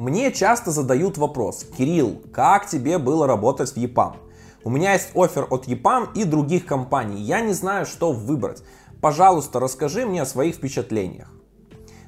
Мне 0.00 0.32
часто 0.32 0.70
задают 0.70 1.18
вопрос, 1.18 1.66
Кирилл, 1.76 2.22
как 2.32 2.66
тебе 2.66 2.96
было 2.96 3.26
работать 3.26 3.72
в 3.72 3.76
EPAM? 3.76 4.14
У 4.64 4.70
меня 4.70 4.94
есть 4.94 5.10
офер 5.14 5.46
от 5.50 5.68
EPAM 5.68 6.14
и 6.14 6.24
других 6.24 6.64
компаний, 6.64 7.20
я 7.20 7.42
не 7.42 7.52
знаю, 7.52 7.84
что 7.84 8.10
выбрать. 8.10 8.62
Пожалуйста, 9.02 9.60
расскажи 9.60 10.06
мне 10.06 10.22
о 10.22 10.24
своих 10.24 10.54
впечатлениях. 10.54 11.30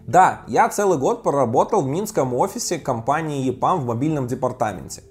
Да, 0.06 0.40
я 0.48 0.70
целый 0.70 0.96
год 0.96 1.22
проработал 1.22 1.82
в 1.82 1.86
минском 1.86 2.32
офисе 2.32 2.78
компании 2.78 3.52
EPAM 3.52 3.80
в 3.80 3.84
мобильном 3.84 4.26
департаменте. 4.26 5.02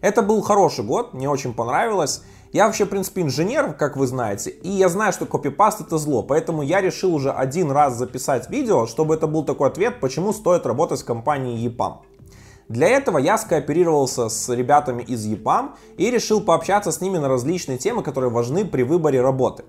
Это 0.00 0.22
был 0.22 0.40
хороший 0.40 0.86
год, 0.86 1.12
мне 1.12 1.28
очень 1.28 1.52
понравилось. 1.52 2.22
Я 2.50 2.64
вообще, 2.64 2.86
в 2.86 2.88
принципе, 2.88 3.20
инженер, 3.20 3.74
как 3.74 3.98
вы 3.98 4.06
знаете, 4.06 4.48
и 4.48 4.70
я 4.70 4.88
знаю, 4.88 5.12
что 5.12 5.26
копипаст 5.26 5.82
это 5.82 5.98
зло, 5.98 6.22
поэтому 6.22 6.62
я 6.62 6.80
решил 6.80 7.14
уже 7.14 7.30
один 7.30 7.70
раз 7.70 7.98
записать 7.98 8.48
видео, 8.48 8.86
чтобы 8.86 9.16
это 9.16 9.26
был 9.26 9.44
такой 9.44 9.68
ответ, 9.68 10.00
почему 10.00 10.32
стоит 10.32 10.64
работать 10.64 11.02
в 11.02 11.04
компании 11.04 11.68
EPAM. 11.68 12.05
Для 12.68 12.88
этого 12.88 13.18
я 13.18 13.38
скооперировался 13.38 14.28
с 14.28 14.48
ребятами 14.48 15.02
из 15.02 15.24
EPAM 15.26 15.70
и 15.98 16.10
решил 16.10 16.40
пообщаться 16.40 16.90
с 16.90 17.00
ними 17.00 17.18
на 17.18 17.28
различные 17.28 17.78
темы, 17.78 18.02
которые 18.02 18.30
важны 18.30 18.64
при 18.64 18.82
выборе 18.82 19.20
работы. 19.20 19.64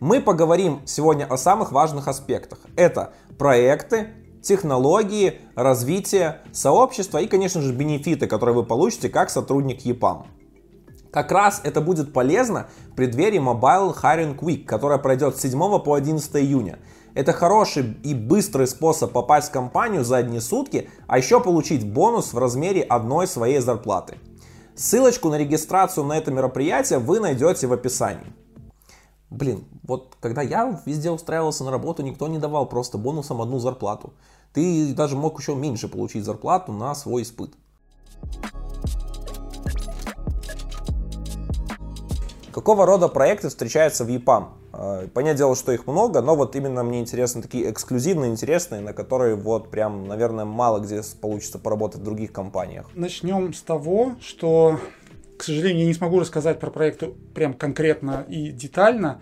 Мы 0.00 0.22
поговорим 0.22 0.80
сегодня 0.86 1.26
о 1.26 1.36
самых 1.36 1.70
важных 1.72 2.08
аспектах. 2.08 2.60
Это 2.76 3.12
проекты, 3.38 4.08
технологии, 4.42 5.40
развитие, 5.54 6.38
сообщества 6.52 7.18
и, 7.18 7.26
конечно 7.26 7.60
же, 7.60 7.74
бенефиты, 7.74 8.26
которые 8.26 8.54
вы 8.54 8.64
получите 8.64 9.10
как 9.10 9.28
сотрудник 9.28 9.84
EPAM. 9.84 10.24
Как 11.12 11.32
раз 11.32 11.60
это 11.64 11.82
будет 11.82 12.14
полезно 12.14 12.68
в 12.92 12.94
преддверии 12.94 13.40
Mobile 13.40 13.94
Hiring 14.00 14.38
Week, 14.38 14.64
которая 14.64 14.98
пройдет 14.98 15.36
с 15.36 15.40
7 15.42 15.78
по 15.80 15.94
11 15.94 16.36
июня. 16.36 16.78
Это 17.14 17.32
хороший 17.32 17.96
и 18.04 18.14
быстрый 18.14 18.66
способ 18.66 19.12
попасть 19.12 19.48
в 19.48 19.52
компанию 19.52 20.04
за 20.04 20.18
одни 20.18 20.40
сутки, 20.40 20.88
а 21.06 21.18
еще 21.18 21.40
получить 21.40 21.90
бонус 21.90 22.32
в 22.32 22.38
размере 22.38 22.82
одной 22.82 23.26
своей 23.26 23.58
зарплаты. 23.58 24.18
Ссылочку 24.74 25.28
на 25.28 25.36
регистрацию 25.36 26.04
на 26.04 26.16
это 26.16 26.30
мероприятие 26.30 26.98
вы 26.98 27.20
найдете 27.20 27.66
в 27.66 27.72
описании. 27.72 28.32
Блин, 29.28 29.64
вот 29.82 30.16
когда 30.20 30.42
я 30.42 30.80
везде 30.86 31.10
устраивался 31.10 31.64
на 31.64 31.70
работу, 31.70 32.02
никто 32.02 32.28
не 32.28 32.38
давал 32.38 32.66
просто 32.66 32.98
бонусом 32.98 33.40
одну 33.40 33.58
зарплату. 33.58 34.12
Ты 34.52 34.92
даже 34.94 35.16
мог 35.16 35.38
еще 35.38 35.54
меньше 35.54 35.88
получить 35.88 36.24
зарплату 36.24 36.72
на 36.72 36.94
свой 36.94 37.22
испыт. 37.22 37.52
Какого 42.52 42.84
рода 42.84 43.08
проекты 43.08 43.48
встречаются 43.48 44.04
в 44.04 44.08
EPAM? 44.08 44.48
А, 44.72 45.06
понятное 45.08 45.38
дело, 45.38 45.54
что 45.54 45.70
их 45.72 45.86
много, 45.86 46.20
но 46.20 46.34
вот 46.34 46.56
именно 46.56 46.82
мне 46.82 47.00
интересны 47.00 47.42
такие 47.42 47.70
эксклюзивные, 47.70 48.30
интересные, 48.30 48.80
на 48.80 48.92
которые 48.92 49.36
вот 49.36 49.70
прям, 49.70 50.08
наверное, 50.08 50.44
мало 50.44 50.80
где 50.80 51.00
получится 51.20 51.58
поработать 51.58 52.00
в 52.00 52.04
других 52.04 52.32
компаниях. 52.32 52.88
Начнем 52.94 53.52
с 53.52 53.62
того, 53.62 54.16
что, 54.20 54.80
к 55.36 55.44
сожалению, 55.44 55.82
я 55.82 55.86
не 55.86 55.94
смогу 55.94 56.18
рассказать 56.18 56.58
про 56.58 56.70
проекты 56.70 57.12
прям 57.34 57.54
конкретно 57.54 58.26
и 58.28 58.50
детально. 58.50 59.20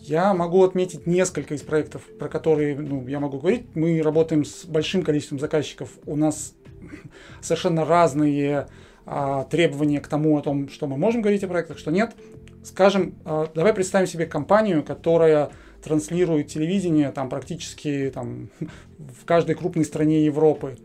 Я 0.00 0.34
могу 0.34 0.62
отметить 0.62 1.06
несколько 1.06 1.54
из 1.54 1.62
проектов, 1.62 2.02
про 2.18 2.28
которые 2.28 2.78
ну, 2.78 3.06
я 3.06 3.20
могу 3.20 3.38
говорить. 3.38 3.66
Мы 3.74 4.02
работаем 4.02 4.44
с 4.44 4.64
большим 4.64 5.02
количеством 5.02 5.38
заказчиков. 5.38 5.90
У 6.06 6.16
нас 6.16 6.54
совершенно 7.40 7.84
разные 7.84 8.68
а, 9.06 9.44
требования 9.44 10.00
к 10.00 10.08
тому, 10.08 10.36
о 10.36 10.42
том, 10.42 10.68
что 10.68 10.86
мы 10.86 10.96
можем 10.96 11.22
говорить 11.22 11.42
о 11.44 11.48
проектах, 11.48 11.78
что 11.78 11.90
нет. 11.90 12.14
Скажем, 12.68 13.14
а, 13.24 13.50
давай 13.54 13.72
представим 13.72 14.06
себе 14.06 14.26
компанию, 14.26 14.84
которая 14.84 15.50
транслирует 15.82 16.48
телевидение 16.48 17.10
там 17.12 17.30
практически 17.30 18.12
там, 18.14 18.50
в 18.98 19.24
каждой 19.24 19.54
крупной 19.54 19.86
стране 19.86 20.24
Европы. 20.24 20.76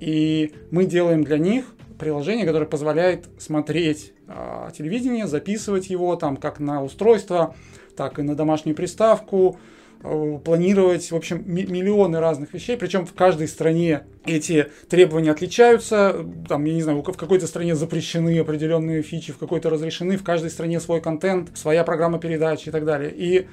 И 0.00 0.52
мы 0.70 0.84
делаем 0.84 1.24
для 1.24 1.38
них 1.38 1.64
приложение, 1.98 2.46
которое 2.46 2.66
позволяет 2.66 3.26
смотреть 3.38 4.12
а, 4.28 4.70
телевидение, 4.70 5.26
записывать 5.26 5.88
его 5.88 6.14
там 6.16 6.36
как 6.36 6.60
на 6.60 6.84
устройство, 6.84 7.54
так 7.96 8.18
и 8.18 8.22
на 8.22 8.34
домашнюю 8.34 8.76
приставку, 8.76 9.56
Э, 9.56 9.58
планировать, 10.00 11.10
в 11.10 11.16
общем, 11.16 11.42
миллионы 11.46 12.20
разных 12.20 12.54
вещей, 12.54 12.76
причем 12.76 13.04
в 13.04 13.12
каждой 13.12 13.48
стране 13.48 14.04
эти 14.24 14.70
требования 14.88 15.30
отличаются, 15.30 16.26
там, 16.48 16.64
я 16.64 16.74
не 16.74 16.82
знаю, 16.82 17.02
в 17.02 17.02
какой-то 17.02 17.46
стране 17.46 17.74
запрещены 17.74 18.38
определенные 18.38 19.02
фичи, 19.02 19.32
в 19.32 19.38
какой-то 19.38 19.68
разрешены, 19.68 20.16
в 20.16 20.24
каждой 20.24 20.50
стране 20.50 20.80
свой 20.80 21.02
контент, 21.02 21.56
своя 21.56 21.84
программа 21.84 22.18
передач 22.18 22.66
и 22.66 22.70
так 22.70 22.84
далее. 22.86 23.12
И 23.14 23.46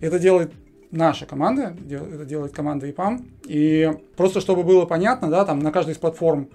это 0.00 0.20
делает 0.20 0.52
наша 0.92 1.26
команда, 1.26 1.76
это 1.90 2.24
делает 2.24 2.52
команда 2.52 2.88
EPAM. 2.88 3.24
И 3.46 3.90
просто 4.16 4.40
чтобы 4.40 4.62
было 4.62 4.86
понятно, 4.86 5.28
да, 5.30 5.44
там 5.44 5.58
на 5.58 5.72
каждой 5.72 5.94
из 5.94 5.98
платформ 5.98 6.48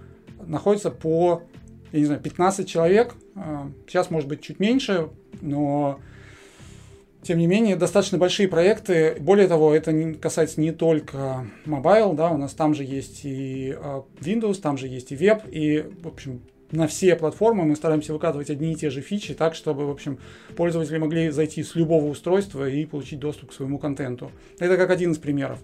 находится 0.46 0.90
по, 0.90 1.44
я 1.92 2.00
не 2.00 2.06
знаю, 2.06 2.22
15 2.22 2.68
человек, 2.68 3.16
э, 3.36 3.42
сейчас 3.88 4.10
может 4.10 4.30
быть 4.30 4.42
чуть 4.42 4.60
меньше, 4.60 5.10
но 5.42 6.00
тем 7.24 7.38
не 7.38 7.48
менее, 7.48 7.76
достаточно 7.76 8.18
большие 8.18 8.48
проекты. 8.48 9.16
Более 9.20 9.48
того, 9.48 9.74
это 9.74 10.14
касается 10.16 10.60
не 10.62 10.72
только 10.72 11.48
mobile, 11.66 12.14
да, 12.16 12.30
у 12.30 12.38
нас 12.38 12.54
там 12.54 12.74
же 12.74 12.84
есть 12.84 13.22
и 13.24 13.76
а, 13.78 14.04
Windows, 14.20 14.62
там 14.62 14.78
же 14.78 14.88
есть 14.88 15.12
и 15.12 15.16
веб, 15.16 15.44
и, 15.50 15.86
в 16.02 16.08
общем, 16.08 16.42
на 16.72 16.88
все 16.88 17.16
платформы 17.16 17.66
мы 17.66 17.76
стараемся 17.76 18.14
выкатывать 18.14 18.50
одни 18.50 18.74
и 18.74 18.76
те 18.76 18.90
же 18.90 19.02
фичи, 19.02 19.34
так, 19.34 19.54
чтобы, 19.56 19.86
в 19.86 19.92
общем, 19.92 20.18
пользователи 20.56 20.98
могли 20.98 21.30
зайти 21.30 21.64
с 21.64 21.76
любого 21.76 22.06
устройства 22.06 22.68
и 22.68 22.86
получить 22.86 23.20
доступ 23.20 23.52
к 23.52 23.54
своему 23.54 23.78
контенту. 23.78 24.32
Это 24.60 24.76
как 24.76 24.90
один 24.90 25.12
из 25.12 25.18
примеров. 25.18 25.60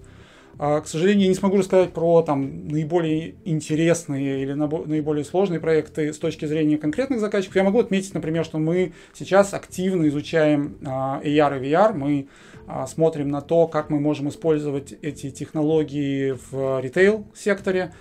А, 0.57 0.81
к 0.81 0.87
сожалению, 0.87 1.23
я 1.23 1.29
не 1.29 1.35
смогу 1.35 1.57
рассказать 1.57 1.93
про 1.93 2.21
там, 2.21 2.67
наиболее 2.67 3.35
интересные 3.45 4.41
или 4.41 4.53
наиболее 4.53 5.23
сложные 5.23 5.59
проекты 5.59 6.11
с 6.11 6.17
точки 6.17 6.45
зрения 6.45 6.77
конкретных 6.77 7.19
заказчиков. 7.19 7.55
Я 7.55 7.63
могу 7.63 7.79
отметить, 7.79 8.13
например, 8.13 8.43
что 8.43 8.57
мы 8.57 8.93
сейчас 9.13 9.53
активно 9.53 10.07
изучаем 10.07 10.77
а, 10.85 11.21
AR 11.23 11.59
и 11.59 11.63
VR. 11.63 11.93
Мы 11.93 12.27
а, 12.67 12.87
смотрим 12.87 13.29
на 13.29 13.41
то, 13.41 13.67
как 13.67 13.89
мы 13.89 13.99
можем 13.99 14.29
использовать 14.29 14.93
эти 15.01 15.31
технологии 15.31 16.35
в 16.51 16.81
ритейл-секторе. 16.81 17.93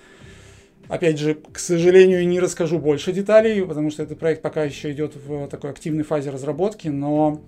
Опять 0.88 1.18
же, 1.18 1.34
к 1.34 1.58
сожалению, 1.58 2.26
не 2.26 2.40
расскажу 2.40 2.78
больше 2.78 3.12
деталей, 3.12 3.64
потому 3.64 3.90
что 3.90 4.02
этот 4.02 4.18
проект 4.18 4.40
пока 4.40 4.64
еще 4.64 4.90
идет 4.90 5.14
в 5.16 5.46
такой 5.48 5.70
активной 5.70 6.02
фазе 6.02 6.30
разработки, 6.30 6.88
но 6.88 7.42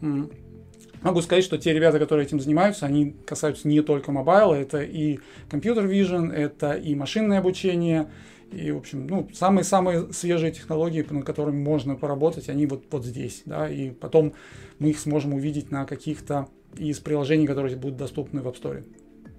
Могу 1.02 1.22
сказать, 1.22 1.44
что 1.44 1.56
те 1.56 1.72
ребята, 1.72 1.98
которые 1.98 2.26
этим 2.26 2.40
занимаются, 2.40 2.86
они 2.86 3.16
касаются 3.26 3.66
не 3.66 3.80
только 3.80 4.12
мобайла, 4.12 4.54
это 4.54 4.82
и 4.82 5.18
компьютер 5.48 5.86
vision, 5.86 6.30
это 6.30 6.72
и 6.72 6.94
машинное 6.94 7.38
обучение, 7.38 8.10
и, 8.52 8.70
в 8.72 8.78
общем, 8.78 9.06
ну, 9.06 9.28
самые-самые 9.32 10.12
свежие 10.12 10.52
технологии, 10.52 11.06
над 11.08 11.24
которыми 11.24 11.62
можно 11.62 11.94
поработать, 11.94 12.48
они 12.48 12.66
вот, 12.66 12.84
вот 12.90 13.04
здесь, 13.04 13.42
да, 13.46 13.68
и 13.68 13.90
потом 13.90 14.34
мы 14.78 14.90
их 14.90 14.98
сможем 14.98 15.34
увидеть 15.34 15.70
на 15.70 15.86
каких-то 15.86 16.48
из 16.76 16.98
приложений, 16.98 17.46
которые 17.46 17.76
будут 17.76 17.96
доступны 17.96 18.42
в 18.42 18.48
App 18.48 18.60
Store 18.60 18.84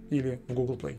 или 0.09 0.41
в 0.47 0.53
Google 0.53 0.77
Play. 0.81 0.97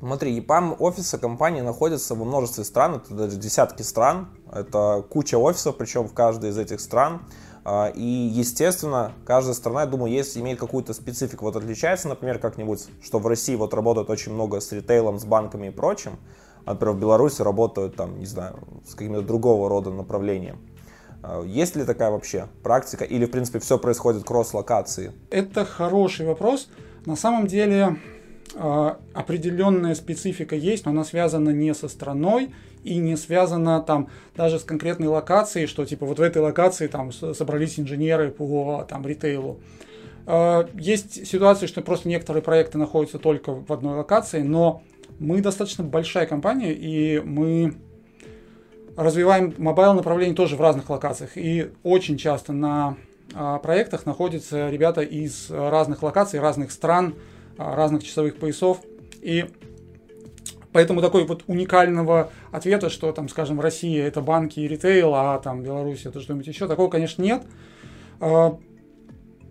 Смотри, 0.00 0.40
EPAM 0.40 0.76
офисы 0.78 1.18
компании 1.18 1.60
находятся 1.60 2.14
во 2.14 2.24
множестве 2.24 2.64
стран, 2.64 2.94
это 2.94 3.14
даже 3.14 3.36
десятки 3.36 3.82
стран, 3.82 4.28
это 4.50 5.04
куча 5.08 5.36
офисов, 5.36 5.76
причем 5.76 6.08
в 6.08 6.14
каждой 6.14 6.50
из 6.50 6.58
этих 6.58 6.80
стран. 6.80 7.20
А, 7.64 7.88
и, 7.88 8.02
естественно, 8.02 9.12
каждая 9.24 9.54
страна, 9.54 9.82
я 9.82 9.86
думаю, 9.86 10.12
есть, 10.12 10.36
имеет 10.36 10.58
какую-то 10.58 10.94
специфику. 10.94 11.44
Вот 11.44 11.56
отличается, 11.56 12.08
например, 12.08 12.38
как-нибудь, 12.38 12.86
что 13.02 13.18
в 13.18 13.26
России 13.26 13.54
вот 13.54 13.74
работают 13.74 14.08
очень 14.10 14.32
много 14.32 14.60
с 14.60 14.72
ритейлом, 14.72 15.18
с 15.18 15.24
банками 15.24 15.68
и 15.68 15.70
прочим, 15.70 16.12
например, 16.64 16.94
в 16.94 17.00
Беларуси 17.00 17.42
работают 17.42 17.96
там, 17.96 18.18
не 18.18 18.26
знаю, 18.26 18.60
с 18.88 18.94
каким-то 18.94 19.22
другого 19.22 19.68
рода 19.68 19.90
направлением. 19.90 20.58
А, 21.22 21.42
есть 21.42 21.76
ли 21.76 21.84
такая 21.84 22.10
вообще 22.10 22.48
практика 22.62 23.04
или, 23.04 23.26
в 23.26 23.30
принципе, 23.30 23.58
все 23.58 23.78
происходит 23.78 24.24
кросс-локации? 24.24 25.12
Это 25.30 25.64
хороший 25.64 26.26
вопрос. 26.26 26.68
На 27.04 27.16
самом 27.16 27.46
деле 27.46 27.96
определенная 28.56 29.94
специфика 29.94 30.56
есть, 30.56 30.84
но 30.84 30.90
она 30.90 31.04
связана 31.04 31.50
не 31.50 31.72
со 31.74 31.88
страной 31.88 32.50
и 32.84 32.96
не 32.96 33.16
связано 33.16 33.80
там 33.82 34.08
даже 34.36 34.58
с 34.58 34.64
конкретной 34.64 35.08
локацией, 35.08 35.66
что 35.66 35.84
типа 35.84 36.06
вот 36.06 36.18
в 36.18 36.22
этой 36.22 36.42
локации 36.42 36.86
там 36.86 37.12
собрались 37.12 37.78
инженеры 37.78 38.30
по 38.30 38.86
там 38.88 39.06
ритейлу. 39.06 39.60
А, 40.26 40.68
есть 40.74 41.26
ситуации, 41.26 41.66
что 41.66 41.82
просто 41.82 42.08
некоторые 42.08 42.42
проекты 42.42 42.78
находятся 42.78 43.18
только 43.18 43.52
в 43.52 43.72
одной 43.72 43.96
локации, 43.96 44.42
но 44.42 44.82
мы 45.18 45.40
достаточно 45.40 45.84
большая 45.84 46.26
компания, 46.26 46.72
и 46.72 47.20
мы 47.20 47.74
развиваем 48.96 49.54
mobile 49.58 49.94
направление 49.94 50.34
тоже 50.34 50.56
в 50.56 50.60
разных 50.60 50.88
локациях. 50.90 51.32
И 51.36 51.70
очень 51.82 52.16
часто 52.16 52.52
на 52.52 52.96
а, 53.34 53.58
проектах 53.58 54.06
находятся 54.06 54.70
ребята 54.70 55.02
из 55.02 55.50
разных 55.50 56.02
локаций, 56.02 56.40
разных 56.40 56.70
стран, 56.72 57.14
а, 57.14 57.29
разных 57.60 58.04
часовых 58.04 58.36
поясов. 58.36 58.80
И 59.20 59.46
Поэтому 60.72 61.00
такой 61.00 61.26
вот 61.26 61.42
уникального 61.48 62.30
ответа, 62.52 62.90
что 62.90 63.10
там, 63.10 63.28
скажем, 63.28 63.60
Россия 63.60 64.06
это 64.06 64.20
банки 64.20 64.60
и 64.60 64.68
ритейл, 64.68 65.14
а 65.16 65.36
там 65.38 65.64
Беларусь 65.64 66.06
это 66.06 66.20
что-нибудь 66.20 66.46
еще, 66.46 66.68
такого, 66.68 66.88
конечно, 66.88 67.22
нет. 67.22 67.42
А, 68.20 68.56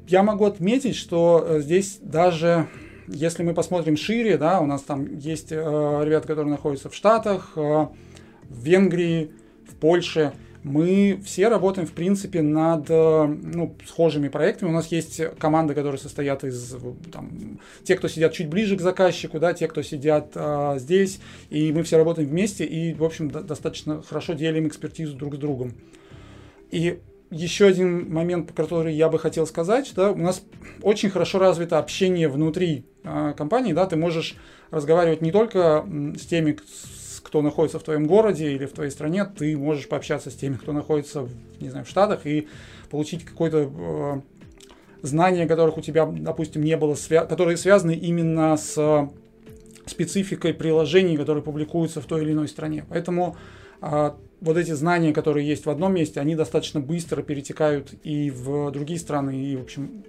я 0.07 0.23
могу 0.23 0.45
отметить, 0.45 0.95
что 0.95 1.45
э, 1.45 1.59
здесь 1.59 1.99
даже 2.01 2.69
если 3.11 3.43
мы 3.43 3.53
посмотрим 3.53 3.97
шире, 3.97 4.37
да, 4.37 4.61
у 4.61 4.65
нас 4.65 4.83
там 4.83 5.17
есть 5.17 5.51
э, 5.51 5.55
ребята, 5.55 6.27
которые 6.27 6.51
находятся 6.51 6.89
в 6.89 6.95
Штатах, 6.95 7.53
э, 7.55 7.59
в 7.61 8.63
Венгрии, 8.63 9.31
в 9.67 9.75
Польше. 9.75 10.33
Мы 10.69 11.19
все 11.25 11.47
работаем, 11.47 11.87
в 11.87 11.93
принципе, 11.93 12.43
над 12.43 12.87
ну, 12.89 13.75
схожими 13.87 14.27
проектами. 14.27 14.69
У 14.69 14.71
нас 14.71 14.87
есть 14.87 15.19
команды, 15.39 15.73
которые 15.73 15.99
состоят 15.99 16.43
из 16.43 16.75
там, 17.11 17.59
тех, 17.83 17.97
кто 17.97 18.07
сидят 18.07 18.33
чуть 18.33 18.47
ближе 18.49 18.77
к 18.77 18.81
заказчику, 18.81 19.39
да, 19.39 19.53
те, 19.53 19.67
кто 19.67 19.81
сидят 19.81 20.33
а, 20.35 20.77
здесь, 20.77 21.19
и 21.49 21.71
мы 21.71 21.81
все 21.81 21.97
работаем 21.97 22.29
вместе 22.29 22.65
и, 22.65 22.93
в 22.93 23.03
общем, 23.03 23.31
до- 23.31 23.41
достаточно 23.41 24.03
хорошо 24.03 24.33
делим 24.33 24.67
экспертизу 24.67 25.15
друг 25.15 25.35
с 25.35 25.37
другом. 25.39 25.73
И 26.69 26.99
еще 27.31 27.65
один 27.65 28.13
момент, 28.13 28.51
который 28.51 28.93
я 28.93 29.09
бы 29.09 29.17
хотел 29.17 29.47
сказать, 29.47 29.91
да, 29.95 30.11
у 30.11 30.17
нас 30.17 30.43
очень 30.83 31.09
хорошо 31.09 31.39
развито 31.39 31.79
общение 31.79 32.27
внутри 32.27 32.85
э, 33.03 33.33
компании, 33.35 33.73
да, 33.73 33.87
ты 33.87 33.95
можешь 33.95 34.35
разговаривать 34.69 35.21
не 35.21 35.31
только 35.31 35.83
с 36.15 36.25
теми, 36.27 36.59
кто 37.29 37.43
находится 37.43 37.77
в 37.77 37.83
твоем 37.83 38.07
городе 38.07 38.51
или 38.53 38.65
в 38.65 38.71
твоей 38.71 38.89
стране, 38.89 39.23
ты 39.23 39.55
можешь 39.55 39.87
пообщаться 39.87 40.31
с 40.31 40.33
теми, 40.33 40.55
кто 40.55 40.73
находится, 40.73 41.29
не 41.59 41.69
знаю, 41.69 41.85
в 41.85 41.87
Штатах 41.89 42.25
и 42.25 42.47
получить 42.89 43.23
какое-то 43.23 43.69
э, 43.71 44.21
знание, 45.03 45.45
которых 45.45 45.77
у 45.77 45.81
тебя, 45.81 46.07
допустим, 46.07 46.63
не 46.63 46.75
было, 46.75 46.95
свя- 46.95 47.27
которые 47.27 47.55
связаны 47.57 47.93
именно 47.93 48.57
с 48.57 49.07
спецификой 49.85 50.55
приложений, 50.55 51.17
которые 51.17 51.43
публикуются 51.43 52.01
в 52.01 52.05
той 52.05 52.23
или 52.23 52.31
иной 52.31 52.47
стране. 52.47 52.83
Поэтому 52.89 53.37
э, 53.83 54.11
вот 54.41 54.57
эти 54.57 54.71
знания, 54.71 55.13
которые 55.13 55.47
есть 55.47 55.67
в 55.67 55.69
одном 55.69 55.93
месте, 55.93 56.19
они 56.19 56.33
достаточно 56.33 56.79
быстро 56.79 57.21
перетекают 57.21 57.93
и 58.03 58.31
в 58.31 58.71
другие 58.71 58.99
страны, 58.99 59.35
и, 59.39 59.55
в 59.55 59.61
общем, 59.61 60.03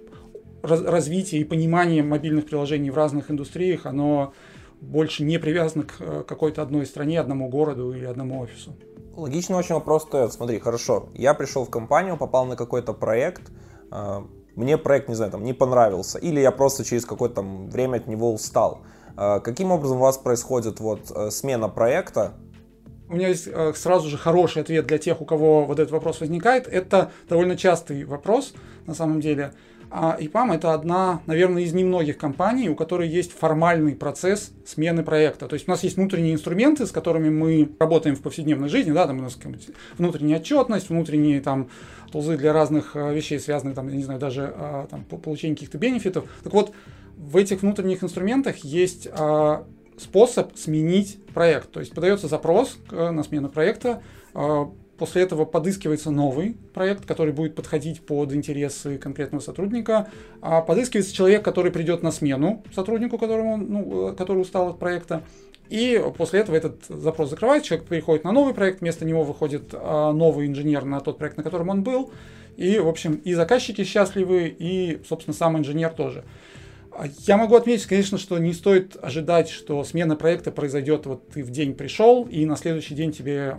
раз, 0.63 0.81
развитие 0.81 1.41
и 1.41 1.43
понимание 1.43 2.01
мобильных 2.01 2.47
приложений 2.47 2.89
в 2.89 2.95
разных 2.95 3.29
индустриях, 3.29 3.85
оно 3.85 4.33
больше 4.81 5.23
не 5.23 5.37
привязано 5.37 5.83
к 5.83 5.95
э, 5.99 6.23
какой-то 6.27 6.61
одной 6.61 6.85
стране, 6.85 7.19
одному 7.19 7.47
городу 7.49 7.93
или 7.93 8.05
одному 8.05 8.41
офису. 8.41 8.75
Логичный 9.15 9.55
очень 9.55 9.75
вопрос 9.75 10.03
стоит. 10.03 10.33
Смотри, 10.33 10.59
хорошо, 10.59 11.09
я 11.13 11.33
пришел 11.33 11.65
в 11.65 11.69
компанию, 11.69 12.17
попал 12.17 12.45
на 12.45 12.55
какой-то 12.55 12.93
проект, 12.93 13.43
э, 13.91 14.21
мне 14.55 14.77
проект, 14.77 15.07
не 15.07 15.15
знаю, 15.15 15.31
там, 15.31 15.43
не 15.43 15.53
понравился, 15.53 16.17
или 16.17 16.41
я 16.41 16.51
просто 16.51 16.83
через 16.83 17.05
какое-то 17.05 17.35
там 17.35 17.69
время 17.69 17.97
от 17.97 18.07
него 18.07 18.33
устал. 18.33 18.81
Э, 19.15 19.39
каким 19.39 19.71
образом 19.71 19.97
у 19.97 20.01
вас 20.01 20.17
происходит 20.17 20.79
вот 20.79 21.11
смена 21.31 21.69
проекта, 21.69 22.33
у 23.07 23.15
меня 23.15 23.27
есть 23.27 23.49
сразу 23.75 24.07
же 24.07 24.17
хороший 24.17 24.61
ответ 24.61 24.87
для 24.87 24.97
тех, 24.97 25.19
у 25.19 25.25
кого 25.25 25.65
вот 25.65 25.79
этот 25.79 25.91
вопрос 25.91 26.21
возникает. 26.21 26.65
Это 26.65 27.11
довольно 27.27 27.57
частый 27.57 28.05
вопрос 28.05 28.53
на 28.87 28.93
самом 28.93 29.19
деле. 29.19 29.51
А 29.93 30.15
ИПАМ 30.17 30.53
это 30.53 30.73
одна, 30.73 31.21
наверное, 31.25 31.63
из 31.63 31.73
немногих 31.73 32.17
компаний, 32.17 32.69
у 32.69 32.75
которой 32.75 33.09
есть 33.09 33.37
формальный 33.37 33.93
процесс 33.93 34.53
смены 34.65 35.03
проекта. 35.03 35.49
То 35.49 35.55
есть 35.55 35.67
у 35.67 35.71
нас 35.71 35.83
есть 35.83 35.97
внутренние 35.97 36.33
инструменты, 36.33 36.85
с 36.85 36.91
которыми 36.91 37.29
мы 37.29 37.69
работаем 37.77 38.15
в 38.15 38.21
повседневной 38.21 38.69
жизни, 38.69 38.93
да, 38.93 39.05
там 39.05 39.19
у 39.19 39.23
нас 39.23 39.37
внутренняя 39.97 40.39
отчетность, 40.39 40.89
внутренние 40.89 41.41
там 41.41 41.69
тулзы 42.09 42.37
для 42.37 42.53
разных 42.53 42.95
э, 42.95 43.13
вещей, 43.13 43.37
связанных 43.37 43.75
там, 43.75 43.89
не 43.89 44.03
знаю, 44.03 44.17
даже 44.17 44.53
э, 44.55 44.87
там, 44.89 45.03
по 45.03 45.17
получению 45.17 45.57
каких-то 45.57 45.77
бенефитов. 45.77 46.23
Так 46.45 46.53
вот, 46.53 46.71
в 47.17 47.35
этих 47.35 47.61
внутренних 47.61 48.01
инструментах 48.01 48.57
есть 48.59 49.07
способ 49.97 50.57
сменить 50.57 51.19
проект. 51.33 51.69
То 51.69 51.79
есть 51.79 51.93
подается 51.93 52.27
запрос 52.27 52.79
на 52.89 53.21
смену 53.23 53.49
проекта, 53.49 54.01
а, 54.33 54.71
после 55.01 55.23
этого 55.23 55.45
подыскивается 55.45 56.11
новый 56.11 56.55
проект, 56.75 57.07
который 57.07 57.33
будет 57.33 57.55
подходить 57.55 58.01
под 58.01 58.33
интересы 58.33 58.99
конкретного 58.99 59.41
сотрудника, 59.41 60.09
а 60.43 60.61
подыскивается 60.61 61.11
человек, 61.11 61.43
который 61.43 61.71
придет 61.71 62.03
на 62.03 62.11
смену 62.11 62.63
сотруднику, 62.71 63.17
которому, 63.17 63.57
ну, 63.57 64.15
который 64.15 64.43
устал 64.43 64.67
от 64.67 64.77
проекта, 64.77 65.23
и 65.69 65.99
после 66.15 66.41
этого 66.41 66.55
этот 66.55 66.85
запрос 66.87 67.31
закрывается, 67.31 67.69
человек 67.69 67.87
переходит 67.87 68.23
на 68.25 68.31
новый 68.31 68.53
проект, 68.53 68.81
вместо 68.81 69.03
него 69.03 69.23
выходит 69.23 69.73
а, 69.73 70.11
новый 70.11 70.45
инженер 70.45 70.85
на 70.85 70.99
тот 70.99 71.17
проект, 71.17 71.35
на 71.35 71.41
котором 71.41 71.69
он 71.69 71.81
был, 71.81 72.11
и, 72.55 72.77
в 72.77 72.87
общем, 72.87 73.15
и 73.15 73.33
заказчики 73.33 73.83
счастливы, 73.83 74.55
и, 74.55 75.01
собственно, 75.09 75.33
сам 75.33 75.57
инженер 75.57 75.93
тоже. 75.93 76.23
А 76.93 77.07
я 77.19 77.37
могу 77.37 77.55
отметить, 77.55 77.85
конечно, 77.85 78.17
что 78.17 78.37
не 78.37 78.53
стоит 78.53 78.97
ожидать, 79.01 79.49
что 79.49 79.83
смена 79.83 80.15
проекта 80.15 80.51
произойдет, 80.51 81.05
вот 81.05 81.29
ты 81.29 81.43
в 81.43 81.49
день 81.49 81.73
пришел, 81.73 82.25
и 82.25 82.45
на 82.45 82.57
следующий 82.57 82.95
день 82.95 83.11
тебе 83.13 83.55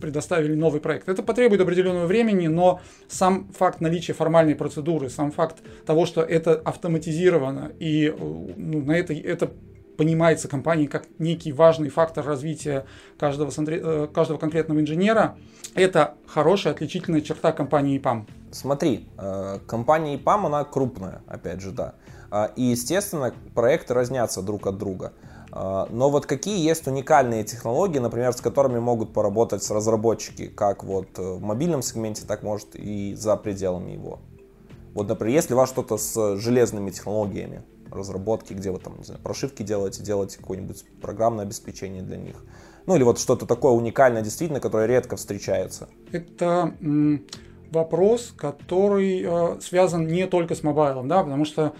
предоставили 0.00 0.54
новый 0.54 0.80
проект. 0.80 1.08
Это 1.08 1.22
потребует 1.22 1.60
определенного 1.60 2.06
времени, 2.06 2.48
но 2.48 2.80
сам 3.08 3.48
факт 3.56 3.80
наличия 3.80 4.12
формальной 4.12 4.54
процедуры, 4.54 5.08
сам 5.08 5.30
факт 5.30 5.58
того, 5.86 6.06
что 6.06 6.22
это 6.22 6.54
автоматизировано, 6.54 7.72
и 7.78 8.14
ну, 8.18 8.82
на 8.82 8.92
это, 8.92 9.14
это 9.14 9.50
понимается 9.96 10.48
компанией 10.48 10.88
как 10.88 11.04
некий 11.18 11.52
важный 11.52 11.88
фактор 11.88 12.26
развития 12.26 12.84
каждого, 13.18 13.52
э, 13.56 14.08
каждого 14.12 14.38
конкретного 14.38 14.80
инженера, 14.80 15.36
это 15.74 16.14
хорошая 16.26 16.74
отличительная 16.74 17.20
черта 17.20 17.52
компании 17.52 17.96
ИПАМ. 17.96 18.26
Смотри, 18.50 19.06
э, 19.16 19.58
компания 19.66 20.16
ИПАМ, 20.16 20.46
она 20.46 20.64
крупная, 20.64 21.22
опять 21.26 21.60
же, 21.60 21.70
да. 21.70 21.94
А, 22.34 22.50
и, 22.56 22.62
естественно, 22.62 23.34
проекты 23.54 23.92
разнятся 23.92 24.40
друг 24.40 24.66
от 24.66 24.78
друга. 24.78 25.12
А, 25.50 25.86
но 25.90 26.08
вот 26.08 26.24
какие 26.24 26.66
есть 26.66 26.86
уникальные 26.86 27.44
технологии, 27.44 27.98
например, 27.98 28.32
с 28.32 28.40
которыми 28.40 28.78
могут 28.78 29.12
поработать 29.12 29.70
разработчики, 29.70 30.46
как 30.46 30.82
вот 30.82 31.18
в 31.18 31.42
мобильном 31.42 31.82
сегменте, 31.82 32.24
так 32.26 32.42
может 32.42 32.74
и 32.74 33.14
за 33.14 33.36
пределами 33.36 33.90
его? 33.90 34.20
Вот, 34.94 35.08
например, 35.08 35.34
если 35.34 35.52
у 35.52 35.58
вас 35.58 35.68
что-то 35.68 35.98
с 35.98 36.36
железными 36.38 36.90
технологиями 36.90 37.64
разработки, 37.90 38.54
где 38.54 38.70
вы 38.70 38.78
там, 38.78 38.96
не 38.96 39.04
знаю, 39.04 39.20
прошивки 39.20 39.62
делаете, 39.62 40.02
делаете 40.02 40.38
какое-нибудь 40.38 40.86
программное 41.02 41.44
обеспечение 41.44 42.00
для 42.00 42.16
них. 42.16 42.36
Ну 42.86 42.96
или 42.96 43.02
вот 43.02 43.18
что-то 43.18 43.44
такое 43.44 43.72
уникальное 43.72 44.22
действительно, 44.22 44.58
которое 44.58 44.86
редко 44.86 45.16
встречается. 45.16 45.90
Это 46.10 46.74
вопрос, 47.70 48.32
который 48.34 49.22
э, 49.22 49.60
связан 49.60 50.06
не 50.06 50.26
только 50.26 50.54
с 50.54 50.62
мобайлом, 50.62 51.08
да, 51.08 51.22
потому 51.22 51.44
что 51.44 51.74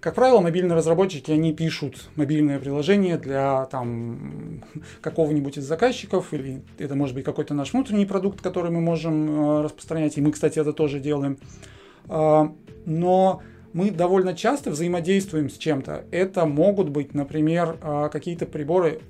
как 0.00 0.14
правило, 0.14 0.40
мобильные 0.40 0.76
разработчики, 0.76 1.32
они 1.32 1.52
пишут 1.52 2.08
мобильное 2.14 2.60
приложение 2.60 3.18
для 3.18 3.66
там, 3.66 4.62
какого-нибудь 5.00 5.58
из 5.58 5.64
заказчиков, 5.64 6.32
или 6.32 6.62
это 6.78 6.94
может 6.94 7.16
быть 7.16 7.24
какой-то 7.24 7.54
наш 7.54 7.72
внутренний 7.72 8.06
продукт, 8.06 8.40
который 8.40 8.70
мы 8.70 8.80
можем 8.80 9.28
э, 9.28 9.62
распространять, 9.62 10.16
и 10.16 10.20
мы, 10.20 10.30
кстати, 10.30 10.58
это 10.58 10.72
тоже 10.72 11.00
делаем. 11.00 11.38
Э, 12.08 12.48
но 12.86 13.42
мы 13.72 13.90
довольно 13.90 14.34
часто 14.34 14.70
взаимодействуем 14.70 15.50
с 15.50 15.58
чем-то. 15.58 16.04
Это 16.12 16.46
могут 16.46 16.90
быть, 16.90 17.12
например, 17.12 17.76
э, 17.82 18.08
какие-то 18.12 18.46
приборы. 18.46 19.00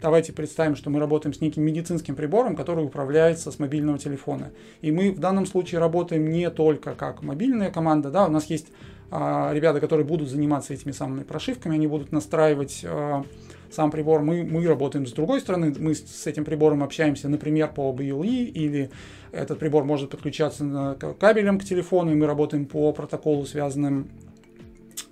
Давайте 0.00 0.32
представим, 0.32 0.76
что 0.76 0.88
мы 0.88 0.98
работаем 0.98 1.34
с 1.34 1.42
неким 1.42 1.62
медицинским 1.62 2.16
прибором, 2.16 2.56
который 2.56 2.84
управляется 2.84 3.52
с 3.52 3.58
мобильного 3.58 3.98
телефона. 3.98 4.50
И 4.80 4.90
мы 4.90 5.12
в 5.12 5.20
данном 5.20 5.44
случае 5.44 5.78
работаем 5.78 6.30
не 6.30 6.48
только 6.50 6.94
как 6.94 7.22
мобильная 7.22 7.70
команда, 7.70 8.10
да, 8.10 8.26
у 8.26 8.30
нас 8.30 8.46
есть 8.46 8.68
а, 8.70 8.91
ребята, 9.12 9.80
которые 9.80 10.06
будут 10.06 10.28
заниматься 10.30 10.72
этими 10.72 10.92
самыми 10.92 11.22
прошивками, 11.22 11.74
они 11.74 11.86
будут 11.86 12.12
настраивать 12.12 12.82
а, 12.84 13.24
сам 13.70 13.90
прибор. 13.90 14.22
Мы, 14.22 14.42
мы 14.42 14.66
работаем 14.66 15.06
с 15.06 15.12
другой 15.12 15.40
стороны, 15.40 15.74
мы 15.78 15.94
с 15.94 16.26
этим 16.26 16.44
прибором 16.44 16.82
общаемся, 16.82 17.28
например, 17.28 17.72
по 17.72 17.92
BLE, 17.92 18.44
или 18.44 18.90
этот 19.30 19.58
прибор 19.58 19.84
может 19.84 20.10
подключаться 20.10 20.96
кабелем 21.20 21.58
к 21.58 21.64
телефону, 21.64 22.12
и 22.12 22.14
мы 22.14 22.26
работаем 22.26 22.64
по 22.64 22.92
протоколу, 22.92 23.44
связанным, 23.44 24.08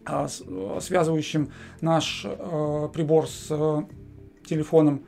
а, 0.06 0.28
связывающим 0.28 1.50
наш 1.82 2.26
прибор 2.94 3.28
с 3.28 3.86
телефоном. 4.46 5.04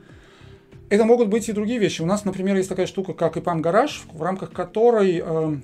Это 0.89 1.05
могут 1.05 1.29
быть 1.29 1.49
и 1.49 1.53
другие 1.53 1.79
вещи. 1.79 2.03
У 2.03 2.05
нас, 2.05 2.25
например, 2.25 2.55
есть 2.55 2.69
такая 2.69 2.85
штука, 2.85 3.13
как 3.13 3.37
IPAM 3.37 3.61
гараж, 3.61 4.03
в 4.13 4.21
рамках 4.21 4.51
которой 4.51 5.23
Э, 5.25 5.57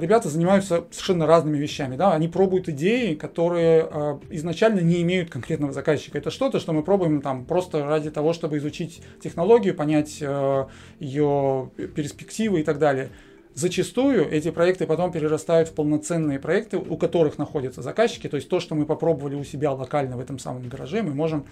ребята 0.00 0.28
занимаются 0.28 0.84
совершенно 0.90 1.26
разными 1.26 1.58
вещами. 1.58 1.96
Да? 1.96 2.12
Они 2.12 2.28
пробуют 2.28 2.68
идеи, 2.68 3.14
которые 3.14 3.88
э, 3.90 4.18
изначально 4.30 4.80
не 4.80 5.02
имеют 5.02 5.30
конкретного 5.30 5.72
заказчика. 5.72 6.18
Это 6.18 6.30
что-то, 6.30 6.60
что 6.60 6.72
мы 6.72 6.82
пробуем 6.82 7.20
там 7.20 7.44
просто 7.44 7.84
ради 7.84 8.10
того, 8.10 8.32
чтобы 8.32 8.58
изучить 8.58 9.02
технологию, 9.20 9.74
понять 9.74 10.18
э, 10.20 10.66
ее 11.00 11.70
перспективы 11.96 12.60
и 12.60 12.62
так 12.62 12.78
далее. 12.78 13.08
Зачастую 13.54 14.30
эти 14.30 14.50
проекты 14.50 14.86
потом 14.86 15.12
перерастают 15.12 15.68
в 15.68 15.74
полноценные 15.74 16.38
проекты, 16.38 16.78
у 16.78 16.96
которых 16.96 17.36
находятся 17.36 17.82
заказчики. 17.82 18.28
То 18.28 18.36
есть 18.36 18.48
то, 18.48 18.60
что 18.60 18.74
мы 18.74 18.86
попробовали 18.86 19.34
у 19.34 19.44
себя 19.44 19.72
локально 19.72 20.16
в 20.16 20.20
этом 20.20 20.38
самом 20.38 20.68
гараже, 20.68 21.02
мы 21.02 21.12
можем 21.12 21.44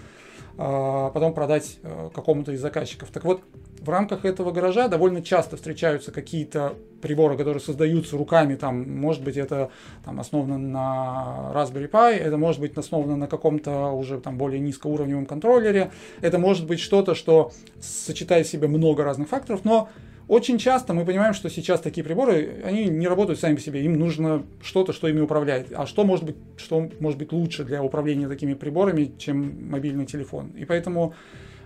потом 0.56 1.34
продать 1.34 1.78
э, 1.82 2.10
какому-то 2.14 2.52
из 2.52 2.60
заказчиков. 2.60 3.10
Так 3.10 3.24
вот, 3.24 3.42
в 3.80 3.88
рамках 3.88 4.24
этого 4.24 4.52
гаража 4.52 4.88
довольно 4.88 5.22
часто 5.22 5.56
встречаются 5.56 6.12
какие-то 6.12 6.74
приборы, 7.00 7.36
которые 7.36 7.60
создаются 7.60 8.16
руками, 8.16 8.54
там, 8.54 9.00
может 9.00 9.24
быть, 9.24 9.36
это 9.36 9.70
там, 10.04 10.20
основано 10.20 10.58
на 10.58 11.52
Raspberry 11.54 11.90
Pi, 11.90 12.16
это 12.16 12.36
может 12.36 12.60
быть 12.60 12.76
основано 12.76 13.16
на 13.16 13.26
каком-то 13.26 13.92
уже 13.92 14.20
там 14.20 14.36
более 14.36 14.60
низкоуровневом 14.60 15.24
контроллере, 15.24 15.92
это 16.20 16.38
может 16.38 16.66
быть 16.66 16.80
что-то, 16.80 17.14
что 17.14 17.52
сочетает 17.80 18.46
в 18.46 18.50
себе 18.50 18.68
много 18.68 19.02
разных 19.02 19.28
факторов, 19.28 19.64
но 19.64 19.88
очень 20.30 20.58
часто 20.58 20.94
мы 20.94 21.04
понимаем, 21.04 21.34
что 21.34 21.50
сейчас 21.50 21.80
такие 21.80 22.04
приборы, 22.04 22.62
они 22.64 22.84
не 22.84 23.08
работают 23.08 23.40
сами 23.40 23.56
по 23.56 23.60
себе, 23.60 23.84
им 23.84 23.94
нужно 23.94 24.44
что-то, 24.62 24.92
что 24.92 25.08
ими 25.08 25.20
управляет. 25.20 25.72
А 25.74 25.86
что 25.86 26.04
может 26.04 26.24
быть, 26.24 26.36
что 26.56 26.88
может 27.00 27.18
быть 27.18 27.32
лучше 27.32 27.64
для 27.64 27.82
управления 27.82 28.28
такими 28.28 28.54
приборами, 28.54 29.12
чем 29.18 29.68
мобильный 29.70 30.06
телефон? 30.06 30.52
И 30.56 30.64
поэтому 30.64 31.14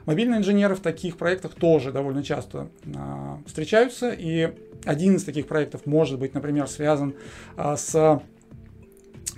Мобильные 0.07 0.41
инженеры 0.41 0.75
в 0.75 0.81
таких 0.81 1.17
проектах 1.17 1.55
тоже 1.55 1.91
довольно 1.91 2.23
часто 2.23 2.69
а, 2.95 3.39
встречаются, 3.47 4.11
и 4.11 4.53
один 4.85 5.17
из 5.17 5.25
таких 5.25 5.47
проектов 5.47 5.87
может 5.87 6.19
быть, 6.19 6.35
например, 6.35 6.69
связан 6.69 7.15
а, 7.57 7.79
с 7.79 8.21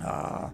а, 0.01 0.51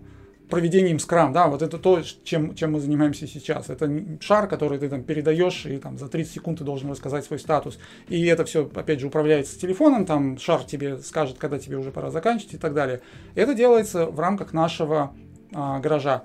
проведением 0.50 1.00
скрам, 1.00 1.34
да, 1.34 1.48
вот 1.48 1.62
это 1.62 1.78
то, 1.78 2.02
чем, 2.24 2.56
чем 2.56 2.74
мы 2.74 2.80
занимаемся 2.80 3.28
сейчас. 3.28 3.70
Это 3.70 3.90
шар, 4.20 4.48
который 4.48 4.78
ты 4.78 4.90
там 4.90 5.04
передаешь, 5.04 5.66
и 5.66 5.78
там 5.78 5.98
за 5.98 6.08
30 6.08 6.34
секунд 6.34 6.60
ты 6.60 6.64
должен 6.64 6.92
рассказать 6.92 7.26
свой 7.26 7.40
статус. 7.40 7.80
И 8.08 8.26
это 8.26 8.46
все, 8.46 8.70
опять 8.76 9.00
же, 9.00 9.08
управляется 9.08 9.60
телефоном, 9.60 10.06
там 10.06 10.38
шар 10.38 10.64
тебе 10.64 10.98
скажет, 11.00 11.38
когда 11.38 11.60
тебе 11.60 11.78
уже 11.78 11.92
пора 11.92 12.12
заканчивать 12.12 12.56
и 12.56 12.58
так 12.58 12.74
далее. 12.74 13.02
Это 13.36 13.54
делается 13.54 14.06
в 14.06 14.20
рамках 14.20 14.54
нашего 14.54 15.16
а, 15.54 15.80
гаража. 15.80 16.24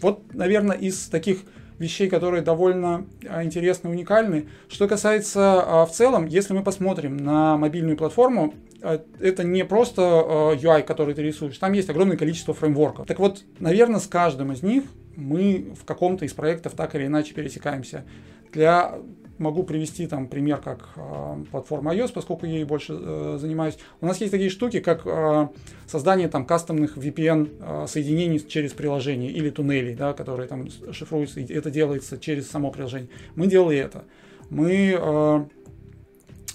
Вот, 0.00 0.34
наверное, 0.34 0.76
из 0.76 1.08
таких 1.08 1.40
вещей, 1.78 2.08
которые 2.08 2.42
довольно 2.42 3.06
а, 3.28 3.44
интересны, 3.44 3.90
уникальны. 3.90 4.48
Что 4.68 4.88
касается 4.88 5.62
а, 5.62 5.86
в 5.86 5.92
целом, 5.92 6.26
если 6.26 6.54
мы 6.54 6.62
посмотрим 6.62 7.16
на 7.16 7.56
мобильную 7.56 7.96
платформу, 7.96 8.54
это 8.80 9.44
не 9.44 9.64
просто 9.64 10.02
UI, 10.02 10.82
который 10.82 11.14
ты 11.14 11.22
рисуешь, 11.22 11.58
там 11.58 11.72
есть 11.72 11.90
огромное 11.90 12.16
количество 12.16 12.54
фреймворков. 12.54 13.06
Так 13.06 13.18
вот, 13.18 13.42
наверное, 13.58 14.00
с 14.00 14.06
каждым 14.06 14.52
из 14.52 14.62
них 14.62 14.84
мы 15.16 15.74
в 15.78 15.84
каком-то 15.84 16.24
из 16.24 16.32
проектов 16.32 16.74
так 16.74 16.94
или 16.94 17.06
иначе 17.06 17.34
пересекаемся. 17.34 18.04
Для 18.52 18.98
могу 19.38 19.62
привести 19.62 20.06
там 20.06 20.28
пример 20.28 20.58
как 20.58 20.88
э, 20.96 21.44
платформа 21.50 21.94
iOS, 21.94 22.12
поскольку 22.12 22.46
ей 22.46 22.64
больше 22.64 22.96
э, 22.98 23.38
занимаюсь. 23.40 23.78
У 24.00 24.06
нас 24.06 24.20
есть 24.20 24.32
такие 24.32 24.50
штуки, 24.50 24.80
как 24.80 25.02
э, 25.06 25.48
создание 25.86 26.28
там 26.28 26.44
кастомных 26.44 26.96
VPN 26.96 27.50
э, 27.60 27.86
соединений 27.86 28.40
через 28.40 28.72
приложение 28.72 29.30
или 29.30 29.50
туннелей, 29.50 29.94
да, 29.94 30.12
которые 30.12 30.48
там 30.48 30.68
шифруются, 30.92 31.40
и 31.40 31.52
это 31.52 31.70
делается 31.70 32.18
через 32.18 32.50
само 32.50 32.70
приложение. 32.70 33.08
Мы 33.34 33.46
делали 33.46 33.78
это. 33.78 34.04
Мы 34.50 34.96
э, 34.98 35.44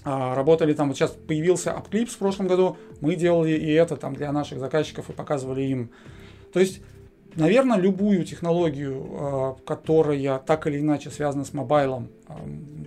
работали 0.03 0.73
там, 0.73 0.89
вот 0.89 0.97
сейчас 0.97 1.11
появился 1.11 1.71
AppClips 1.71 2.11
в 2.11 2.17
прошлом 2.17 2.47
году, 2.47 2.77
мы 3.01 3.15
делали 3.15 3.51
и 3.51 3.71
это 3.71 3.95
там 3.95 4.15
для 4.15 4.31
наших 4.31 4.59
заказчиков 4.59 5.09
и 5.09 5.13
показывали 5.13 5.61
им. 5.63 5.91
То 6.51 6.59
есть 6.59 6.81
Наверное, 7.35 7.77
любую 7.77 8.25
технологию, 8.25 9.07
а, 9.09 9.55
которая 9.65 10.37
так 10.39 10.67
или 10.67 10.79
иначе 10.79 11.09
связана 11.09 11.45
с 11.45 11.53
мобайлом, 11.53 12.09
а, 12.22 12.22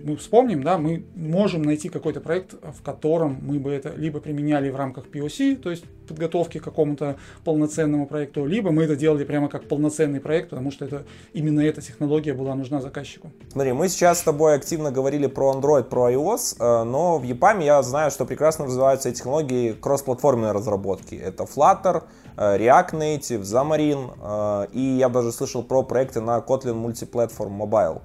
мы 0.03 0.15
вспомним, 0.15 0.63
да, 0.63 0.77
мы 0.77 1.05
можем 1.15 1.61
найти 1.61 1.89
какой-то 1.89 2.21
проект, 2.21 2.53
в 2.53 2.81
котором 2.81 3.37
мы 3.41 3.59
бы 3.59 3.71
это 3.71 3.93
либо 3.95 4.19
применяли 4.19 4.69
в 4.69 4.75
рамках 4.75 5.05
POC, 5.07 5.57
то 5.57 5.69
есть 5.69 5.83
подготовки 6.07 6.59
к 6.59 6.63
какому-то 6.63 7.17
полноценному 7.43 8.07
проекту, 8.07 8.45
либо 8.45 8.71
мы 8.71 8.83
это 8.83 8.95
делали 8.95 9.25
прямо 9.25 9.49
как 9.49 9.67
полноценный 9.67 10.19
проект, 10.19 10.49
потому 10.49 10.71
что 10.71 10.85
это 10.85 11.03
именно 11.33 11.59
эта 11.59 11.81
технология 11.81 12.33
была 12.33 12.55
нужна 12.55 12.81
заказчику. 12.81 13.31
Смотри, 13.51 13.73
мы 13.73 13.89
сейчас 13.89 14.19
с 14.19 14.23
тобой 14.23 14.55
активно 14.55 14.91
говорили 14.91 15.27
про 15.27 15.53
Android, 15.53 15.83
про 15.83 16.11
iOS, 16.11 16.55
э, 16.59 16.83
но 16.83 17.19
в 17.19 17.23
EPAM 17.23 17.63
я 17.63 17.81
знаю, 17.83 18.11
что 18.11 18.25
прекрасно 18.25 18.65
развиваются 18.65 19.11
технологии 19.11 19.73
кроссплатформенной 19.73 20.51
разработки. 20.51 21.15
Это 21.15 21.43
Flutter, 21.43 22.03
э, 22.37 22.57
React 22.57 22.91
Native, 22.93 23.41
Xamarin, 23.41 24.11
э, 24.21 24.67
и 24.73 24.81
я 24.97 25.09
даже 25.09 25.31
слышал 25.31 25.63
про 25.63 25.83
проекты 25.83 26.21
на 26.21 26.37
Kotlin 26.39 26.81
Multiplatform 26.81 27.57
Mobile. 27.57 28.01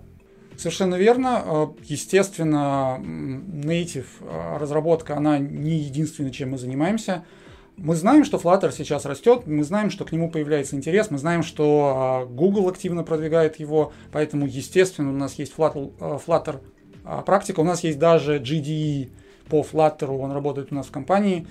Совершенно 0.62 0.94
верно. 0.94 1.74
Естественно, 1.82 2.96
native 3.02 4.06
разработка, 4.60 5.16
она 5.16 5.36
не 5.36 5.78
единственная, 5.78 6.30
чем 6.30 6.52
мы 6.52 6.58
занимаемся. 6.58 7.24
Мы 7.76 7.96
знаем, 7.96 8.24
что 8.24 8.36
Flutter 8.36 8.70
сейчас 8.70 9.04
растет, 9.04 9.44
мы 9.46 9.64
знаем, 9.64 9.90
что 9.90 10.04
к 10.04 10.12
нему 10.12 10.30
появляется 10.30 10.76
интерес, 10.76 11.10
мы 11.10 11.18
знаем, 11.18 11.42
что 11.42 11.94
а, 11.96 12.26
Google 12.26 12.68
активно 12.68 13.02
продвигает 13.02 13.58
его, 13.58 13.92
поэтому, 14.12 14.46
естественно, 14.46 15.10
у 15.10 15.16
нас 15.16 15.34
есть 15.34 15.52
Flutter, 15.56 15.90
Flutter 16.24 16.60
практика, 17.24 17.58
у 17.58 17.64
нас 17.64 17.82
есть 17.82 17.98
даже 17.98 18.38
GDE 18.38 19.10
по 19.48 19.62
Flutter, 19.62 20.16
он 20.16 20.30
работает 20.30 20.70
у 20.70 20.76
нас 20.76 20.86
в 20.86 20.92
компании. 20.92 21.48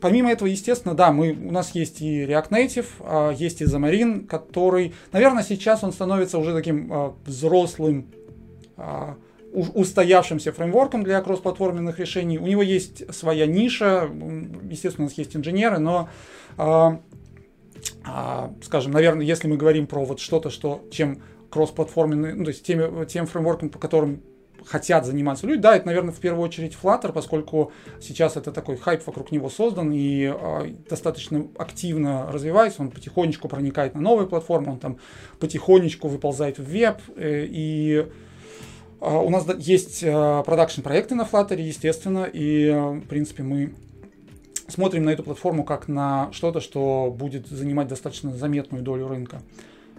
Помимо 0.00 0.30
этого, 0.30 0.48
естественно, 0.48 0.94
да, 0.94 1.12
мы, 1.12 1.32
у 1.32 1.50
нас 1.50 1.74
есть 1.74 2.02
и 2.02 2.24
React 2.24 2.50
Native, 2.50 3.34
есть 3.36 3.60
и 3.60 3.64
Xamarin, 3.64 4.26
который, 4.26 4.92
наверное, 5.12 5.42
сейчас 5.42 5.82
он 5.82 5.92
становится 5.92 6.38
уже 6.38 6.52
таким 6.52 7.14
взрослым 7.24 8.06
устоявшимся 9.52 10.52
фреймворком 10.52 11.04
для 11.04 11.20
кроссплатформенных 11.20 12.00
решений. 12.00 12.38
У 12.38 12.46
него 12.46 12.62
есть 12.62 13.14
своя 13.14 13.46
ниша, 13.46 14.10
естественно, 14.68 15.06
у 15.06 15.08
нас 15.08 15.16
есть 15.16 15.36
инженеры, 15.36 15.78
но, 15.78 16.08
скажем, 18.62 18.92
наверное, 18.92 19.24
если 19.24 19.46
мы 19.48 19.56
говорим 19.56 19.86
про 19.86 20.04
вот 20.04 20.18
что-то, 20.18 20.50
что 20.50 20.82
чем 20.90 21.22
кроссплатформенный, 21.50 22.34
ну, 22.34 22.44
то 22.44 22.50
есть 22.50 22.66
тем, 22.66 23.06
тем 23.06 23.26
фреймворком, 23.26 23.70
по 23.70 23.78
которым 23.78 24.22
хотят 24.66 25.04
заниматься 25.04 25.46
люди. 25.46 25.60
Да, 25.60 25.76
это, 25.76 25.86
наверное, 25.86 26.12
в 26.12 26.18
первую 26.18 26.42
очередь 26.42 26.76
Flutter, 26.80 27.12
поскольку 27.12 27.72
сейчас 28.00 28.36
это 28.36 28.52
такой 28.52 28.76
хайп 28.76 29.06
вокруг 29.06 29.30
него 29.32 29.48
создан 29.48 29.92
и 29.92 30.32
э, 30.34 30.74
достаточно 30.88 31.46
активно 31.58 32.30
развивается. 32.32 32.82
Он 32.82 32.90
потихонечку 32.90 33.48
проникает 33.48 33.94
на 33.94 34.00
новые 34.00 34.26
платформы, 34.26 34.72
он 34.72 34.78
там 34.78 34.98
потихонечку 35.38 36.08
выползает 36.08 36.58
в 36.58 36.64
веб 36.64 36.98
э, 37.16 37.46
и 37.48 38.06
а, 39.00 39.18
у 39.18 39.28
нас 39.28 39.46
есть 39.58 40.02
а, 40.02 40.42
продакшн-проекты 40.42 41.14
на 41.14 41.22
Flutter, 41.22 41.60
естественно, 41.60 42.24
и, 42.24 42.70
в 42.70 43.06
принципе, 43.06 43.42
мы 43.42 43.74
смотрим 44.68 45.04
на 45.04 45.10
эту 45.10 45.22
платформу 45.22 45.62
как 45.64 45.88
на 45.88 46.32
что-то, 46.32 46.60
что 46.60 47.14
будет 47.16 47.48
занимать 47.48 47.88
достаточно 47.88 48.34
заметную 48.34 48.82
долю 48.82 49.08
рынка. 49.08 49.42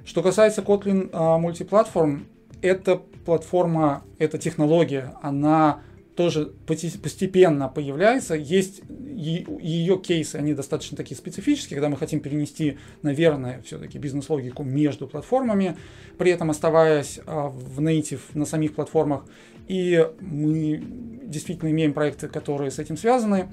Что 0.05 0.23
касается 0.23 0.61
Kotlin 0.61 1.11
Multiplatform, 1.11 2.25
эта 2.65 2.97
платформа, 3.25 4.03
эта 4.17 4.37
технология, 4.37 5.13
она 5.21 5.81
тоже 6.15 6.53
постепенно 6.65 7.67
появляется. 7.67 8.35
Есть 8.35 8.81
ее 8.89 9.97
кейсы, 9.99 10.37
они 10.37 10.53
достаточно 10.53 10.95
такие 10.95 11.17
специфические, 11.17 11.75
когда 11.75 11.89
мы 11.89 11.97
хотим 11.97 12.21
перенести, 12.21 12.77
наверное, 13.01 13.61
все-таки 13.65 13.97
бизнес-логику 13.97 14.63
между 14.63 15.07
платформами, 15.07 15.77
при 16.17 16.31
этом 16.31 16.49
оставаясь 16.49 17.19
а, 17.25 17.49
в 17.49 17.81
native 17.81 18.21
на 18.33 18.45
самих 18.45 18.75
платформах. 18.75 19.25
И 19.67 20.07
мы 20.21 20.81
действительно 21.23 21.69
имеем 21.71 21.93
проекты, 21.93 22.27
которые 22.27 22.71
с 22.71 22.79
этим 22.79 22.97
связаны. 22.97 23.47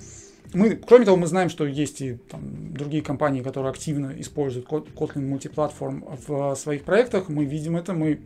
Мы, 0.55 0.77
кроме 0.77 1.05
того, 1.05 1.17
мы 1.17 1.27
знаем, 1.27 1.49
что 1.49 1.67
есть 1.67 2.01
и 2.03 2.15
там, 2.31 2.75
другие 2.75 3.03
компании, 3.03 3.43
которые 3.43 3.71
активно 3.71 4.13
используют 4.19 4.69
Kotlin 4.69 5.27
мультиплатформ 5.27 6.05
в 6.27 6.55
своих 6.57 6.85
проектах. 6.85 7.29
Мы 7.29 7.45
видим 7.45 7.77
это, 7.77 7.95
мы 7.95 8.21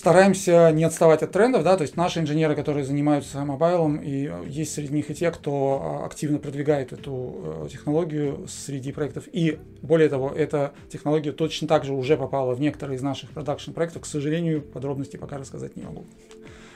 стараемся 0.00 0.70
не 0.72 0.84
отставать 0.84 1.22
от 1.22 1.32
трендов, 1.32 1.62
да, 1.62 1.76
то 1.76 1.82
есть 1.82 1.96
наши 1.96 2.20
инженеры, 2.20 2.56
которые 2.56 2.84
занимаются 2.84 3.44
мобайлом, 3.44 3.96
и 3.96 4.30
есть 4.46 4.72
среди 4.72 4.94
них 4.94 5.10
и 5.10 5.14
те, 5.14 5.30
кто 5.30 6.00
а, 6.02 6.06
активно 6.06 6.38
продвигает 6.38 6.92
эту 6.92 7.64
э, 7.64 7.68
технологию 7.70 8.46
среди 8.48 8.92
проектов. 8.92 9.24
И 9.30 9.58
более 9.82 10.08
того, 10.08 10.30
эта 10.30 10.72
технология 10.90 11.32
точно 11.32 11.68
так 11.68 11.84
же 11.84 11.92
уже 11.92 12.16
попала 12.16 12.54
в 12.54 12.60
некоторые 12.60 12.96
из 12.96 13.02
наших 13.02 13.30
продакшн 13.30 13.72
проектов. 13.72 14.02
К 14.02 14.06
сожалению, 14.06 14.62
подробности 14.62 15.16
пока 15.18 15.36
рассказать 15.36 15.76
не 15.76 15.82
могу. 15.82 16.06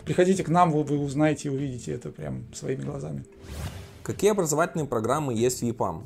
Приходите 0.05 0.45
к 0.45 0.49
нам, 0.49 0.71
вы, 0.71 0.83
вы 0.83 0.99
узнаете 0.99 1.49
и 1.49 1.51
увидите 1.51 1.93
это 1.93 2.11
прям 2.11 2.45
своими 2.53 2.83
глазами. 2.83 3.25
Какие 4.03 4.33
образовательные 4.33 4.87
программы 4.87 5.33
есть 5.33 5.63
в 5.63 5.65
EPAM? 5.65 6.03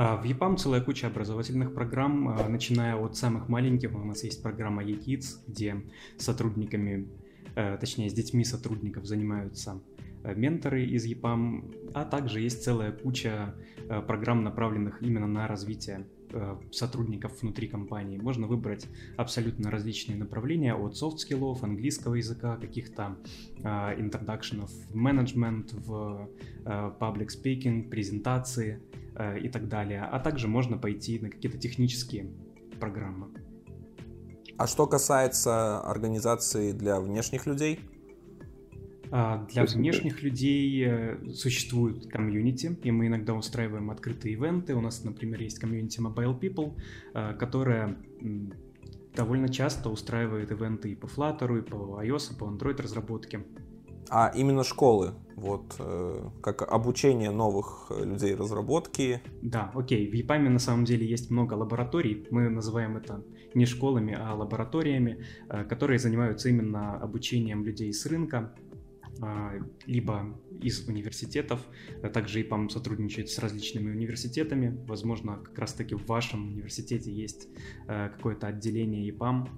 А, 0.00 0.16
в 0.16 0.24
EPAM 0.24 0.56
целая 0.56 0.80
куча 0.80 1.08
образовательных 1.08 1.74
программ, 1.74 2.28
а, 2.28 2.48
начиная 2.48 2.94
от 2.94 3.16
самых 3.16 3.48
маленьких. 3.48 3.92
У 3.96 3.98
нас 3.98 4.22
есть 4.22 4.40
программа 4.44 4.84
eKids, 4.84 5.40
где 5.48 5.82
сотрудниками, 6.18 7.08
э, 7.56 7.76
точнее 7.78 8.08
с 8.08 8.12
детьми 8.12 8.44
сотрудников 8.44 9.06
занимаются 9.06 9.82
э, 10.22 10.36
менторы 10.36 10.84
из 10.84 11.04
EPAM, 11.04 11.90
а 11.94 12.04
также 12.04 12.40
есть 12.40 12.62
целая 12.62 12.92
куча 12.92 13.56
э, 13.88 14.00
программ, 14.02 14.44
направленных 14.44 15.02
именно 15.02 15.26
на 15.26 15.48
развитие 15.48 16.06
сотрудников 16.70 17.40
внутри 17.40 17.68
компании. 17.68 18.18
Можно 18.18 18.46
выбрать 18.46 18.86
абсолютно 19.16 19.70
различные 19.70 20.16
направления 20.16 20.74
от 20.74 20.96
софт-скиллов, 20.96 21.62
английского 21.62 22.14
языка, 22.14 22.56
каких-то 22.56 23.16
интродакшенов 23.58 24.70
в 24.70 24.94
менеджмент, 24.94 25.72
в 25.72 26.28
public 26.64 27.28
speaking, 27.28 27.88
презентации, 27.88 28.80
Э, 29.18 29.36
и 29.36 29.48
так 29.48 29.68
далее. 29.68 30.04
А 30.04 30.20
также 30.20 30.46
можно 30.46 30.78
пойти 30.78 31.18
на 31.18 31.28
какие-то 31.28 31.58
технические 31.58 32.30
программы. 32.78 33.26
А 34.56 34.68
что 34.68 34.86
касается 34.86 35.80
организации 35.80 36.70
для 36.70 37.00
внешних 37.00 37.46
людей? 37.46 37.80
А, 39.10 39.46
для 39.46 39.64
внешних 39.64 40.22
людей 40.22 40.84
э, 40.86 41.30
существует 41.32 42.06
комьюнити, 42.10 42.78
и 42.82 42.90
мы 42.90 43.06
иногда 43.06 43.34
устраиваем 43.34 43.90
открытые 43.90 44.34
ивенты. 44.34 44.74
У 44.74 44.80
нас, 44.80 45.04
например, 45.04 45.40
есть 45.40 45.58
комьюнити 45.58 46.00
Mobile 46.00 46.38
People, 46.38 46.76
э, 47.14 47.34
которая 47.34 47.96
довольно 49.14 49.48
часто 49.48 49.88
устраивает 49.88 50.50
ивенты 50.52 50.92
и 50.92 50.94
по 50.94 51.06
Flutter, 51.06 51.58
и 51.58 51.62
по 51.62 52.02
iOS, 52.02 52.34
и 52.34 52.38
по 52.38 52.44
Android 52.44 52.80
разработке. 52.82 53.44
А 54.10 54.32
именно 54.34 54.64
школы, 54.64 55.14
вот 55.36 55.76
э, 55.78 56.30
как 56.42 56.62
обучение 56.62 57.30
новых 57.30 57.90
людей 57.90 58.34
разработки. 58.34 59.20
Да, 59.42 59.70
окей. 59.74 60.10
В 60.10 60.14
EPAM 60.14 60.48
на 60.48 60.58
самом 60.58 60.84
деле 60.84 61.06
есть 61.06 61.30
много 61.30 61.54
лабораторий. 61.54 62.26
Мы 62.30 62.48
называем 62.48 62.96
это 62.96 63.22
не 63.54 63.66
школами, 63.66 64.16
а 64.18 64.34
лабораториями, 64.34 65.24
которые 65.68 65.98
занимаются 65.98 66.48
именно 66.48 66.96
обучением 66.96 67.64
людей 67.64 67.92
с 67.92 68.06
рынка, 68.06 68.54
либо 69.86 70.40
из 70.60 70.86
университетов. 70.88 71.60
Также 72.12 72.42
EPAM 72.42 72.68
сотрудничает 72.68 73.30
с 73.30 73.38
различными 73.38 73.90
университетами. 73.90 74.78
Возможно, 74.86 75.36
как 75.36 75.58
раз-таки 75.58 75.94
в 75.94 76.06
вашем 76.06 76.48
университете 76.48 77.12
есть 77.12 77.48
э, 77.88 78.10
какое-то 78.10 78.46
отделение 78.46 79.10
EPAM, 79.10 79.48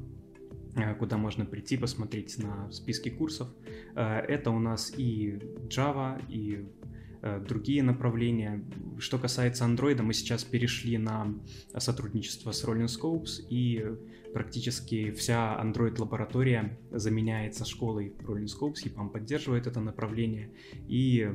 Э, 0.76 0.94
куда 0.94 1.16
можно 1.16 1.44
прийти, 1.44 1.76
посмотреть 1.76 2.38
на 2.38 2.70
списки 2.70 3.08
курсов. 3.08 3.48
Это 3.94 4.50
у 4.50 4.58
нас 4.58 4.92
и 4.96 5.38
Java, 5.68 6.22
и 6.28 6.64
другие 7.46 7.82
направления. 7.82 8.64
Что 8.98 9.18
касается 9.18 9.64
Android, 9.64 10.00
мы 10.02 10.14
сейчас 10.14 10.44
перешли 10.44 10.98
на 10.98 11.34
сотрудничество 11.76 12.52
с 12.52 12.64
Rolling 12.64 12.86
Scopes, 12.86 13.46
и 13.48 13.84
практически 14.32 15.10
вся 15.10 15.60
Android-лаборатория 15.62 16.78
заменяется 16.90 17.64
школой 17.64 18.14
Rolling 18.20 18.46
Scopes, 18.46 18.84
EPAM 18.84 19.10
поддерживает 19.10 19.66
это 19.66 19.80
направление, 19.80 20.50
и 20.88 21.30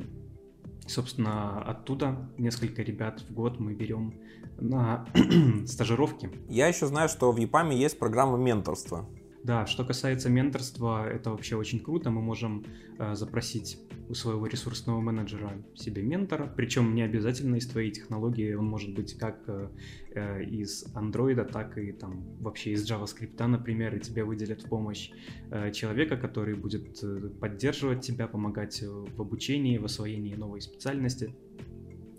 Собственно, 0.86 1.62
оттуда 1.62 2.30
несколько 2.38 2.82
ребят 2.82 3.20
в 3.28 3.34
год 3.34 3.58
мы 3.58 3.74
берем 3.74 4.14
на 4.58 5.04
стажировки. 5.66 6.30
Я 6.48 6.68
еще 6.68 6.86
знаю, 6.86 7.08
что 7.08 7.32
в 7.32 7.38
EPAM 7.38 7.74
есть 7.74 7.98
программа 7.98 8.38
менторства. 8.38 9.08
Да, 9.46 9.64
что 9.64 9.84
касается 9.84 10.28
менторства, 10.28 11.08
это 11.08 11.30
вообще 11.30 11.54
очень 11.54 11.78
круто. 11.78 12.10
Мы 12.10 12.20
можем 12.20 12.64
э, 12.98 13.14
запросить 13.14 13.78
у 14.08 14.14
своего 14.14 14.44
ресурсного 14.48 15.00
менеджера 15.00 15.52
себе 15.76 16.02
ментора, 16.02 16.52
причем 16.56 16.96
не 16.96 17.02
обязательно 17.02 17.54
из 17.54 17.68
твоей 17.68 17.92
технологии, 17.92 18.54
он 18.54 18.66
может 18.66 18.92
быть 18.92 19.16
как 19.16 19.44
э, 19.46 19.68
э 20.16 20.44
из 20.46 20.86
Android, 20.96 21.44
так 21.44 21.78
и 21.78 21.92
там 21.92 22.24
вообще 22.40 22.72
из 22.72 22.90
JavaScript, 22.90 23.46
например, 23.46 23.94
и 23.94 24.00
тебе 24.00 24.24
выделят 24.24 24.62
в 24.62 24.68
помощь 24.68 25.12
э, 25.52 25.70
человека, 25.70 26.16
который 26.16 26.56
будет 26.56 26.98
э, 27.04 27.28
поддерживать 27.40 28.00
тебя, 28.00 28.26
помогать 28.26 28.82
в 28.82 29.20
обучении, 29.22 29.78
в 29.78 29.84
освоении 29.84 30.34
новой 30.34 30.60
специальности. 30.60 31.36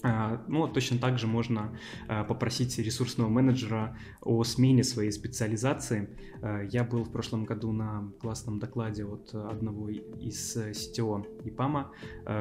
А, 0.07 0.41
ну, 0.47 0.67
точно 0.67 0.99
так 0.99 1.19
же 1.19 1.27
можно 1.27 1.77
а, 2.07 2.23
попросить 2.23 2.77
ресурсного 2.79 3.27
менеджера 3.27 3.97
о 4.21 4.43
смене 4.43 4.83
своей 4.83 5.11
специализации. 5.11 6.09
А, 6.41 6.61
я 6.61 6.85
был 6.85 7.03
в 7.03 7.11
прошлом 7.11 7.43
году 7.43 7.73
на 7.73 8.09
классном 8.21 8.59
докладе 8.59 9.03
от 9.03 9.35
одного 9.35 9.89
из 9.89 10.55
CTO 10.55 11.25
EPAM 11.46 11.76
а, 11.76 11.91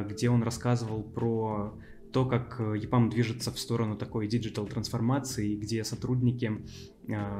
где 0.08 0.30
он 0.30 0.42
рассказывал 0.42 1.02
про 1.02 1.75
то, 2.12 2.25
как 2.25 2.61
EPAM 2.61 3.11
движется 3.11 3.50
в 3.50 3.58
сторону 3.58 3.96
такой 3.96 4.28
digital 4.28 4.66
трансформации, 4.66 5.56
где 5.56 5.82
сотрудники 5.82 6.62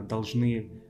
должны 0.09 0.71
Э, 0.71 0.86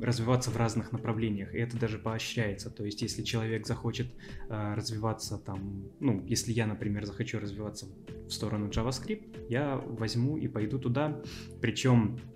развиваться 0.00 0.50
в 0.50 0.56
разных 0.56 0.92
направлениях, 0.92 1.54
и 1.54 1.58
это 1.58 1.78
даже 1.78 1.98
поощряется. 1.98 2.70
То 2.70 2.84
есть, 2.84 3.02
если 3.02 3.22
человек 3.22 3.66
захочет 3.66 4.08
э, 4.48 4.74
развиваться 4.74 5.38
там, 5.38 5.88
ну, 6.00 6.24
если 6.26 6.52
я, 6.52 6.66
например, 6.66 7.04
захочу 7.04 7.38
развиваться 7.38 7.86
в 8.26 8.30
сторону 8.30 8.68
JavaScript, 8.68 9.46
я 9.48 9.76
возьму 9.76 10.36
и 10.36 10.48
пойду 10.48 10.78
туда, 10.78 11.22
причем 11.60 12.18
а, 12.18 12.33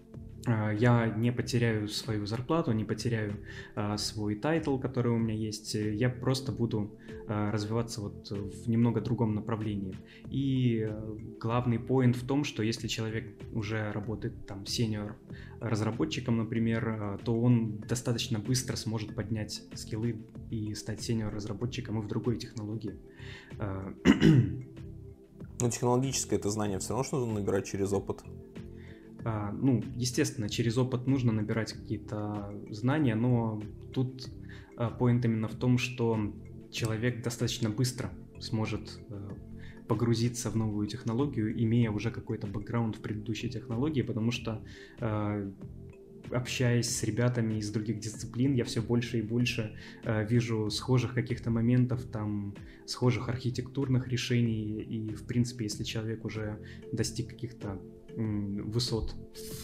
я 0.73 1.07
не 1.07 1.33
потеряю 1.33 1.88
свою 1.88 2.26
зарплату, 2.26 2.73
не 2.73 2.85
потеряю 2.85 3.37
а, 3.75 3.97
свой 3.99 4.35
title, 4.35 4.78
который 4.78 5.12
у 5.12 5.19
меня 5.19 5.35
есть, 5.35 5.75
я 5.75 6.09
просто 6.09 6.52
буду 6.52 6.99
а, 7.26 7.50
развиваться 7.50 8.00
вот 8.00 8.31
в 8.31 8.69
немного 8.69 9.00
другом 9.00 9.35
направлении. 9.35 9.97
И 10.31 10.90
главный 11.40 11.78
point 11.78 12.16
в 12.17 12.26
том, 12.26 12.45
что 12.45 12.62
если 12.62 12.88
человек 12.88 13.26
уже 13.52 13.93
работает 13.93 14.47
там 14.47 14.67
senior 14.66 15.16
разработчиком, 15.61 16.38
например, 16.38 17.21
то 17.25 17.38
он 17.40 17.78
достаточно 17.78 18.38
быстро 18.38 18.76
сможет 18.76 19.14
поднять 19.14 19.63
скиллы 19.75 20.25
и 20.50 20.75
стать 20.75 21.02
сеньор 21.02 21.34
разработчиком 21.34 21.99
и 21.99 22.02
в 22.02 22.08
другой 22.08 22.39
технологии. 22.39 22.95
Но 25.61 25.71
технологическое 25.71 26.39
это 26.39 26.50
знание 26.50 26.78
все 26.78 26.91
равно 26.91 27.04
что 27.04 27.19
нужно 27.19 27.41
набирать 27.41 27.67
через 27.67 27.93
опыт. 27.93 28.23
А, 29.28 29.52
ну, 29.52 29.84
естественно, 29.95 30.49
через 30.49 30.78
опыт 30.78 31.06
нужно 31.06 31.32
набирать 31.32 31.75
какие-то 31.75 32.50
знания, 32.71 33.14
но 33.14 33.62
тут 33.93 34.26
а, 34.78 34.88
поинт 34.88 35.23
именно 35.26 35.49
в 35.49 35.54
том, 35.54 35.76
что 35.76 36.32
человек 36.71 37.23
достаточно 37.23 37.69
быстро 37.69 38.10
сможет 38.41 38.99
э, 39.10 39.28
погрузиться 39.86 40.50
в 40.50 40.56
новую 40.56 40.86
технологию, 40.86 41.52
имея 41.62 41.91
уже 41.91 42.10
какой-то 42.10 42.47
бэкграунд 42.47 42.97
в 42.97 43.00
предыдущей 43.02 43.50
технологии, 43.50 44.00
потому 44.00 44.30
что 44.30 44.64
а, 44.99 45.47
общаясь 46.30 46.88
с 46.88 47.02
ребятами 47.02 47.58
из 47.58 47.71
других 47.71 47.99
дисциплин, 47.99 48.54
я 48.54 48.64
все 48.64 48.80
больше 48.80 49.19
и 49.19 49.23
больше 49.23 49.76
вижу 50.04 50.71
схожих 50.71 51.12
каких-то 51.12 51.50
моментов, 51.50 52.04
там, 52.04 52.54
схожих 52.86 53.28
архитектурных 53.28 54.08
решений, 54.08 54.80
и, 54.80 55.14
в 55.14 55.26
принципе, 55.26 55.64
если 55.64 55.84
человек 55.84 56.25
уже 56.25 56.58
достиг 56.93 57.28
каких-то 57.28 57.78
высот 58.16 59.14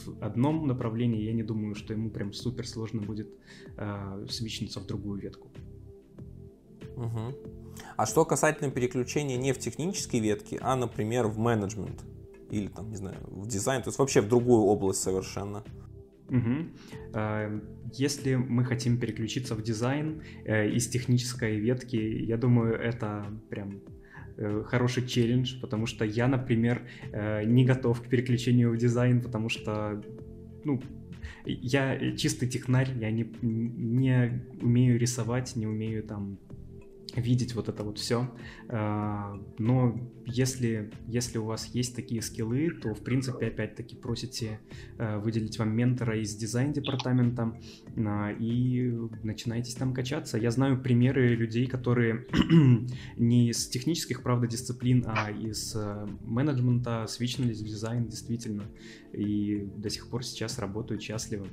в 0.07 0.23
одном 0.23 0.67
направлении, 0.67 1.23
я 1.23 1.33
не 1.33 1.43
думаю, 1.43 1.75
что 1.75 1.93
ему 1.93 2.11
прям 2.11 2.33
супер 2.33 2.67
сложно 2.67 3.03
будет 3.03 3.29
э, 3.77 4.27
свичнуться 4.29 4.81
в 4.81 4.87
другую 4.87 5.21
ветку. 5.21 5.49
Угу. 6.97 7.35
А 7.97 8.07
что 8.07 8.25
касательно 8.25 8.71
переключения 8.71 9.37
не 9.37 9.53
в 9.53 9.59
технические 9.59 10.23
ветки, 10.23 10.59
а, 10.61 10.77
например, 10.77 11.27
в 11.27 11.39
менеджмент 11.39 12.05
или 12.51 12.69
там, 12.69 12.91
не 12.91 12.97
знаю, 12.97 13.19
в 13.27 13.47
дизайн, 13.49 13.83
то 13.83 13.89
есть 13.89 13.99
вообще 13.99 14.21
в 14.21 14.29
другую 14.29 14.63
область 14.63 15.01
совершенно. 15.01 15.65
Угу. 16.29 17.21
Если 17.93 18.35
мы 18.35 18.65
хотим 18.65 18.99
переключиться 18.99 19.55
в 19.55 19.63
дизайн 19.63 20.23
э, 20.45 20.71
из 20.71 20.89
технической 20.89 21.59
ветки, 21.61 21.97
я 21.97 22.37
думаю, 22.37 22.75
это 22.75 23.27
прям 23.51 23.83
хороший 24.67 25.07
челлендж, 25.07 25.61
потому 25.61 25.87
что 25.87 26.05
я, 26.05 26.29
например, 26.29 26.83
э, 27.13 27.45
не 27.45 27.65
готов 27.65 28.03
к 28.03 28.09
переключению 28.09 28.73
в 28.73 28.77
дизайн, 28.77 29.21
потому 29.21 29.49
что, 29.49 30.03
ну, 30.65 30.81
я 31.47 32.17
чистый 32.17 32.49
технарь, 32.49 32.91
я 32.99 33.11
не, 33.11 33.31
не 33.43 34.43
умею 34.61 34.99
рисовать, 34.99 35.57
не 35.57 35.67
умею 35.67 36.03
там 36.03 36.39
видеть 37.21 37.55
вот 37.55 37.69
это 37.69 37.83
вот 37.83 37.99
все. 37.99 38.31
А, 38.69 39.39
но 39.59 39.99
если, 40.27 40.91
если 41.07 41.39
у 41.39 41.45
вас 41.45 41.67
есть 41.75 41.95
такие 41.95 42.23
скиллы, 42.23 42.71
то, 42.71 42.95
в 42.95 43.03
принципе, 43.03 43.47
опять-таки 43.47 43.97
просите 43.97 44.61
а, 44.99 45.19
выделить 45.19 45.59
вам 45.59 45.75
ментора 45.75 46.19
из 46.19 46.35
дизайн-департамента 46.35 47.59
а, 47.97 48.33
и 48.33 48.91
начинаетесь 49.23 49.75
там 49.75 49.95
качаться. 49.95 50.39
Я 50.39 50.51
знаю 50.51 50.83
примеры 50.83 51.35
людей, 51.35 51.67
которые 51.67 52.27
не 53.17 53.51
из 53.51 53.67
технических, 53.69 54.23
правда, 54.23 54.47
дисциплин, 54.47 55.05
а 55.07 55.31
из 55.31 55.77
менеджмента 56.23 57.07
свичнулись 57.09 57.61
в 57.61 57.67
дизайн, 57.67 58.09
действительно, 58.09 58.65
и 59.13 59.69
до 59.77 59.91
сих 59.91 60.09
пор 60.09 60.25
сейчас 60.25 60.59
работают 60.59 61.03
счастливо. 61.03 61.47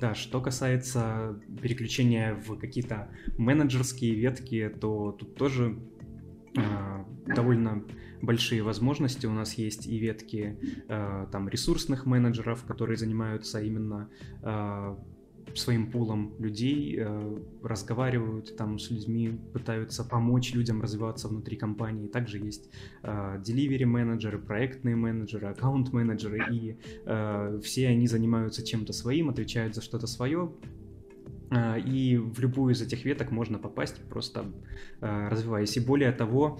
Да, 0.00 0.14
что 0.14 0.40
касается 0.40 1.40
переключения 1.62 2.34
в 2.34 2.58
какие-то 2.58 3.08
менеджерские 3.38 4.14
ветки, 4.14 4.70
то 4.80 5.12
тут 5.12 5.36
тоже 5.36 5.78
э, 6.54 7.04
довольно 7.26 7.82
большие 8.20 8.62
возможности. 8.62 9.26
У 9.26 9.32
нас 9.32 9.54
есть 9.54 9.86
и 9.86 9.98
ветки 9.98 10.58
э, 10.88 11.26
там 11.32 11.48
ресурсных 11.48 12.04
менеджеров, 12.04 12.64
которые 12.64 12.98
занимаются 12.98 13.60
именно 13.62 14.10
э, 14.42 14.96
своим 15.58 15.90
пулом 15.90 16.34
людей, 16.38 16.96
э, 16.98 17.38
разговаривают 17.62 18.56
там 18.56 18.78
с 18.78 18.90
людьми, 18.90 19.38
пытаются 19.52 20.04
помочь 20.04 20.54
людям 20.54 20.82
развиваться 20.82 21.28
внутри 21.28 21.56
компании. 21.56 22.08
Также 22.08 22.38
есть 22.38 22.70
э, 23.02 23.42
delivery 23.44 23.84
менеджеры, 23.86 24.38
проектные 24.38 24.96
менеджеры, 24.96 25.48
аккаунт 25.48 25.92
менеджеры, 25.92 26.44
и 26.50 26.78
э, 27.04 27.60
все 27.62 27.88
они 27.88 28.06
занимаются 28.06 28.64
чем-то 28.64 28.92
своим, 28.92 29.28
отвечают 29.28 29.74
за 29.74 29.82
что-то 29.82 30.06
свое, 30.06 30.52
и 31.86 32.16
в 32.20 32.40
любую 32.40 32.74
из 32.74 32.82
этих 32.82 33.04
веток 33.04 33.30
можно 33.30 33.58
попасть, 33.58 34.02
просто 34.08 34.46
развиваясь. 35.00 35.76
И 35.76 35.80
более 35.80 36.10
того, 36.10 36.58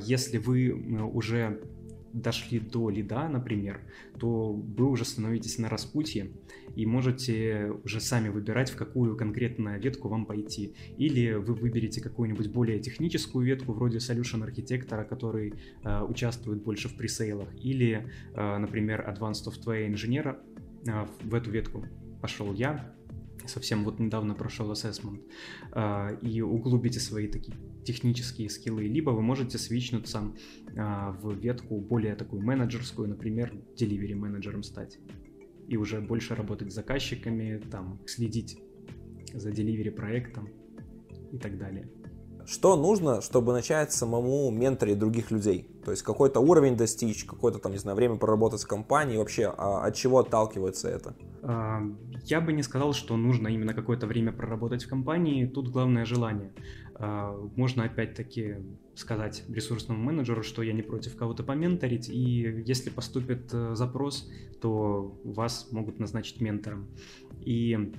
если 0.00 0.38
вы 0.38 0.72
уже 1.12 1.60
дошли 2.14 2.60
до 2.60 2.90
лида, 2.90 3.28
например, 3.28 3.80
то 4.18 4.52
вы 4.52 4.88
уже 4.88 5.04
становитесь 5.04 5.58
на 5.58 5.68
распутье 5.68 6.30
и 6.76 6.86
можете 6.86 7.72
уже 7.84 8.00
сами 8.00 8.28
выбирать, 8.28 8.70
в 8.70 8.76
какую 8.76 9.16
конкретно 9.16 9.76
ветку 9.78 10.08
вам 10.08 10.24
пойти. 10.24 10.74
Или 10.96 11.34
вы 11.34 11.54
выберете 11.54 12.00
какую-нибудь 12.00 12.48
более 12.48 12.78
техническую 12.78 13.44
ветку, 13.44 13.72
вроде 13.72 13.98
Solution 13.98 14.42
архитектора, 14.44 15.04
который 15.04 15.54
э, 15.82 16.02
участвует 16.02 16.62
больше 16.62 16.88
в 16.88 16.96
пресейлах, 16.96 17.48
или, 17.60 18.08
э, 18.34 18.58
например, 18.58 19.04
Advanced 19.08 19.44
Software 19.46 19.88
инженера. 19.88 20.40
Э, 20.86 21.06
в 21.22 21.34
эту 21.34 21.50
ветку 21.50 21.84
пошел 22.20 22.52
я, 22.54 22.94
совсем 23.46 23.84
вот 23.84 23.98
недавно 23.98 24.34
прошел 24.34 24.70
assessment, 24.72 25.22
э, 25.72 26.18
и 26.22 26.40
углубите 26.40 27.00
свои 27.00 27.28
такие 27.28 27.56
технические 27.84 28.48
скиллы, 28.48 28.84
либо 28.84 29.10
вы 29.10 29.22
можете 29.22 29.58
свичнуться 29.58 30.32
э, 30.74 31.12
в 31.20 31.34
ветку 31.34 31.80
более 31.80 32.14
такую 32.14 32.42
менеджерскую, 32.42 33.08
например, 33.08 33.52
delivery 33.78 34.14
менеджером 34.14 34.62
стать, 34.62 34.98
и 35.68 35.76
уже 35.76 36.00
больше 36.00 36.34
работать 36.34 36.72
с 36.72 36.74
заказчиками, 36.74 37.62
там, 37.70 38.00
следить 38.06 38.58
за 39.32 39.50
delivery 39.50 39.90
проектом 39.90 40.48
и 41.32 41.38
так 41.38 41.58
далее. 41.58 41.88
Что 42.46 42.76
нужно, 42.76 43.22
чтобы 43.22 43.52
начать 43.52 43.92
самому 43.92 44.50
менторить 44.50 44.98
других 44.98 45.30
людей? 45.30 45.66
То 45.84 45.90
есть 45.92 46.02
какой-то 46.02 46.40
уровень 46.40 46.76
достичь, 46.76 47.24
какое-то 47.24 47.58
там, 47.58 47.72
не 47.72 47.78
знаю, 47.78 47.96
время 47.96 48.16
проработать 48.16 48.62
в 48.62 48.66
компании, 48.66 49.16
вообще 49.16 49.46
а 49.46 49.86
от 49.86 49.94
чего 49.94 50.18
отталкивается 50.18 50.88
это? 50.88 51.16
Я 51.46 52.40
бы 52.40 52.52
не 52.52 52.62
сказал, 52.62 52.94
что 52.94 53.16
нужно 53.16 53.48
именно 53.48 53.74
какое-то 53.74 54.06
время 54.06 54.32
проработать 54.32 54.84
в 54.84 54.88
компании, 54.88 55.46
тут 55.46 55.68
главное 55.68 56.06
желание. 56.06 56.52
А, 56.94 57.36
можно 57.56 57.84
опять-таки 57.84 58.56
сказать 58.94 59.44
ресурсному 59.48 60.02
менеджеру, 60.02 60.42
что 60.42 60.62
я 60.62 60.72
не 60.72 60.82
против 60.82 61.16
кого-то 61.16 61.42
поменторить, 61.42 62.08
и 62.08 62.62
если 62.64 62.90
поступит 62.90 63.52
э, 63.52 63.74
запрос, 63.74 64.30
то 64.60 65.20
вас 65.24 65.68
могут 65.72 65.98
назначить 65.98 66.40
ментором. 66.40 66.86
И 67.40 67.92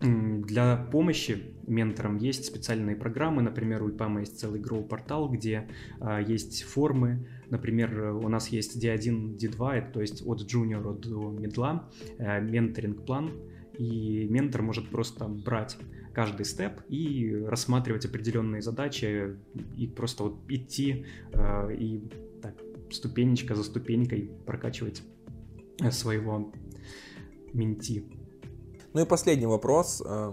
для 0.00 0.76
помощи 0.76 1.54
менторам 1.66 2.18
есть 2.18 2.44
специальные 2.44 2.94
программы, 2.94 3.42
например, 3.42 3.82
у 3.82 3.90
ИПАМа 3.90 4.20
есть 4.20 4.38
целый 4.38 4.60
Grow-портал, 4.60 5.28
где 5.28 5.68
а, 6.00 6.20
есть 6.20 6.62
формы, 6.62 7.26
например, 7.50 8.14
у 8.14 8.28
нас 8.28 8.48
есть 8.48 8.82
D1, 8.82 9.36
D2, 9.36 9.72
это, 9.72 9.92
то 9.92 10.00
есть 10.00 10.26
от 10.26 10.42
джуниора 10.42 10.92
до 10.92 11.30
медла, 11.30 11.90
а, 12.18 12.40
менторинг-план, 12.40 13.32
и 13.78 14.26
ментор 14.28 14.62
может 14.62 14.90
просто 14.90 15.28
брать 15.28 15.76
каждый 16.12 16.44
степ 16.44 16.80
и 16.88 17.32
рассматривать 17.46 18.04
определенные 18.04 18.60
задачи 18.60 19.36
и 19.76 19.86
просто 19.86 20.24
вот 20.24 20.40
идти 20.48 21.06
и 21.78 22.02
так 22.42 22.54
ступенечка 22.90 23.54
за 23.54 23.62
ступенькой 23.62 24.32
прокачивать 24.44 25.04
своего 25.92 26.52
менти. 27.52 28.04
Ну 28.94 29.02
и 29.02 29.06
последний 29.06 29.46
вопрос. 29.46 30.02
Э, 30.04 30.32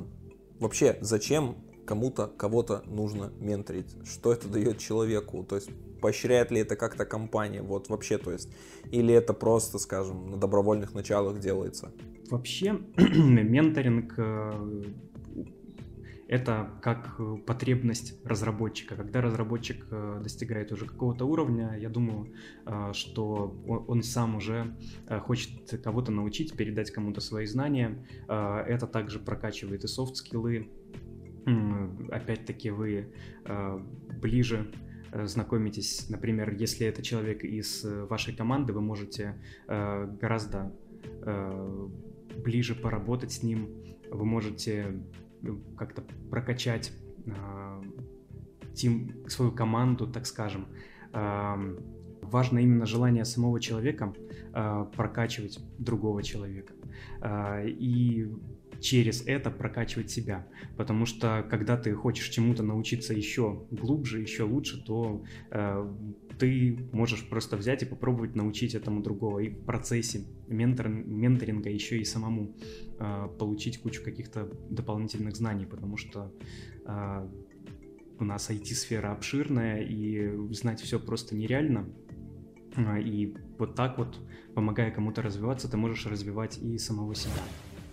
вообще, 0.60 0.98
зачем 1.02 1.58
кому-то 1.86 2.28
кого-то 2.28 2.84
нужно 2.88 3.32
менторить? 3.40 3.96
Что 4.06 4.34
это 4.34 4.48
дает 4.48 4.78
человеку? 4.80 5.44
То 5.44 5.56
есть 5.56 5.70
поощряет 6.02 6.52
ли 6.52 6.60
это 6.62 6.76
как-то 6.76 7.06
компания? 7.06 7.62
Вот 7.62 7.90
вообще, 7.90 8.18
то 8.18 8.32
есть, 8.32 8.50
или 8.92 9.14
это 9.14 9.34
просто, 9.34 9.80
скажем, 9.80 10.30
на 10.30 10.38
добровольных 10.38 10.94
началах 10.94 11.40
делается? 11.40 11.92
Вообще, 12.30 12.80
менторинг 12.98 14.14
э, 14.18 14.84
это 16.28 16.72
как 16.82 17.20
потребность 17.46 18.20
разработчика. 18.26 18.96
Когда 18.96 19.22
разработчик 19.22 19.86
э, 19.92 20.20
достигает 20.24 20.72
уже 20.72 20.86
какого-то 20.86 21.26
уровня, 21.26 21.78
я 21.80 21.90
думаю, 21.90 22.34
э, 22.66 22.92
что 22.94 23.56
он 23.88 24.02
сам 24.02 24.38
уже 24.38 24.76
хочет 25.22 25.82
кого-то 25.84 26.12
научить, 26.12 26.56
передать 26.56 26.92
кому-то 26.92 27.22
свои 27.22 27.46
знания. 27.46 28.06
Это 28.28 28.88
также 28.88 29.20
прокачивает 29.20 29.84
и 29.84 29.88
софт-скиллы. 29.88 30.70
Опять-таки 32.10 32.72
вы 32.72 33.14
ближе 34.20 34.72
знакомитесь, 35.24 36.10
например, 36.10 36.54
если 36.54 36.86
это 36.86 37.02
человек 37.02 37.44
из 37.44 37.84
вашей 37.84 38.36
команды, 38.36 38.74
вы 38.74 38.82
можете 38.82 39.36
гораздо 39.68 40.74
ближе 42.44 42.76
поработать 42.76 43.32
с 43.32 43.44
ним, 43.44 43.70
вы 44.12 44.26
можете 44.26 45.02
как-то 45.78 46.04
прокачать 46.30 46.92
э, 47.26 47.82
тим, 48.74 49.28
свою 49.28 49.52
команду, 49.52 50.08
так 50.08 50.26
скажем. 50.26 50.68
Э, 51.14 51.56
важно 52.22 52.60
именно 52.60 52.86
желание 52.86 53.26
самого 53.26 53.60
человека 53.60 54.14
э, 54.54 54.86
прокачивать 54.96 55.60
другого 55.78 56.24
человека. 56.24 56.74
Э, 57.22 57.68
и 57.68 58.28
через 58.80 59.26
это 59.26 59.52
прокачивать 59.52 60.12
себя. 60.12 60.48
Потому 60.78 61.06
что 61.06 61.46
когда 61.50 61.78
ты 61.78 61.94
хочешь 61.94 62.30
чему-то 62.30 62.64
научиться 62.64 63.14
еще 63.14 63.66
глубже, 63.72 64.22
еще 64.22 64.44
лучше, 64.44 64.84
то 64.84 65.24
э, 65.52 65.94
ты 66.40 66.90
можешь 66.92 67.28
просто 67.28 67.58
взять 67.58 67.84
и 67.84 67.86
попробовать 67.86 68.36
научить 68.36 68.76
этому 68.76 69.02
другого. 69.02 69.40
И 69.40 69.50
в 69.50 69.66
процессе 69.66 70.26
ментор, 70.48 70.90
менторинга 70.90 71.70
еще 71.70 72.00
и 72.00 72.06
самому 72.06 72.56
э, 73.00 73.28
получить 73.40 73.82
кучу 73.82 74.04
каких-то 74.04 74.50
дополнительных 74.70 75.36
знаний, 75.36 75.66
потому 75.66 75.98
что 75.98 76.34
э, 76.86 77.30
у 78.20 78.24
нас 78.24 78.50
IT-сфера 78.50 79.12
обширная, 79.12 79.82
и 79.82 80.32
знать 80.54 80.82
все 80.82 81.00
просто 81.00 81.36
нереально. 81.36 81.88
Э, 82.76 83.02
и 83.02 83.36
вот 83.58 83.76
так 83.76 83.98
вот, 83.98 84.20
помогая 84.54 84.92
кому-то 84.92 85.22
развиваться, 85.22 85.70
ты 85.70 85.78
можешь 85.78 86.06
развивать 86.06 86.58
и 86.58 86.78
самого 86.78 87.16
себя. 87.16 87.42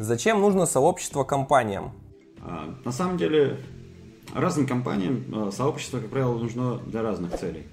Зачем 0.03 0.41
нужно 0.41 0.67
сообщество 0.67 1.23
компаниям? 1.23 1.93
А, 2.41 2.75
на 2.85 2.91
самом 2.91 3.19
деле, 3.19 3.61
разным 4.35 4.67
компаниям 4.67 5.25
а, 5.33 5.53
сообщество, 5.53 6.01
как 6.01 6.11
правило, 6.11 6.37
нужно 6.37 6.79
для 6.79 7.03
разных 7.03 7.38
целей. 7.38 7.69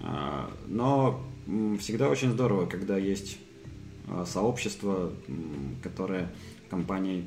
А, 0.00 0.48
но 0.68 1.20
всегда 1.80 2.08
очень 2.08 2.30
здорово, 2.30 2.66
когда 2.66 2.96
есть 2.96 3.36
сообщество, 4.26 5.10
которое 5.82 6.30
компании, 6.70 7.26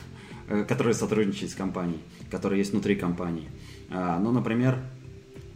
э, 0.48 0.62
которое 0.62 0.94
сотрудничает 0.94 1.50
с 1.50 1.54
компанией, 1.56 1.98
которое 2.30 2.58
есть 2.58 2.70
внутри 2.70 2.94
компании. 2.94 3.50
Ну, 3.90 4.30
например, 4.30 4.78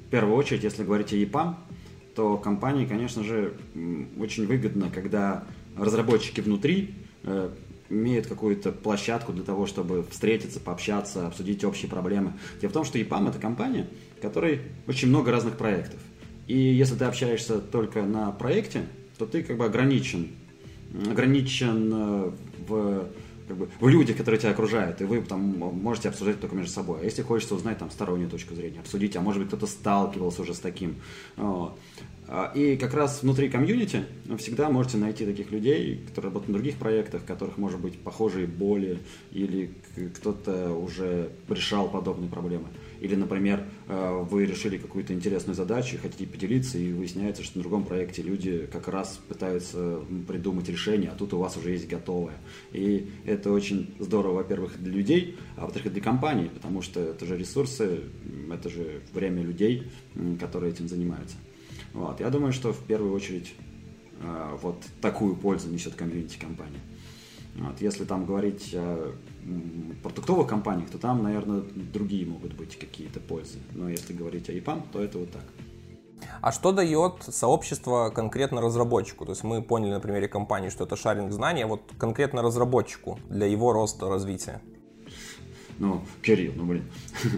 в 0.06 0.10
первую 0.10 0.36
очередь, 0.36 0.64
если 0.64 0.82
говорить 0.82 1.12
о 1.12 1.16
EPAM, 1.16 1.54
то 2.16 2.36
компании, 2.36 2.84
конечно 2.84 3.22
же, 3.22 3.54
очень 4.18 4.46
выгодно, 4.46 4.90
когда 4.90 5.44
разработчики 5.76 6.40
внутри 6.40 6.94
э, 7.22 7.50
имеют 7.90 8.26
какую-то 8.26 8.72
площадку 8.72 9.32
для 9.32 9.44
того, 9.44 9.66
чтобы 9.66 10.04
встретиться, 10.10 10.60
пообщаться, 10.60 11.26
обсудить 11.26 11.64
общие 11.64 11.90
проблемы. 11.90 12.32
Дело 12.60 12.70
в 12.70 12.74
том, 12.74 12.84
что 12.84 12.98
EPAM 12.98 13.28
это 13.28 13.38
компания, 13.38 13.86
в 14.16 14.22
которой 14.22 14.60
очень 14.86 15.08
много 15.08 15.30
разных 15.30 15.56
проектов. 15.56 16.00
И 16.46 16.56
если 16.56 16.94
ты 16.94 17.04
общаешься 17.04 17.58
только 17.58 18.02
на 18.02 18.30
проекте, 18.32 18.82
то 19.18 19.26
ты 19.26 19.42
как 19.42 19.58
бы 19.58 19.66
ограничен, 19.66 20.30
ограничен 21.10 21.92
э, 21.92 22.32
в 22.66 23.08
как 23.50 23.58
бы, 23.58 23.68
в 23.80 23.88
людях, 23.88 24.16
которые 24.16 24.40
тебя 24.40 24.52
окружают, 24.52 25.00
и 25.00 25.04
вы 25.04 25.20
там 25.22 25.40
можете 25.40 26.08
обсуждать 26.08 26.40
только 26.40 26.54
между 26.54 26.72
собой. 26.72 27.00
А 27.00 27.04
если 27.04 27.22
хочется 27.22 27.56
узнать 27.56 27.78
там 27.78 27.90
стороннюю 27.90 28.30
точку 28.30 28.54
зрения, 28.54 28.78
обсудить, 28.78 29.16
а 29.16 29.20
может 29.20 29.40
быть 29.40 29.48
кто-то 29.48 29.66
сталкивался 29.66 30.42
уже 30.42 30.54
с 30.54 30.60
таким. 30.60 30.94
А, 31.36 32.52
и 32.54 32.76
как 32.76 32.94
раз 32.94 33.24
внутри 33.24 33.48
комьюнити 33.48 34.04
всегда 34.38 34.70
можете 34.70 34.98
найти 34.98 35.26
таких 35.26 35.50
людей, 35.50 36.00
которые 36.06 36.28
работают 36.28 36.50
на 36.50 36.54
других 36.54 36.76
проектах, 36.76 37.22
в 37.22 37.24
которых, 37.24 37.58
может 37.58 37.80
быть, 37.80 37.98
похожие 37.98 38.46
боли, 38.46 39.00
или 39.32 39.72
кто-то 40.14 40.70
уже 40.70 41.30
решал 41.48 41.88
подобные 41.88 42.30
проблемы. 42.30 42.68
Или, 43.00 43.14
например, 43.14 43.64
э, 43.88 44.24
вы 44.30 44.44
решили 44.44 44.76
какую-то 44.76 45.14
интересную 45.14 45.56
задачу, 45.56 45.96
хотите 46.00 46.26
поделиться, 46.26 46.76
и 46.76 46.92
выясняется, 46.92 47.42
что 47.42 47.56
на 47.56 47.62
другом 47.62 47.84
проекте 47.84 48.20
люди 48.22 48.68
как 48.70 48.88
раз 48.88 49.18
пытаются 49.26 50.00
придумать 50.28 50.68
решение, 50.68 51.10
а 51.10 51.14
тут 51.14 51.32
у 51.32 51.38
вас 51.38 51.56
уже 51.56 51.70
есть 51.70 51.88
готовое. 51.88 52.36
И 52.72 53.08
это 53.24 53.52
очень 53.52 53.94
здорово, 53.98 54.34
во-первых, 54.34 54.80
для 54.82 54.92
людей, 54.92 55.38
а 55.56 55.62
во-вторых, 55.62 55.92
для 55.92 56.02
компаний, 56.02 56.50
потому 56.52 56.82
что 56.82 57.00
это 57.00 57.24
же 57.24 57.38
ресурсы, 57.38 58.00
это 58.52 58.68
же 58.68 59.00
время 59.14 59.42
людей, 59.42 59.90
которые 60.38 60.72
этим 60.72 60.86
занимаются. 60.86 61.36
Вот. 61.94 62.20
Я 62.20 62.28
думаю, 62.28 62.52
что 62.52 62.74
в 62.74 62.84
первую 62.84 63.14
очередь 63.14 63.54
э, 64.20 64.58
вот 64.60 64.84
такую 65.00 65.36
пользу 65.36 65.70
несет 65.70 65.94
комьюнити 65.94 66.38
компания. 66.38 66.80
Вот. 67.54 67.80
Если 67.80 68.04
там 68.04 68.26
говорить 68.26 68.76
продуктовых 70.02 70.46
компаниях, 70.46 70.90
то 70.90 70.98
там, 70.98 71.22
наверное, 71.22 71.60
другие 71.60 72.26
могут 72.26 72.54
быть 72.54 72.78
какие-то 72.78 73.20
пользы. 73.20 73.58
Но 73.72 73.88
если 73.88 74.12
говорить 74.12 74.48
о 74.48 74.52
EPAM, 74.52 74.82
то 74.92 75.02
это 75.02 75.18
вот 75.18 75.30
так. 75.30 75.44
А 76.42 76.52
что 76.52 76.72
дает 76.72 77.22
сообщество 77.22 78.10
конкретно 78.10 78.60
разработчику? 78.60 79.24
То 79.24 79.32
есть 79.32 79.42
мы 79.42 79.62
поняли 79.62 79.92
на 79.92 80.00
примере 80.00 80.28
компании, 80.28 80.68
что 80.68 80.84
это 80.84 80.96
шаринг 80.96 81.32
знаний, 81.32 81.62
а 81.62 81.66
вот 81.66 81.82
конкретно 81.98 82.42
разработчику 82.42 83.18
для 83.28 83.46
его 83.46 83.72
роста, 83.72 84.08
развития. 84.08 84.60
Ну, 85.78 86.02
Кирилл, 86.22 86.52
ну 86.56 86.66
блин, 86.66 86.84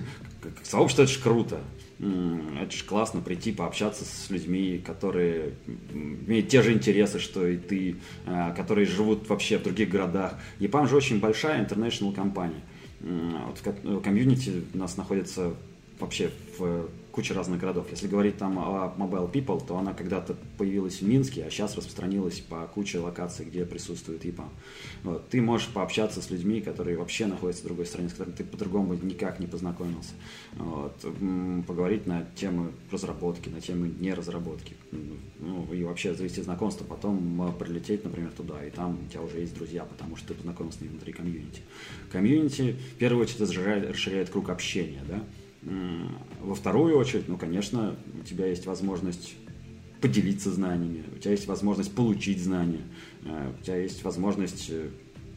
сообщество 0.65 1.03
это 1.03 1.13
же 1.13 1.21
круто 1.21 1.61
это 1.99 2.71
же 2.71 2.85
классно 2.85 3.21
прийти 3.21 3.53
пообщаться 3.53 4.05
с 4.05 4.31
людьми, 4.31 4.83
которые 4.85 5.55
имеют 5.93 6.49
те 6.49 6.63
же 6.63 6.73
интересы, 6.73 7.19
что 7.19 7.47
и 7.47 7.57
ты, 7.57 7.97
а, 8.27 8.53
которые 8.53 8.87
живут 8.87 9.29
вообще 9.29 9.59
в 9.59 9.63
других 9.63 9.89
городах. 9.89 10.39
EPAM 10.59 10.89
же 10.89 10.97
очень 10.97 11.21
большая 11.21 11.65
international 11.65 12.13
компания. 12.13 12.63
Вот 13.01 13.59
в 13.83 14.01
комьюнити 14.01 14.63
у 14.75 14.79
нас 14.79 14.97
находится 14.97 15.55
вообще 15.99 16.31
в 16.59 16.89
куча 17.13 17.35
разных 17.35 17.61
городов. 17.61 17.87
Если 17.91 18.09
говорить 18.09 18.39
там 18.39 18.59
о 18.59 18.95
Mobile 18.99 19.31
People, 19.31 19.65
то 19.65 19.77
она 19.77 19.93
когда-то 19.93 20.37
появилась 20.59 21.01
в 21.01 21.07
Минске, 21.07 21.45
а 21.45 21.51
сейчас 21.51 21.77
распространилась 21.77 22.41
по 22.41 22.67
куче 22.67 22.99
локаций, 22.99 23.45
где 23.47 23.65
присутствует 23.65 24.25
ИПА. 24.25 24.49
Вот. 25.05 25.29
Ты 25.29 25.41
можешь 25.41 25.69
пообщаться 25.69 26.21
с 26.23 26.31
людьми, 26.31 26.61
которые 26.61 26.97
вообще 26.97 27.27
находятся 27.27 27.63
в 27.63 27.67
другой 27.67 27.87
стране, 27.87 28.09
с 28.09 28.13
которыми 28.13 28.35
ты 28.35 28.45
по-другому 28.45 28.95
никак 28.95 29.39
не 29.39 29.47
познакомился. 29.47 30.13
Вот. 30.55 30.97
Поговорить 31.67 32.07
на 32.07 32.27
темы 32.35 32.73
разработки, 32.91 33.49
на 33.49 33.61
темы 33.61 33.93
неразработки. 34.01 34.75
Ну, 34.91 35.73
и 35.73 35.85
вообще 35.85 36.15
завести 36.15 36.43
знакомство, 36.43 36.85
потом 36.85 37.55
прилететь, 37.59 38.05
например, 38.05 38.31
туда, 38.31 38.65
и 38.65 38.71
там 38.71 38.99
у 39.07 39.11
тебя 39.11 39.23
уже 39.23 39.41
есть 39.41 39.55
друзья, 39.55 39.85
потому 39.85 40.17
что 40.17 40.29
ты 40.29 40.35
познакомился 40.35 40.79
с 40.79 40.81
ними 40.81 40.93
внутри 40.93 41.13
комьюнити. 41.13 41.61
Комьюнити, 42.11 42.77
в 42.95 42.99
первую 42.99 43.25
очередь, 43.25 43.41
расширяет 43.91 44.31
круг 44.31 44.49
общения, 44.49 45.03
да, 45.09 45.23
во 45.63 46.55
вторую 46.55 46.99
очередь, 46.99 47.29
ну, 47.29 47.37
конечно, 47.37 47.97
у 48.21 48.25
тебя 48.25 48.47
есть 48.47 48.67
возможность 48.67 49.35
поделиться 50.01 50.51
знаниями, 50.51 51.05
у 51.15 51.19
тебя 51.19 51.31
есть 51.31 51.47
возможность 51.47 51.95
получить 51.95 52.43
знания, 52.43 52.83
э, 53.25 53.53
у 53.59 53.63
тебя 53.63 53.77
есть 53.77 54.03
возможность 54.03 54.69
э, 54.71 54.89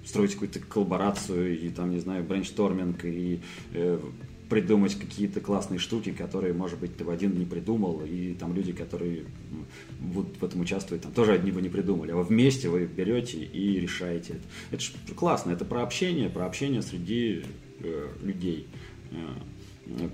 строить 0.04 0.34
какую-то 0.34 0.60
коллаборацию 0.60 1.60
и 1.60 1.70
там, 1.70 1.92
не 1.92 2.00
знаю, 2.00 2.24
brainstorming 2.24 3.06
и 3.06 3.42
э, 3.74 4.00
придумать 4.50 4.96
какие-то 4.96 5.40
классные 5.40 5.80
штуки, 5.80 6.12
которые, 6.12 6.54
может 6.54 6.80
быть, 6.80 6.98
ты 6.98 7.04
в 7.04 7.10
один 7.10 7.38
не 7.38 7.46
придумал, 7.46 8.02
и 8.06 8.34
там 8.34 8.54
люди, 8.54 8.74
которые 8.74 9.26
будут 10.00 10.38
в 10.40 10.46
этом 10.46 10.62
участвовать, 10.62 11.04
там 11.04 11.12
тоже 11.12 11.34
одни 11.34 11.52
вы 11.52 11.62
не 11.62 11.70
придумали, 11.70 12.12
а 12.12 12.16
вы 12.16 12.24
вместе 12.24 12.70
вы 12.70 12.86
берете 12.86 13.44
и 13.44 13.80
решаете 13.80 14.34
это. 14.34 14.44
Это 14.72 14.82
же 14.82 14.92
классно, 15.16 15.52
это 15.52 15.66
про 15.66 15.84
общение, 15.84 16.30
про 16.30 16.46
общение 16.46 16.82
среди 16.82 17.44
э, 17.80 18.08
людей. 18.22 18.68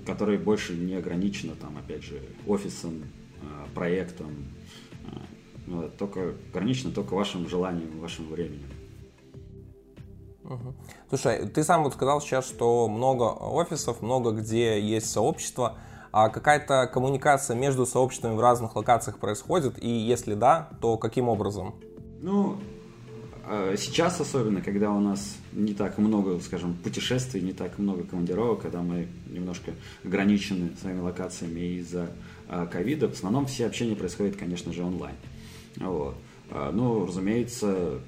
Которые 0.06 0.38
больше 0.38 0.74
не 0.74 0.94
ограничено 0.94 1.54
там, 1.54 1.78
опять 1.78 2.02
же, 2.02 2.20
офисом, 2.46 3.04
а, 3.42 3.66
проектом, 3.74 4.30
а, 5.68 5.90
только 5.98 6.34
ограничено 6.50 6.92
только 6.92 7.14
вашим 7.14 7.48
желанием, 7.48 7.98
вашим 8.00 8.28
временем. 8.28 8.68
Угу. 10.44 10.74
Слушай, 11.08 11.46
ты 11.48 11.62
сам 11.62 11.84
вот 11.84 11.94
сказал 11.94 12.20
сейчас, 12.20 12.46
что 12.46 12.88
много 12.88 13.24
офисов, 13.24 14.02
много 14.02 14.32
где 14.32 14.80
есть 14.80 15.10
сообщество, 15.10 15.78
а 16.10 16.28
какая-то 16.28 16.90
коммуникация 16.92 17.56
между 17.56 17.86
сообществами 17.86 18.34
в 18.34 18.40
разных 18.40 18.76
локациях 18.76 19.18
происходит, 19.18 19.82
и 19.82 19.88
если 19.88 20.34
да, 20.34 20.70
то 20.80 20.98
каким 20.98 21.28
образом? 21.28 21.74
Ну, 22.20 22.58
сейчас 23.76 24.20
особенно, 24.20 24.60
когда 24.60 24.92
у 24.92 25.00
нас 25.00 25.36
не 25.52 25.74
так 25.74 25.98
много, 25.98 26.38
скажем, 26.40 26.74
путешествий, 26.74 27.40
не 27.40 27.52
так 27.52 27.78
много 27.78 28.04
командировок, 28.04 28.62
когда 28.62 28.82
мы 28.82 29.08
немножко 29.28 29.72
ограничены 30.04 30.70
своими 30.80 31.00
локациями 31.00 31.78
из-за 31.78 32.10
а, 32.48 32.66
ковида, 32.66 33.08
в 33.08 33.12
основном 33.12 33.46
все 33.46 33.66
общение 33.66 33.96
происходит, 33.96 34.36
конечно 34.36 34.72
же, 34.72 34.82
онлайн. 34.82 35.16
Вот. 35.76 36.16
А, 36.50 36.70
ну, 36.70 37.06
разумеется, 37.06 38.00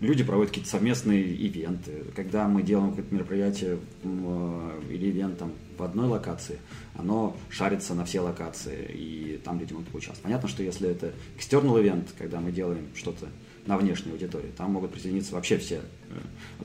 люди 0.00 0.24
проводят 0.24 0.50
какие-то 0.50 0.70
совместные 0.70 1.24
ивенты. 1.24 2.04
Когда 2.14 2.48
мы 2.48 2.62
делаем 2.62 2.90
какое-то 2.90 3.14
мероприятие 3.14 3.78
или 4.04 5.10
ивент 5.10 5.38
там, 5.38 5.52
в 5.76 5.82
одной 5.82 6.06
локации, 6.06 6.58
оно 6.94 7.36
шарится 7.50 7.94
на 7.94 8.04
все 8.04 8.20
локации, 8.20 8.86
и 8.92 9.40
там 9.44 9.58
люди 9.58 9.72
могут 9.72 9.88
поучаствовать. 9.88 10.22
Понятно, 10.22 10.48
что 10.48 10.62
если 10.62 10.88
это 10.88 11.12
external 11.38 11.82
event, 11.82 12.08
когда 12.16 12.40
мы 12.40 12.52
делаем 12.52 12.86
что-то 12.94 13.26
на 13.66 13.76
внешней 13.76 14.12
аудитории. 14.12 14.52
Там 14.56 14.72
могут 14.72 14.92
присоединиться 14.92 15.34
вообще 15.34 15.58
все. 15.58 15.80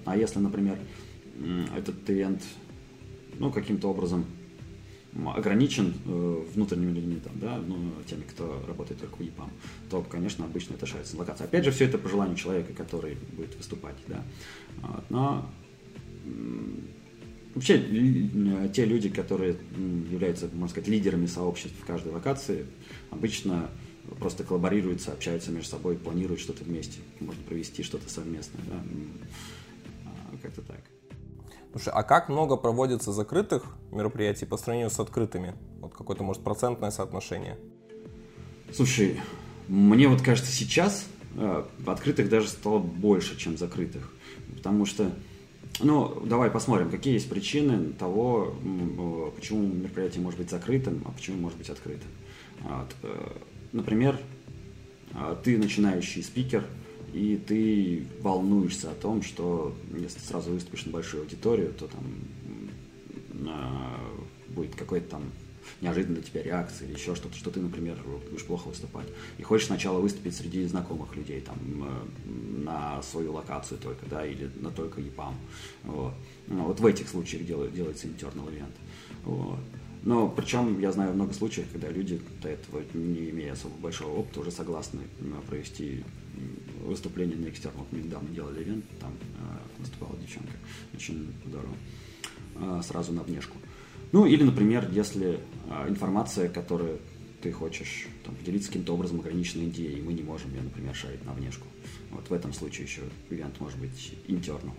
А 0.05 0.15
если, 0.15 0.39
например, 0.39 0.77
этот 1.75 2.09
ивент 2.09 2.41
ну, 3.39 3.51
каким-то 3.51 3.89
образом 3.89 4.25
ограничен 5.35 5.93
э, 6.05 6.43
внутренними 6.53 6.93
людьми, 6.93 7.19
там, 7.21 7.33
да, 7.35 7.57
ну, 7.57 7.91
теми, 8.07 8.21
кто 8.21 8.63
работает 8.65 9.01
только 9.01 9.15
в 9.15 9.19
EPAM, 9.19 9.49
то, 9.89 10.01
конечно, 10.01 10.45
обычно 10.45 10.75
это 10.75 10.85
шарится 10.85 11.15
на 11.15 11.21
локации. 11.21 11.43
Опять 11.43 11.65
же, 11.65 11.71
все 11.71 11.85
это 11.85 11.97
по 11.97 12.07
желанию 12.07 12.37
человека, 12.37 12.73
который 12.73 13.17
будет 13.33 13.55
выступать, 13.57 13.95
да. 14.07 14.23
Вот, 14.81 15.03
но 15.09 15.49
вообще 17.55 17.83
те 18.73 18.85
люди, 18.85 19.09
которые 19.09 19.57
являются, 20.09 20.47
можно 20.53 20.69
сказать, 20.69 20.87
лидерами 20.87 21.25
сообществ 21.25 21.75
в 21.81 21.85
каждой 21.85 22.13
локации, 22.13 22.65
обычно 23.09 23.69
просто 24.19 24.43
коллаборируются, 24.43 25.12
общаются 25.12 25.52
между 25.52 25.69
собой, 25.69 25.97
планируют 25.97 26.41
что-то 26.41 26.63
вместе, 26.63 27.00
можно 27.19 27.41
провести 27.43 27.84
что-то 27.84 28.10
совместное, 28.10 28.62
да, 28.67 28.76
а, 30.06 30.38
как-то 30.41 30.62
так. 30.62 30.82
Слушай, 31.71 31.93
а 31.93 32.04
как 32.04 32.28
много 32.28 32.58
проводится 32.58 33.13
закрытых 33.13 33.63
мероприятий 33.91 34.45
по 34.45 34.58
сравнению 34.58 34.89
с 34.89 35.00
открытыми? 35.00 35.56
Вот 35.80 35.93
какое-то, 35.93 36.24
может, 36.24 36.43
процентное 36.43 36.91
соотношение? 36.91 37.58
Слушай, 38.74 39.21
мне 39.69 40.10
вот 40.10 40.21
кажется, 40.21 40.52
сейчас 40.52 41.06
э, 41.36 41.63
открытых 41.86 42.28
даже 42.28 42.50
стало 42.50 42.80
больше, 42.80 43.38
чем 43.38 43.58
закрытых. 43.58 44.12
Потому 44.58 44.86
что, 44.86 45.12
ну, 45.80 46.21
давай 46.26 46.52
посмотрим, 46.52 46.91
какие 46.91 47.13
есть 47.13 47.30
причины 47.30 47.93
того, 47.93 48.54
почему 49.36 49.65
мероприятие 49.65 50.21
может 50.21 50.39
быть 50.39 50.50
закрытым, 50.50 51.02
а 51.06 51.12
почему 51.12 51.38
может 51.38 51.58
быть 51.58 51.69
открытым. 51.69 52.10
Вот. 52.60 52.95
Например, 53.71 54.19
а, 55.13 55.36
ты 55.36 55.57
начинающий 55.57 56.23
спикер, 56.23 56.65
и 57.13 57.38
ты 57.45 58.05
волнуешься 58.21 58.91
о 58.91 58.95
том, 58.95 59.21
что 59.21 59.75
если 59.93 60.19
ты 60.19 60.25
сразу 60.25 60.51
выступишь 60.51 60.86
на 60.86 60.91
большую 60.91 61.23
аудиторию, 61.23 61.73
то 61.73 61.88
там 61.88 62.03
а, 63.47 63.99
будет 64.49 64.75
какой-то 64.75 65.10
там 65.10 65.23
неожиданная 65.79 66.21
для 66.21 66.29
тебя 66.29 66.43
реакция 66.43 66.88
или 66.88 66.95
еще 66.95 67.15
что-то, 67.15 67.36
что 67.36 67.51
ты, 67.51 67.60
например, 67.60 67.97
будешь 68.29 68.45
плохо 68.45 68.67
выступать. 68.67 69.07
И 69.38 69.43
хочешь 69.43 69.67
сначала 69.67 69.99
выступить 69.99 70.36
среди 70.36 70.65
знакомых 70.65 71.15
людей, 71.15 71.41
там, 71.41 71.57
на 72.63 73.01
свою 73.03 73.34
локацию 73.34 73.79
только, 73.79 74.05
да, 74.07 74.25
или 74.25 74.49
на 74.60 74.71
только 74.71 75.01
EPAM. 75.01 75.34
Вот, 75.84 76.13
ну, 76.47 76.65
вот 76.65 76.79
в 76.79 76.86
этих 76.86 77.07
случаях 77.07 77.45
делает, 77.45 77.73
делается 77.73 78.07
internal 78.07 78.47
event. 78.47 78.73
Вот. 79.23 79.60
Но 80.03 80.27
причем 80.29 80.79
я 80.79 80.91
знаю 80.91 81.13
много 81.13 81.33
случаев, 81.33 81.67
когда 81.71 81.89
люди 81.89 82.19
до 82.41 82.49
этого, 82.49 82.81
не 82.93 83.29
имея 83.29 83.53
особо 83.53 83.75
большого 83.77 84.19
опыта, 84.19 84.39
уже 84.39 84.51
согласны 84.51 85.01
провести 85.47 86.03
выступление 86.83 87.37
на 87.37 87.49
экстернах. 87.49 87.85
Мы 87.91 87.99
недавно 87.99 88.29
делали 88.29 88.63
ивент, 88.63 88.85
там 88.99 89.11
э, 89.11 89.79
выступала 89.79 90.17
девчонка, 90.17 90.53
очень 90.93 91.31
здорово, 91.45 91.75
э, 92.55 92.81
сразу 92.83 93.13
на 93.13 93.21
внешку. 93.21 93.57
Ну 94.11 94.25
или, 94.25 94.43
например, 94.43 94.89
если 94.91 95.39
э, 95.69 95.89
информация, 95.89 96.49
которую 96.49 96.99
ты 97.43 97.51
хочешь 97.51 98.07
там, 98.25 98.35
поделиться 98.35 98.69
каким-то 98.69 98.93
образом 98.93 99.19
ограниченной 99.19 99.65
идеей, 99.65 99.99
и 99.99 100.01
мы 100.01 100.13
не 100.13 100.23
можем 100.23 100.51
ее, 100.51 100.61
например, 100.61 100.95
шарить 100.95 101.23
на 101.25 101.33
внешку. 101.33 101.67
Вот 102.09 102.27
в 102.27 102.33
этом 102.33 102.53
случае 102.53 102.85
еще 102.87 103.01
ивент 103.29 103.59
может 103.59 103.79
быть 103.79 104.13
internal. 104.27 104.73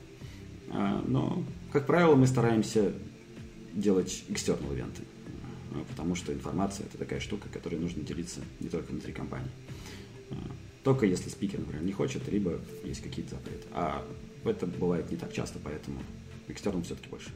Но, 1.06 1.44
как 1.72 1.86
правило, 1.86 2.14
мы 2.14 2.26
стараемся 2.26 2.94
делать 3.74 4.24
external 4.28 4.72
ивенты. 4.72 5.02
Ну, 5.74 5.84
потому 5.84 6.14
что 6.14 6.32
информация 6.32 6.86
это 6.86 6.98
такая 6.98 7.20
штука, 7.20 7.48
которой 7.48 7.76
нужно 7.76 8.02
делиться 8.02 8.40
не 8.60 8.68
только 8.68 8.90
внутри 8.90 9.12
компании. 9.12 9.50
А, 10.30 10.34
только 10.84 11.06
если 11.06 11.30
спикер, 11.30 11.60
например, 11.60 11.82
не 11.82 11.92
хочет, 11.92 12.28
либо 12.28 12.60
есть 12.84 13.02
какие-то 13.02 13.36
запреты. 13.36 13.66
А 13.72 14.04
это 14.44 14.66
бывает 14.66 15.10
не 15.10 15.16
так 15.16 15.32
часто, 15.32 15.58
поэтому 15.62 16.00
экстерном 16.48 16.82
все-таки 16.82 17.08
больше. 17.08 17.30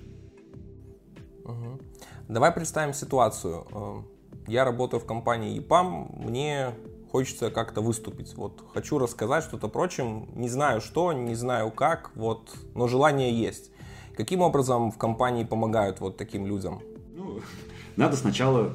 Угу. 1.44 1.80
Давай 2.28 2.52
представим 2.52 2.92
ситуацию. 2.92 3.66
Э, 3.70 4.02
я 4.48 4.64
работаю 4.64 5.00
в 5.00 5.06
компании 5.06 5.58
EPAM, 5.58 6.24
мне 6.28 6.74
хочется 7.10 7.50
как-то 7.50 7.80
выступить. 7.80 8.34
Вот 8.34 8.64
хочу 8.74 8.98
рассказать 8.98 9.44
что-то 9.44 9.68
прочим, 9.68 10.28
не 10.34 10.48
знаю 10.48 10.80
что, 10.80 11.12
не 11.12 11.34
знаю 11.34 11.70
как, 11.70 12.10
вот, 12.16 12.54
но 12.74 12.88
желание 12.88 13.32
есть. 13.32 13.70
Каким 14.16 14.40
образом 14.40 14.90
в 14.90 14.98
компании 14.98 15.44
помогают 15.44 16.00
вот 16.00 16.16
таким 16.16 16.46
людям? 16.46 16.82
Ну, 17.14 17.40
надо 17.96 18.16
сначала 18.16 18.74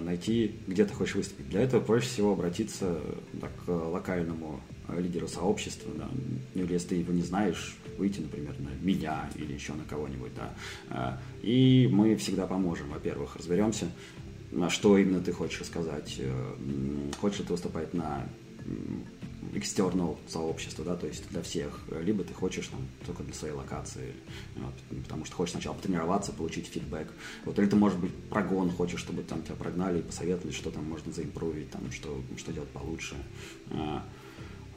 найти, 0.00 0.54
где 0.66 0.84
ты 0.84 0.94
хочешь 0.94 1.14
выступить. 1.14 1.48
Для 1.48 1.62
этого 1.62 1.80
проще 1.80 2.06
всего 2.06 2.32
обратиться 2.32 3.00
так, 3.40 3.50
к 3.64 3.68
локальному 3.68 4.60
лидеру 4.96 5.28
сообщества. 5.28 5.90
Да. 5.96 6.08
Ну, 6.54 6.62
или 6.62 6.72
если 6.72 6.88
ты 6.88 6.94
его 6.96 7.12
не 7.12 7.22
знаешь, 7.22 7.76
выйти, 7.98 8.20
например, 8.20 8.54
на 8.58 8.70
меня 8.84 9.30
или 9.34 9.52
еще 9.52 9.72
на 9.72 9.84
кого-нибудь. 9.84 10.34
Да. 10.34 10.54
А, 10.90 11.18
и 11.42 11.88
мы 11.90 12.16
всегда 12.16 12.46
поможем. 12.46 12.90
Во-первых, 12.90 13.36
разберемся, 13.36 13.86
на 14.50 14.68
что 14.68 14.98
именно 14.98 15.20
ты 15.20 15.32
хочешь 15.32 15.60
рассказать. 15.60 16.16
Э, 16.18 16.54
хочешь 17.20 17.40
ли 17.40 17.46
ты 17.46 17.52
выступать 17.52 17.94
на 17.94 18.26
external 19.52 20.18
сообщество, 20.26 20.84
да, 20.84 20.96
то 20.96 21.06
есть 21.06 21.28
для 21.30 21.42
всех, 21.42 21.80
либо 22.00 22.24
ты 22.24 22.32
хочешь 22.32 22.66
там 22.68 22.80
только 23.06 23.22
для 23.22 23.34
своей 23.34 23.54
локации, 23.54 24.14
вот, 24.56 24.74
потому 25.02 25.24
что 25.24 25.36
хочешь 25.36 25.52
сначала 25.52 25.74
потренироваться, 25.74 26.32
получить 26.32 26.66
фидбэк, 26.66 27.08
вот, 27.44 27.58
или 27.58 27.66
ты, 27.66 27.76
может 27.76 27.98
быть, 27.98 28.14
прогон 28.30 28.70
хочешь, 28.70 29.00
чтобы 29.00 29.22
там 29.22 29.42
тебя 29.42 29.56
прогнали 29.56 30.00
и 30.00 30.02
посоветовали, 30.02 30.52
что 30.52 30.70
там 30.70 30.84
можно 30.84 31.12
заимпровить, 31.12 31.70
там, 31.70 31.90
что, 31.92 32.20
что 32.36 32.52
делать 32.52 32.70
получше. 32.70 33.16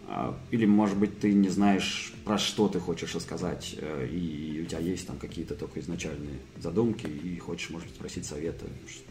А, 0.07 0.15
А, 0.25 0.37
или, 0.51 0.65
может 0.65 0.97
быть, 0.97 1.19
ты 1.19 1.33
не 1.33 1.49
знаешь, 1.49 2.13
про 2.25 2.37
что 2.37 2.67
ты 2.67 2.79
хочешь 2.79 3.15
рассказать, 3.15 3.75
э, 3.77 4.07
и 4.07 4.61
у 4.61 4.65
тебя 4.65 4.79
есть 4.79 5.07
там 5.07 5.17
какие-то 5.17 5.55
только 5.55 5.79
изначальные 5.79 6.39
задумки, 6.57 7.07
и 7.07 7.37
хочешь, 7.39 7.71
может 7.71 7.87
быть, 7.87 7.95
спросить 7.95 8.25
совета, 8.25 8.65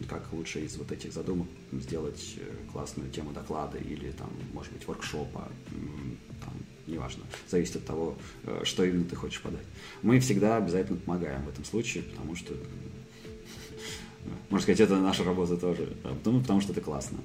как 0.07 0.31
лучше 0.31 0.61
из 0.61 0.77
вот 0.77 0.91
этих 0.91 1.11
задумок 1.11 1.47
сделать 1.73 2.35
э, 2.37 2.71
классную 2.71 3.11
тему 3.11 3.33
доклада 3.33 3.77
или 3.77 4.11
там, 4.11 4.29
может 4.53 4.71
быть, 4.71 4.87
воркшопа, 4.87 5.49
там, 6.41 6.53
неважно, 6.87 7.23
зависит 7.49 7.75
от 7.75 7.85
того, 7.85 8.17
э, 8.43 8.61
что 8.63 8.85
именно 8.85 9.03
ты 9.05 9.17
хочешь 9.17 9.41
подать. 9.41 9.65
Мы 10.01 10.19
всегда 10.21 10.57
обязательно 10.57 10.97
помогаем 10.97 11.43
в 11.43 11.49
этом 11.49 11.65
случае, 11.65 12.03
потому 12.03 12.35
что, 12.35 12.53
можно 14.49 14.63
сказать, 14.63 14.79
это 14.79 14.97
наша 14.97 15.25
работа 15.25 15.57
тоже, 15.57 15.93
ну, 16.23 16.39
потому 16.39 16.61
что 16.61 16.71
это 16.71 16.79
классно, 16.79 17.19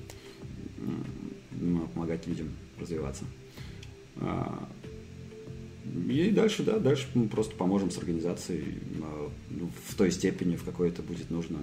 помогать 1.94 2.26
людям 2.26 2.48
развиваться. 2.78 3.24
А, 4.16 4.68
и 6.08 6.30
дальше, 6.30 6.62
да, 6.62 6.78
дальше 6.78 7.06
мы 7.14 7.28
просто 7.28 7.54
поможем 7.56 7.90
с 7.90 7.98
организацией 7.98 8.78
а, 9.02 9.30
ну, 9.50 9.70
в 9.88 9.94
той 9.94 10.10
степени, 10.10 10.56
в 10.56 10.64
какой 10.64 10.88
это 10.88 11.02
будет 11.02 11.30
нужно. 11.30 11.58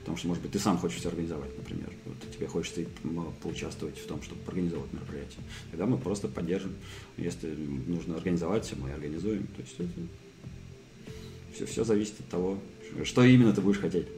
Потому 0.00 0.16
что, 0.16 0.28
может 0.28 0.42
быть, 0.42 0.52
ты 0.52 0.58
сам 0.58 0.78
хочешь 0.78 1.04
организовать, 1.06 1.56
например. 1.56 1.90
Вот 2.06 2.16
тебе 2.34 2.48
хочется 2.48 2.82
поучаствовать 3.40 3.98
в 3.98 4.06
том, 4.06 4.20
чтобы 4.20 4.40
организовать 4.46 4.92
мероприятие. 4.92 5.40
Тогда 5.70 5.86
мы 5.86 5.96
просто 5.96 6.26
поддержим. 6.26 6.74
Если 7.16 7.54
нужно 7.86 8.16
организовать 8.16 8.72
мы 8.76 8.90
организуем. 8.92 9.46
То 9.56 9.62
есть 9.62 9.74
это 9.78 9.90
все, 11.54 11.66
все 11.66 11.84
зависит 11.84 12.18
от 12.18 12.28
того, 12.28 12.58
что 13.04 13.22
именно 13.22 13.52
ты 13.52 13.60
будешь 13.60 13.78
хотеть. 13.78 14.08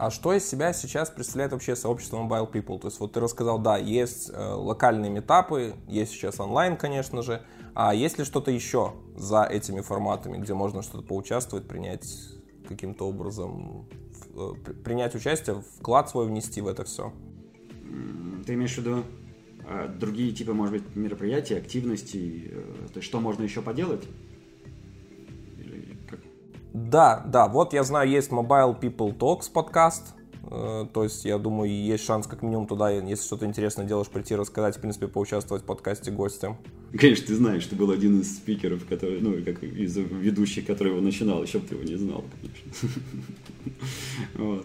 А 0.00 0.10
что 0.12 0.32
из 0.32 0.48
себя 0.48 0.72
сейчас 0.72 1.10
представляет 1.10 1.50
вообще 1.50 1.74
сообщество 1.74 2.18
Mobile 2.18 2.52
People? 2.52 2.78
То 2.78 2.86
есть 2.86 3.00
вот 3.00 3.14
ты 3.14 3.18
рассказал, 3.18 3.58
да, 3.58 3.76
есть 3.76 4.30
э, 4.32 4.40
локальные 4.40 5.10
метапы, 5.10 5.74
есть 5.88 6.12
сейчас 6.12 6.38
онлайн, 6.38 6.76
конечно 6.76 7.20
же, 7.20 7.42
а 7.74 7.92
есть 7.92 8.16
ли 8.16 8.24
что-то 8.24 8.52
еще 8.52 8.92
за 9.16 9.42
этими 9.42 9.80
форматами, 9.80 10.38
где 10.38 10.54
можно 10.54 10.82
что-то 10.82 11.04
поучаствовать, 11.04 11.66
принять 11.66 12.06
каким-то 12.68 13.08
образом, 13.08 13.88
э, 14.36 14.52
принять 14.84 15.16
участие, 15.16 15.64
вклад 15.80 16.08
свой 16.08 16.28
внести 16.28 16.60
в 16.60 16.68
это 16.68 16.84
все? 16.84 17.12
Ты 18.46 18.54
имеешь 18.54 18.76
в 18.76 18.78
виду 18.78 19.02
э, 19.66 19.88
другие 19.88 20.30
типы, 20.30 20.52
может 20.52 20.74
быть, 20.74 20.94
мероприятий, 20.94 21.54
активностей, 21.54 22.52
то 22.92 22.98
есть 22.98 23.04
что 23.04 23.18
можно 23.18 23.42
еще 23.42 23.62
поделать? 23.62 24.04
Да, 26.86 27.22
да, 27.26 27.48
вот 27.48 27.72
я 27.72 27.82
знаю, 27.82 28.08
есть 28.08 28.30
Mobile 28.30 28.78
People 28.80 29.16
Talks 29.16 29.50
подкаст, 29.52 30.14
э, 30.44 30.86
то 30.92 31.02
есть, 31.02 31.24
я 31.24 31.36
думаю, 31.38 31.70
есть 31.70 32.04
шанс 32.04 32.26
как 32.26 32.42
минимум 32.42 32.66
туда, 32.66 32.90
если 32.90 33.24
что-то 33.24 33.46
интересное 33.46 33.84
делаешь, 33.84 34.08
прийти 34.08 34.36
рассказать, 34.36 34.76
в 34.76 34.80
принципе, 34.80 35.08
поучаствовать 35.08 35.64
в 35.64 35.66
подкасте 35.66 36.12
гостям. 36.12 36.56
Конечно, 36.96 37.26
ты 37.26 37.34
знаешь, 37.34 37.66
ты 37.66 37.74
был 37.74 37.90
один 37.90 38.20
из 38.20 38.36
спикеров, 38.36 38.86
который, 38.86 39.20
ну, 39.20 39.42
как 39.44 39.62
из 39.64 39.96
ведущих, 39.96 40.66
который 40.66 40.92
его 40.92 41.00
начинал, 41.00 41.42
еще 41.42 41.58
бы 41.58 41.66
ты 41.66 41.74
его 41.74 41.84
не 41.84 41.96
знал, 41.96 42.24
конечно. 44.36 44.64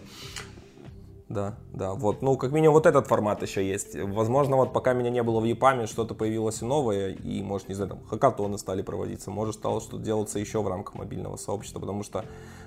Да, 1.28 1.56
да, 1.72 1.94
вот, 1.94 2.20
ну, 2.20 2.36
как 2.36 2.52
минимум 2.52 2.74
вот 2.74 2.84
этот 2.84 3.06
формат 3.06 3.40
еще 3.40 3.66
есть. 3.66 3.96
Возможно, 3.96 4.56
вот 4.56 4.74
пока 4.74 4.92
меня 4.92 5.08
не 5.08 5.22
было 5.22 5.40
в 5.40 5.44
ЕПАМе, 5.44 5.86
что-то 5.86 6.14
появилось 6.14 6.60
новое, 6.60 7.12
и, 7.12 7.42
может, 7.42 7.68
не 7.68 7.74
знаю, 7.74 7.90
там, 7.90 8.04
хакатоны 8.04 8.58
стали 8.58 8.82
проводиться, 8.82 9.30
может, 9.30 9.54
стало 9.54 9.80
что-то 9.80 10.02
делаться 10.02 10.38
еще 10.38 10.62
в 10.62 10.68
рамках 10.68 10.96
мобильного 10.96 11.36
сообщества, 11.36 11.80
потому 11.80 12.02
что, 12.02 12.26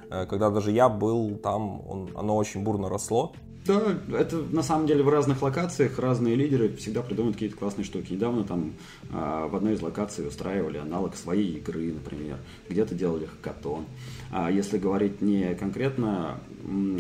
э, 0.10 0.26
когда 0.26 0.50
даже 0.50 0.72
я 0.72 0.90
был 0.90 1.38
там, 1.38 1.88
он, 1.88 2.10
оно 2.16 2.36
очень 2.36 2.64
бурно 2.64 2.90
росло, 2.90 3.32
да, 3.68 3.98
это 4.18 4.38
на 4.38 4.64
самом 4.64 4.88
деле 4.88 5.04
в 5.04 5.10
разных 5.10 5.42
локациях 5.42 6.00
разные 6.00 6.36
лидеры 6.36 6.74
всегда 6.78 7.02
придумывают 7.02 7.36
какие-то 7.36 7.58
классные 7.58 7.84
штуки. 7.84 8.14
Недавно 8.14 8.46
там 8.46 8.76
а, 9.12 9.48
в 9.50 9.56
одной 9.58 9.74
из 9.74 9.82
локаций 9.82 10.26
устраивали 10.26 10.78
аналог 10.78 11.18
своей 11.18 11.58
игры, 11.58 11.92
например. 11.92 12.38
Где-то 12.70 12.96
делали 12.96 13.26
хакатон. 13.26 13.86
А 14.32 14.50
если 14.50 14.78
говорить 14.78 15.22
не 15.22 15.54
конкретно 15.56 16.40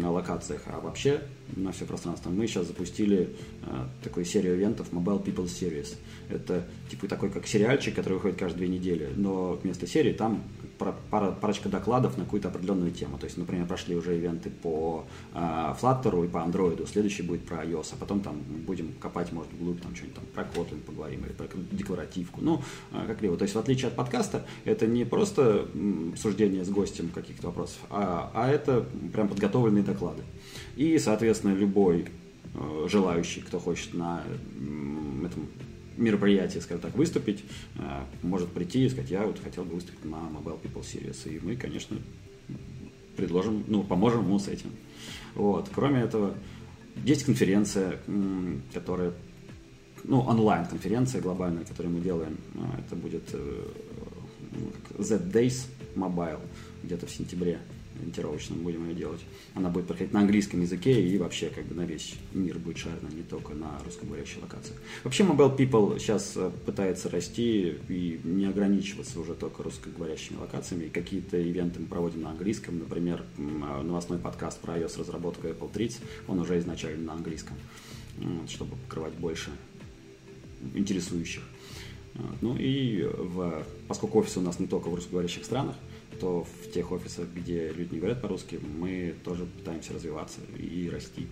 о 0.03 0.11
локациях, 0.11 0.63
а 0.65 0.81
вообще 0.81 1.21
на 1.55 1.71
все 1.71 1.85
пространство, 1.85 2.29
мы 2.29 2.47
сейчас 2.47 2.67
запустили 2.67 3.29
а, 3.63 3.87
такую 4.03 4.25
серию 4.25 4.55
ивентов 4.55 4.91
Mobile 4.91 5.23
People 5.23 5.45
Series. 5.45 5.95
Это 6.29 6.65
типа 6.89 7.07
такой 7.07 7.29
как 7.29 7.47
сериальчик, 7.47 7.95
который 7.95 8.15
выходит 8.15 8.37
каждые 8.37 8.67
две 8.67 8.77
недели, 8.77 9.09
но 9.15 9.53
вместо 9.53 9.87
серии 9.87 10.13
там 10.13 10.43
пара, 10.77 11.31
парочка 11.31 11.69
докладов 11.69 12.17
на 12.17 12.23
какую-то 12.23 12.49
определенную 12.49 12.91
тему. 12.91 13.17
То 13.17 13.25
есть, 13.25 13.37
например, 13.37 13.65
прошли 13.67 13.95
уже 13.95 14.15
ивенты 14.15 14.49
по 14.49 15.05
э, 15.33 15.37
Flutter 15.37 16.25
и 16.25 16.27
по 16.27 16.37
Android, 16.37 16.87
следующий 16.87 17.23
будет 17.23 17.45
про 17.45 17.63
iOS, 17.63 17.93
а 17.93 17.95
потом 17.99 18.21
там 18.21 18.41
будем 18.65 18.93
копать, 18.99 19.31
может, 19.31 19.51
вглубь, 19.53 19.81
там 19.81 19.95
что-нибудь 19.95 20.15
там 20.15 20.25
про 20.33 20.43
Kotlin 20.43 20.81
поговорим 20.81 21.25
или 21.25 21.33
про 21.33 21.47
декларативку. 21.71 22.41
Ну, 22.41 22.61
э, 22.91 23.05
как 23.07 23.21
либо. 23.21 23.37
То 23.37 23.43
есть, 23.43 23.55
в 23.55 23.59
отличие 23.59 23.87
от 23.87 23.95
подкаста, 23.95 24.45
это 24.65 24.87
не 24.87 25.05
просто 25.05 25.67
суждение 26.17 26.63
с 26.63 26.69
гостем 26.69 27.09
каких-то 27.09 27.47
вопросов, 27.47 27.79
а, 27.89 28.31
а 28.33 28.49
это 28.49 28.85
прям 29.13 29.27
подготовленные 29.27 29.83
доклады. 29.83 30.23
И, 30.77 30.99
соответственно, 30.99 31.55
любой 31.55 32.05
э, 32.53 32.87
желающий, 32.87 33.41
кто 33.41 33.59
хочет 33.59 33.95
на 33.95 34.23
э, 34.27 35.25
этом 35.25 35.47
мероприятии, 35.97 36.59
скажем 36.59 36.81
так, 36.81 36.95
выступить, 36.95 37.43
э, 37.75 37.81
может 38.21 38.49
прийти 38.49 38.85
и 38.85 38.89
сказать, 38.89 39.09
я 39.09 39.25
вот 39.25 39.39
хотел 39.43 39.63
бы 39.63 39.75
выступить 39.75 40.05
на 40.05 40.17
Mobile 40.17 40.61
People 40.61 40.83
Series. 40.83 41.27
И 41.29 41.39
мы, 41.43 41.55
конечно, 41.55 41.97
предложим, 43.15 43.63
ну, 43.67 43.83
поможем 43.83 44.23
ему 44.23 44.37
с 44.37 44.47
этим. 44.47 44.69
Вот. 45.33 45.67
Кроме 45.73 46.01
этого, 46.01 46.35
есть 47.03 47.23
конференция, 47.23 47.99
которая, 48.71 49.13
ну, 50.03 50.19
онлайн-конференция 50.19 51.21
глобальная, 51.21 51.65
которую 51.65 51.95
мы 51.95 52.01
делаем. 52.01 52.37
А, 52.55 52.79
это 52.79 52.95
будет 52.95 53.23
э, 53.33 53.67
Z-Days 54.99 55.65
Mobile 55.95 56.39
где-то 56.83 57.07
в 57.07 57.11
сентябре 57.11 57.59
ориентировочно 57.97 58.55
будем 58.55 58.87
ее 58.87 58.95
делать. 58.95 59.21
Она 59.53 59.69
будет 59.69 59.87
проходить 59.87 60.13
на 60.13 60.21
английском 60.21 60.61
языке 60.61 61.01
и 61.01 61.17
вообще 61.17 61.49
как 61.49 61.65
бы 61.65 61.75
на 61.75 61.81
весь 61.81 62.15
мир 62.33 62.57
будет 62.57 62.77
шарена, 62.77 63.09
не 63.11 63.23
только 63.23 63.53
на 63.53 63.79
русскоговорящих 63.85 64.41
локациях. 64.41 64.79
Вообще 65.03 65.23
Mobile 65.23 65.55
People 65.55 65.99
сейчас 65.99 66.33
э, 66.35 66.51
пытается 66.65 67.09
расти 67.09 67.75
и 67.89 68.19
не 68.23 68.45
ограничиваться 68.45 69.19
уже 69.19 69.33
только 69.33 69.63
русскоговорящими 69.63 70.37
локациями. 70.37 70.89
Какие-то 70.89 71.37
ивенты 71.37 71.79
мы 71.79 71.87
проводим 71.87 72.21
на 72.21 72.31
английском. 72.31 72.79
Например, 72.79 73.23
э, 73.37 73.41
новостной 73.41 74.19
подкаст 74.19 74.59
про 74.59 74.77
iOS 74.77 74.99
разработку 74.99 75.47
Apple 75.47 75.71
30, 75.71 76.01
он 76.27 76.39
уже 76.39 76.57
изначально 76.59 77.07
на 77.07 77.13
английском, 77.13 77.57
чтобы 78.47 78.75
покрывать 78.87 79.13
больше 79.13 79.51
интересующих. 80.73 81.43
Ну 82.41 82.55
и 82.57 83.03
в, 83.03 83.63
поскольку 83.87 84.19
офисы 84.19 84.39
у 84.39 84.41
нас 84.41 84.59
не 84.59 84.67
только 84.67 84.89
в 84.89 84.95
русскоговорящих 84.95 85.45
странах, 85.45 85.75
то 86.19 86.43
в 86.43 86.71
тех 86.71 86.91
офисах, 86.91 87.27
где 87.33 87.69
люди 87.69 87.95
не 87.95 87.99
говорят 87.99 88.21
по-русски, 88.21 88.59
мы 88.77 89.15
тоже 89.23 89.45
пытаемся 89.45 89.93
развиваться 89.93 90.39
и 90.57 90.89
расти. 90.89 91.27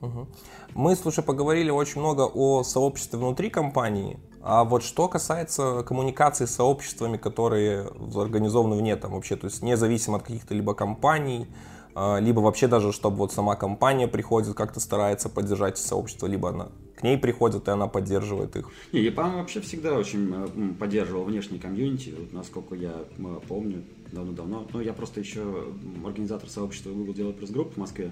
Угу. 0.00 0.26
Мы, 0.74 0.94
слушай, 0.96 1.24
поговорили 1.24 1.70
очень 1.70 2.00
много 2.00 2.22
о 2.22 2.62
сообществе 2.62 3.18
внутри 3.18 3.50
компании, 3.50 4.18
а 4.42 4.64
вот 4.64 4.82
что 4.82 5.08
касается 5.08 5.82
коммуникации 5.86 6.44
с 6.44 6.54
сообществами, 6.54 7.16
которые 7.16 7.88
организованы 8.14 8.76
вне 8.76 8.94
там 8.96 9.12
вообще, 9.12 9.36
то 9.36 9.46
есть 9.46 9.62
независимо 9.62 10.18
от 10.18 10.22
каких-то 10.22 10.54
либо 10.54 10.74
компаний, 10.74 11.48
а, 11.94 12.18
либо 12.18 12.40
вообще 12.40 12.68
даже, 12.68 12.92
чтобы 12.92 13.16
вот 13.16 13.32
сама 13.32 13.56
компания 13.56 14.06
приходит, 14.06 14.54
как-то 14.54 14.80
старается 14.80 15.28
поддержать 15.28 15.78
сообщество, 15.78 16.26
либо 16.26 16.50
она 16.50 16.68
к 16.96 17.02
ней 17.02 17.18
приходят, 17.18 17.68
и 17.68 17.70
она 17.70 17.86
поддерживает 17.86 18.56
их. 18.56 18.70
Не, 18.92 19.06
EPAM 19.06 19.36
вообще 19.36 19.60
всегда 19.60 19.96
очень 19.98 20.32
э, 20.32 20.74
поддерживал 20.78 21.24
внешний 21.24 21.58
комьюнити, 21.58 22.14
вот, 22.18 22.32
насколько 22.32 22.74
я 22.74 23.04
помню, 23.46 23.84
давно-давно. 24.12 24.66
Ну, 24.72 24.80
я 24.80 24.94
просто 24.94 25.20
еще 25.20 25.72
организатор 26.04 26.48
сообщества 26.48 26.90
Google 26.90 27.12
делает 27.12 27.36
плюс 27.36 27.50
групп 27.50 27.74
в 27.74 27.76
Москве, 27.76 28.10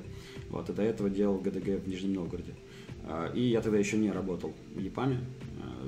вот, 0.50 0.68
и 0.68 0.72
до 0.72 0.82
этого 0.82 1.08
делал 1.08 1.38
ГДГ 1.38 1.82
в 1.82 1.88
Нижнем 1.88 2.14
Новгороде. 2.14 2.54
А, 3.06 3.30
и 3.32 3.40
я 3.40 3.62
тогда 3.62 3.78
еще 3.78 3.96
не 3.96 4.10
работал 4.10 4.52
EPAM, 4.76 5.14
э, 5.14 5.18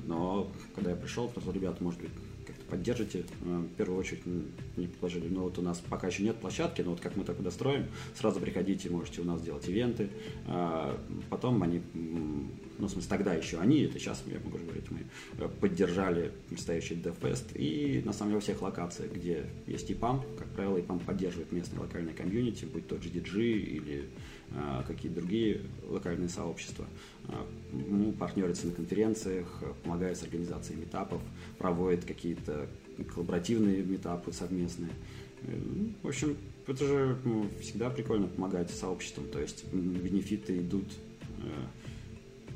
но 0.07 0.51
когда 0.75 0.91
я 0.91 0.97
пришел, 0.97 1.29
сказал, 1.29 1.53
ребята, 1.53 1.85
может 1.85 2.01
быть, 2.01 2.11
поддержите. 2.69 3.25
Э, 3.43 3.59
в 3.59 3.77
первую 3.77 3.99
очередь 3.99 4.25
не 4.77 4.87
предложили, 4.87 5.29
ну 5.29 5.43
вот 5.43 5.59
у 5.59 5.63
нас 5.63 5.83
пока 5.89 6.07
еще 6.09 6.23
нет 6.23 6.37
площадки, 6.37 6.83
но 6.83 6.91
вот 6.91 7.01
как 7.01 7.17
мы 7.17 7.25
так 7.25 7.43
достроим, 7.43 7.87
сразу 8.15 8.41
приходите, 8.41 8.91
можете 8.91 9.21
у 9.21 9.25
нас 9.25 9.43
делать 9.43 9.69
ивенты. 9.69 10.11
А, 10.47 10.99
потом 11.31 11.63
они, 11.63 11.83
ну 12.79 12.87
в 12.87 12.91
смысле 12.91 13.09
тогда 13.09 13.35
еще 13.35 13.59
они, 13.59 13.83
это 13.83 13.99
сейчас 13.99 14.23
я 14.27 14.39
могу 14.41 14.59
говорить, 14.59 14.91
мы 14.91 15.01
э, 15.39 15.49
поддержали 15.61 16.33
предстоящий 16.49 16.95
DevFest 16.95 17.57
и 17.57 18.03
на 18.05 18.13
самом 18.13 18.31
деле 18.31 18.37
во 18.37 18.41
всех 18.41 18.63
локациях, 18.63 19.13
где 19.13 19.47
есть 19.67 19.91
EPAM, 19.91 20.23
как 20.39 20.49
правило, 20.49 20.79
EPAM 20.79 21.05
поддерживает 21.05 21.53
местные 21.53 21.81
локальные 21.81 22.15
комьюнити, 22.15 22.65
будь 22.65 22.87
то 22.87 22.97
GDG 22.97 23.41
или 23.41 24.09
а, 24.55 24.85
какие-то 24.87 25.21
другие 25.21 25.63
локальные 25.89 26.29
сообщества. 26.29 26.87
А, 27.29 27.47
ну, 27.73 28.13
партнерится 28.13 28.67
на 28.67 28.73
конференциях, 28.73 29.63
помогает 29.83 30.17
с 30.17 30.23
организацией 30.23 30.79
метапов, 30.79 31.21
проводит 31.59 32.05
какие-то 32.05 32.69
коллаборативные 33.15 33.83
метапы 33.83 34.33
совместные. 34.33 34.91
Э, 35.43 35.59
в 36.03 36.09
общем, 36.09 36.37
это 36.67 36.85
же 36.85 37.19
ну, 37.25 37.49
всегда 37.61 37.91
прикольно 37.91 38.29
помогать 38.29 38.71
сообществам, 38.71 39.27
то 39.29 39.41
есть 39.41 39.65
бенефиты 39.73 40.59
идут 40.59 40.87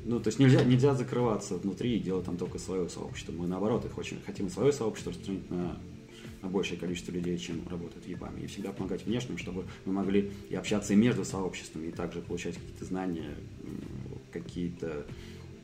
ну, 0.03 0.19
то 0.19 0.27
есть 0.27 0.39
нельзя, 0.39 0.63
нельзя 0.63 0.95
закрываться 0.95 1.57
внутри 1.57 1.97
и 1.97 1.99
делать 1.99 2.25
там 2.25 2.37
только 2.37 2.57
свое 2.57 2.89
сообщество. 2.89 3.31
Мы, 3.31 3.47
наоборот, 3.47 3.85
их 3.85 3.97
очень 3.97 4.19
хотим 4.25 4.49
свое 4.49 4.73
сообщество 4.73 5.11
распространить 5.11 5.49
на, 5.49 5.77
на 6.41 6.49
большее 6.49 6.79
количество 6.79 7.11
людей, 7.11 7.37
чем 7.37 7.67
работают 7.69 8.05
в 8.05 8.07
ЕПАМе. 8.07 8.43
И 8.43 8.47
всегда 8.47 8.71
помогать 8.71 9.05
внешним, 9.05 9.37
чтобы 9.37 9.65
мы 9.85 9.93
могли 9.93 10.31
и 10.49 10.55
общаться 10.55 10.93
и 10.93 10.95
между 10.95 11.23
сообществами, 11.23 11.87
и 11.87 11.91
также 11.91 12.21
получать 12.21 12.55
какие-то 12.55 12.85
знания, 12.85 13.35
какие-то 14.31 15.05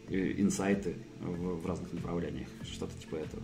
э, 0.10 0.34
инсайты 0.38 0.96
в, 1.20 1.62
в 1.62 1.66
разных 1.66 1.92
направлениях, 1.94 2.48
что-то 2.64 2.94
типа 3.00 3.16
этого. 3.16 3.44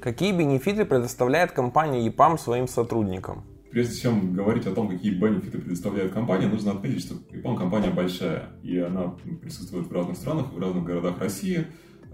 Какие 0.00 0.32
бенефиты 0.32 0.84
предоставляет 0.84 1.52
компания 1.52 2.06
EPAM 2.08 2.38
своим 2.38 2.68
сотрудникам? 2.68 3.44
Прежде 3.70 4.00
чем 4.00 4.32
говорить 4.32 4.66
о 4.66 4.72
том, 4.72 4.88
какие 4.88 5.14
бенефиты 5.14 5.58
предоставляет 5.58 6.12
компания, 6.12 6.48
нужно 6.48 6.72
отметить, 6.72 7.02
что 7.04 7.14
EPAM 7.30 7.56
компания 7.56 7.90
большая, 7.90 8.50
и 8.64 8.78
она 8.78 9.14
присутствует 9.40 9.86
в 9.86 9.92
разных 9.92 10.16
странах, 10.16 10.52
в 10.52 10.58
разных 10.58 10.84
городах 10.84 11.20
России, 11.20 11.66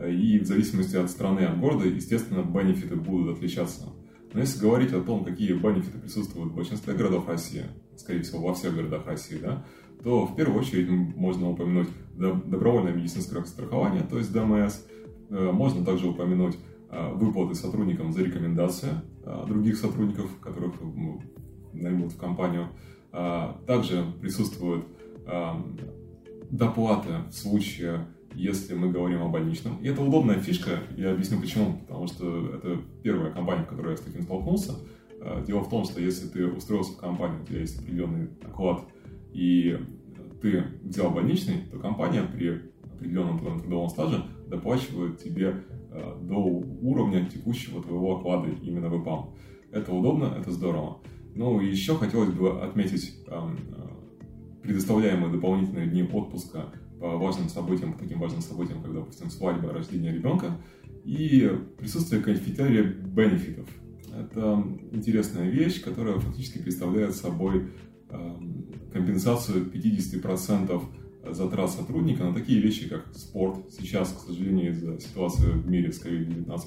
и 0.07 0.39
в 0.39 0.45
зависимости 0.45 0.97
от 0.97 1.11
страны, 1.11 1.41
от 1.41 1.59
города, 1.59 1.89
естественно, 1.89 2.43
бенефиты 2.43 2.97
будут 2.97 3.39
отличаться. 3.39 3.87
Но 4.35 4.41
если 4.41 4.61
говорить 4.61 4.93
о 4.93 5.01
том, 5.01 5.25
какие 5.25 5.55
бенефиты 5.55 5.99
присутствуют 5.99 6.53
в 6.53 6.55
большинстве 6.57 6.93
городов 6.93 7.27
России, 7.27 7.65
скорее 7.97 8.21
всего, 8.21 8.49
во 8.49 8.55
всех 8.55 8.75
городах 8.75 9.07
России, 9.07 9.39
да, 9.39 9.65
то 10.03 10.27
в 10.27 10.37
первую 10.37 10.61
очередь 10.61 10.91
можно 10.91 11.49
упомянуть 11.49 11.89
добровольное 12.15 12.93
медицинское 12.93 13.43
страхование, 13.47 14.03
то 14.03 14.19
есть 14.19 14.31
ДМС. 14.31 14.83
Э, 15.31 15.51
можно 15.53 15.85
также 15.87 16.07
упомянуть 16.07 16.57
Э, 16.89 17.13
выплаты 17.13 17.57
сотрудникам 17.57 18.13
за 18.13 18.23
рекомендации 18.23 18.91
э, 19.25 19.45
других 19.49 19.77
сотрудников, 19.77 20.39
которых 20.41 20.75
наймут 21.83 22.13
в 22.13 22.19
компанию. 22.19 22.69
Э, 23.13 23.53
также 23.67 24.05
присутствуют 24.21 24.87
доплаты 26.51 27.09
в 27.29 27.33
случае, 27.33 28.07
если 28.33 28.75
мы 28.75 28.93
говорим 28.93 29.23
о 29.23 29.29
больничном. 29.29 29.79
И 29.79 29.89
это 29.89 30.03
удобная 30.03 30.39
фишка, 30.39 30.79
я 30.97 31.11
объясню 31.11 31.41
почему. 31.41 31.79
Потому 31.81 32.07
что 32.07 32.55
это 32.55 32.81
первая 33.03 33.33
компания, 33.33 33.65
в 33.65 33.67
которой 33.67 33.91
я 33.91 33.97
с 33.97 34.01
таким 34.03 34.23
столкнулся. 34.23 34.75
Дело 35.45 35.65
в 35.65 35.69
том, 35.69 35.85
что 35.85 36.01
если 36.01 36.29
ты 36.29 36.47
устроился 36.47 36.93
в 36.93 36.99
компанию, 36.99 37.43
у 37.43 37.45
тебя 37.45 37.59
есть 37.59 37.81
определенный 37.81 38.29
оклад, 38.45 38.83
и 39.33 39.77
ты 40.41 40.63
взял 40.85 41.11
больничный, 41.11 41.63
то 41.73 41.81
компания 41.81 42.23
при 42.23 42.61
определенном 42.85 43.41
твоем 43.41 43.59
трудовом 43.59 43.89
стаже 43.89 44.25
доплачивает 44.47 45.21
тебе 45.21 45.65
до 46.21 46.37
уровня 46.37 47.27
текущего 47.27 47.83
твоего 47.83 48.19
оклада 48.19 48.49
именно 48.63 48.89
в 48.89 49.03
ИПАМ. 49.03 49.35
Это 49.73 49.93
удобно, 49.93 50.37
это 50.39 50.53
здорово. 50.53 50.99
Ну 51.37 51.61
еще 51.61 51.97
хотелось 51.97 52.31
бы 52.31 52.63
отметить 52.63 53.15
предоставляемые 54.63 55.31
дополнительные 55.31 55.87
дни 55.87 56.03
отпуска 56.03 56.73
по 56.99 57.19
важным 57.19 57.51
событиям, 57.51 57.93
по 57.93 57.99
таким 57.99 58.19
важным 58.19 58.41
событиям, 58.41 58.83
как, 58.83 58.95
допустим, 58.95 59.31
свадьба, 59.31 59.71
рождение 59.71 60.13
ребенка, 60.13 60.57
и 61.05 61.49
присутствие 61.79 62.23
кафетерия 62.23 62.83
бенефитов. 62.83 63.69
Это 64.19 64.65
интересная 64.93 65.51
вещь, 65.51 65.83
которая 65.83 66.19
фактически 66.19 66.59
представляет 66.59 67.15
собой 67.15 67.69
компенсацию 68.93 69.71
50% 69.71 70.83
затрат 71.35 71.71
сотрудника 71.71 72.25
на 72.25 72.33
такие 72.33 72.61
вещи, 72.61 72.89
как 72.89 73.15
спорт. 73.15 73.71
Сейчас, 73.71 74.13
к 74.13 74.27
сожалению, 74.27 74.71
из-за 74.71 74.99
ситуации 75.01 75.51
в 75.51 75.69
мире 75.69 75.93
с 75.93 76.03
COVID-19 76.03 76.61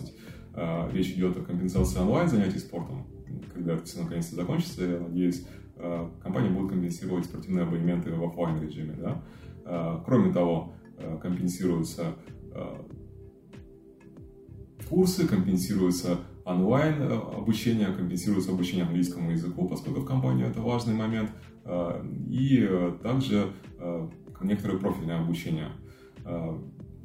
а, 0.53 0.89
речь 0.91 1.11
идет 1.11 1.37
о 1.37 1.41
компенсации 1.41 1.99
онлайн 1.99 2.29
занятий 2.29 2.59
спортом. 2.59 3.07
Когда 3.53 3.77
все 3.77 4.01
наконец-то 4.01 4.35
закончится, 4.35 4.83
я 4.83 4.99
надеюсь, 4.99 5.45
а, 5.77 6.11
компания 6.21 6.49
будет 6.49 6.71
компенсировать 6.71 7.25
спортивные 7.25 7.65
абонементы 7.65 8.11
в 8.13 8.23
офлайн 8.23 8.61
режиме. 8.61 8.95
Да? 8.97 9.23
А, 9.65 10.03
кроме 10.05 10.33
того, 10.33 10.73
компенсируются 11.21 12.15
курсы, 14.89 15.25
компенсируются 15.25 16.17
онлайн 16.43 17.01
обучение, 17.03 17.87
компенсируется 17.87 18.51
обучение 18.51 18.85
английскому 18.85 19.31
языку, 19.31 19.69
поскольку 19.69 20.01
в 20.01 20.05
компании 20.05 20.45
это 20.45 20.59
важный 20.59 20.93
момент. 20.93 21.31
И 22.27 22.67
также 23.01 23.53
некоторое 24.41 24.77
профильное 24.77 25.21
обучение. 25.21 25.69
А, 26.25 26.59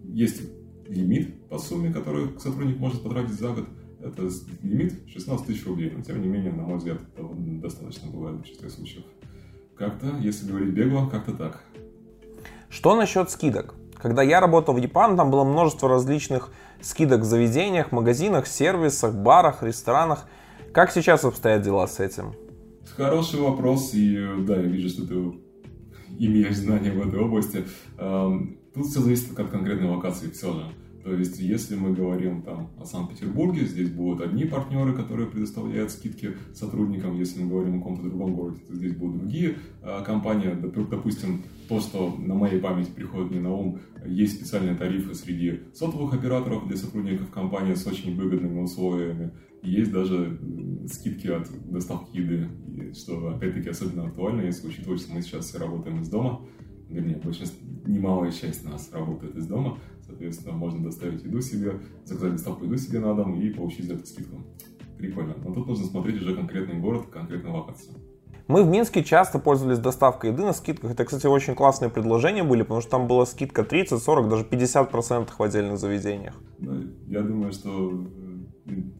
есть 0.04 0.42
лимит 0.88 1.48
по 1.48 1.58
сумме, 1.58 1.92
который 1.92 2.38
сотрудник 2.38 2.78
может 2.78 3.02
потратить 3.02 3.34
за 3.34 3.52
год. 3.52 3.68
Это 4.04 4.28
лимит 4.62 5.08
16 5.08 5.46
тысяч 5.46 5.64
рублей, 5.66 5.90
но 5.96 6.02
тем 6.02 6.20
не 6.20 6.28
менее, 6.28 6.52
на 6.52 6.62
мой 6.62 6.76
взгляд, 6.76 6.98
этого 7.14 7.34
достаточно 7.34 8.10
бывает 8.10 8.36
в 8.36 8.38
большинстве 8.40 8.68
случаев. 8.68 9.04
Как-то, 9.76 10.18
если 10.20 10.46
говорить 10.46 10.74
бегло, 10.74 11.08
как-то 11.08 11.32
так. 11.32 11.64
Что 12.68 12.94
насчет 12.96 13.30
скидок? 13.30 13.74
Когда 13.96 14.22
я 14.22 14.40
работал 14.40 14.74
в 14.74 14.76
Япан, 14.76 15.16
там 15.16 15.30
было 15.30 15.44
множество 15.44 15.88
различных 15.88 16.52
скидок 16.82 17.22
в 17.22 17.24
заведениях, 17.24 17.92
магазинах, 17.92 18.46
сервисах, 18.46 19.14
барах, 19.14 19.62
ресторанах. 19.62 20.28
Как 20.74 20.90
сейчас 20.90 21.24
обстоят 21.24 21.62
дела 21.62 21.86
с 21.86 21.98
этим? 21.98 22.34
Хороший 22.96 23.40
вопрос, 23.40 23.94
и 23.94 24.18
да, 24.46 24.56
я 24.56 24.66
вижу, 24.68 24.90
что 24.90 25.06
ты 25.06 25.14
имеешь 26.18 26.56
знания 26.56 26.92
в 26.92 27.08
этой 27.08 27.20
области. 27.20 27.64
Тут 27.96 28.86
все 28.86 29.00
зависит 29.00 29.38
от 29.38 29.48
конкретной 29.48 29.88
локации 29.88 30.28
все 30.28 30.52
же. 30.52 30.66
То 31.04 31.14
есть, 31.14 31.38
если 31.38 31.76
мы 31.76 31.92
говорим 31.92 32.40
там 32.40 32.70
о 32.80 32.86
Санкт-Петербурге, 32.86 33.66
здесь 33.66 33.90
будут 33.90 34.22
одни 34.22 34.46
партнеры, 34.46 34.94
которые 34.94 35.28
предоставляют 35.28 35.90
скидки 35.90 36.30
сотрудникам. 36.54 37.14
Если 37.18 37.42
мы 37.42 37.50
говорим 37.50 37.74
о 37.74 37.78
каком-то 37.78 38.04
другом 38.04 38.34
городе, 38.34 38.62
то 38.66 38.74
здесь 38.74 38.96
будут 38.96 39.18
другие 39.18 39.56
э, 39.82 40.02
компании. 40.02 40.48
Допустим, 40.90 41.42
то, 41.68 41.80
что 41.80 42.16
на 42.16 42.34
моей 42.34 42.58
памяти 42.58 42.90
приходит 42.90 43.32
мне 43.32 43.40
на 43.40 43.52
ум, 43.52 43.80
есть 44.06 44.36
специальные 44.36 44.76
тарифы 44.76 45.14
среди 45.14 45.60
сотовых 45.74 46.14
операторов 46.14 46.66
для 46.66 46.78
сотрудников 46.78 47.30
компании 47.30 47.74
с 47.74 47.86
очень 47.86 48.16
выгодными 48.16 48.60
условиями. 48.60 49.32
Есть 49.62 49.92
даже 49.92 50.40
скидки 50.90 51.26
от 51.26 51.50
доставки 51.70 52.16
еды, 52.16 52.48
что 52.94 53.28
опять-таки 53.28 53.68
особенно 53.68 54.06
актуально, 54.06 54.40
если 54.40 54.68
учитывать, 54.68 55.02
что 55.02 55.12
мы 55.12 55.20
сейчас 55.20 55.54
работаем 55.54 56.00
из 56.00 56.08
дома. 56.08 56.40
Вернее, 56.88 57.16
большинство, 57.16 57.58
немалая 57.86 58.30
часть 58.30 58.64
нас 58.64 58.90
работает 58.92 59.36
из 59.36 59.46
дома, 59.46 59.78
соответственно, 60.14 60.54
можно 60.54 60.82
доставить 60.82 61.24
еду 61.24 61.40
себе, 61.40 61.80
заказать 62.04 62.32
доставку 62.32 62.64
еду 62.64 62.76
себе 62.76 63.00
на 63.00 63.14
дом 63.14 63.34
и 63.40 63.50
получить 63.50 63.86
за 63.86 63.94
это 63.94 64.06
скидку. 64.06 64.40
Прикольно. 64.96 65.34
Но 65.44 65.52
тут 65.52 65.66
нужно 65.66 65.86
смотреть 65.86 66.22
уже 66.22 66.36
конкретный 66.36 66.80
город, 66.80 67.06
конкретную 67.10 67.54
локацию. 67.54 67.96
Мы 68.46 68.62
в 68.62 68.68
Минске 68.68 69.02
часто 69.02 69.38
пользовались 69.38 69.78
доставкой 69.78 70.30
еды 70.30 70.44
на 70.44 70.52
скидках. 70.52 70.92
Это, 70.92 71.04
кстати, 71.04 71.26
очень 71.26 71.54
классные 71.54 71.90
предложения 71.90 72.44
были, 72.44 72.62
потому 72.62 72.80
что 72.80 72.90
там 72.90 73.08
была 73.08 73.26
скидка 73.26 73.64
30, 73.64 74.00
40, 74.00 74.28
даже 74.28 74.44
50% 74.44 75.30
в 75.36 75.42
отдельных 75.42 75.78
заведениях. 75.78 76.34
Я 77.08 77.22
думаю, 77.22 77.52
что 77.52 78.06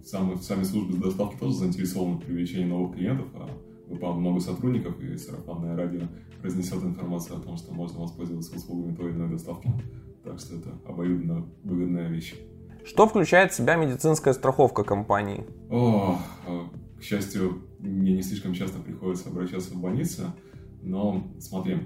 сами, 0.04 0.36
сами 0.36 0.64
службы 0.64 0.96
доставки 0.96 1.38
тоже 1.38 1.54
заинтересованы 1.54 2.16
в 2.16 2.20
привлечении 2.20 2.64
новых 2.64 2.96
клиентов, 2.96 3.26
а 3.34 3.48
выпало 3.86 4.14
много 4.14 4.40
сотрудников, 4.40 4.98
и 5.00 5.16
сарафанное 5.16 5.76
радио 5.76 6.02
разнесет 6.42 6.82
информацию 6.82 7.36
о 7.36 7.40
том, 7.40 7.56
что 7.56 7.72
можно 7.72 8.00
воспользоваться 8.00 8.56
услугами 8.56 8.94
той 8.96 9.10
или 9.10 9.16
иной 9.16 9.30
доставки. 9.30 9.70
Так 10.24 10.40
что 10.40 10.56
это 10.56 10.70
обоюдно 10.86 11.46
выгодная 11.62 12.08
вещь. 12.08 12.34
Что 12.84 13.06
включает 13.06 13.52
в 13.52 13.56
себя 13.56 13.76
медицинская 13.76 14.34
страховка 14.34 14.84
компании? 14.84 15.46
О, 15.70 16.18
к 16.98 17.02
счастью, 17.02 17.62
мне 17.78 18.14
не 18.14 18.22
слишком 18.22 18.54
часто 18.54 18.78
приходится 18.78 19.28
обращаться 19.28 19.74
в 19.74 19.80
больницу, 19.80 20.22
но 20.82 21.30
смотри, 21.38 21.78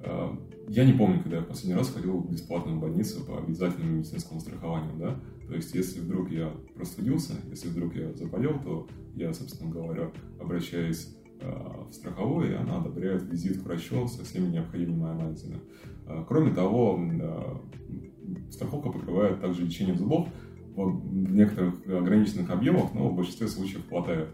э, 0.00 0.30
я 0.68 0.84
не 0.84 0.92
помню, 0.92 1.20
когда 1.22 1.36
я 1.36 1.42
в 1.42 1.46
последний 1.46 1.74
раз 1.74 1.90
ходил 1.90 2.18
в 2.18 2.30
бесплатную 2.30 2.78
больницу 2.78 3.24
по 3.24 3.38
обязательному 3.38 3.98
медицинскому 3.98 4.40
страхованию, 4.40 4.96
да, 4.98 5.20
то 5.46 5.54
есть, 5.54 5.74
если 5.74 6.00
вдруг 6.00 6.30
я 6.30 6.52
простудился, 6.74 7.34
если 7.48 7.68
вдруг 7.68 7.94
я 7.94 8.12
заболел, 8.14 8.58
то 8.58 8.88
я, 9.14 9.32
собственно 9.32 9.70
говоря, 9.70 10.10
обращаюсь 10.40 11.16
э, 11.24 11.25
в 11.40 11.92
страховую, 11.92 12.52
и 12.52 12.54
она 12.54 12.78
одобряет 12.78 13.24
визит 13.24 13.60
к 13.60 13.64
врачу 13.64 14.06
со 14.08 14.24
всеми 14.24 14.48
необходимыми 14.48 15.10
анализами. 15.10 15.60
Э, 16.06 16.24
кроме 16.26 16.52
того, 16.54 16.98
э, 17.00 18.50
страховка 18.50 18.90
покрывает 18.90 19.40
также 19.40 19.64
лечение 19.64 19.96
зубов 19.96 20.28
в 20.74 21.32
некоторых 21.32 21.86
ограниченных 21.86 22.50
объемах, 22.50 22.92
но 22.94 23.08
в 23.08 23.16
большинстве 23.16 23.48
случаев 23.48 23.88
хватает. 23.88 24.28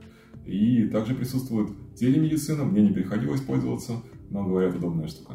И 0.44 0.88
также 0.88 1.14
присутствует 1.14 1.70
телемедицина, 1.94 2.64
мне 2.64 2.82
не 2.82 2.92
приходилось 2.92 3.40
пользоваться, 3.40 4.02
но 4.30 4.44
говорят, 4.44 4.74
удобная 4.74 5.06
штука. 5.06 5.34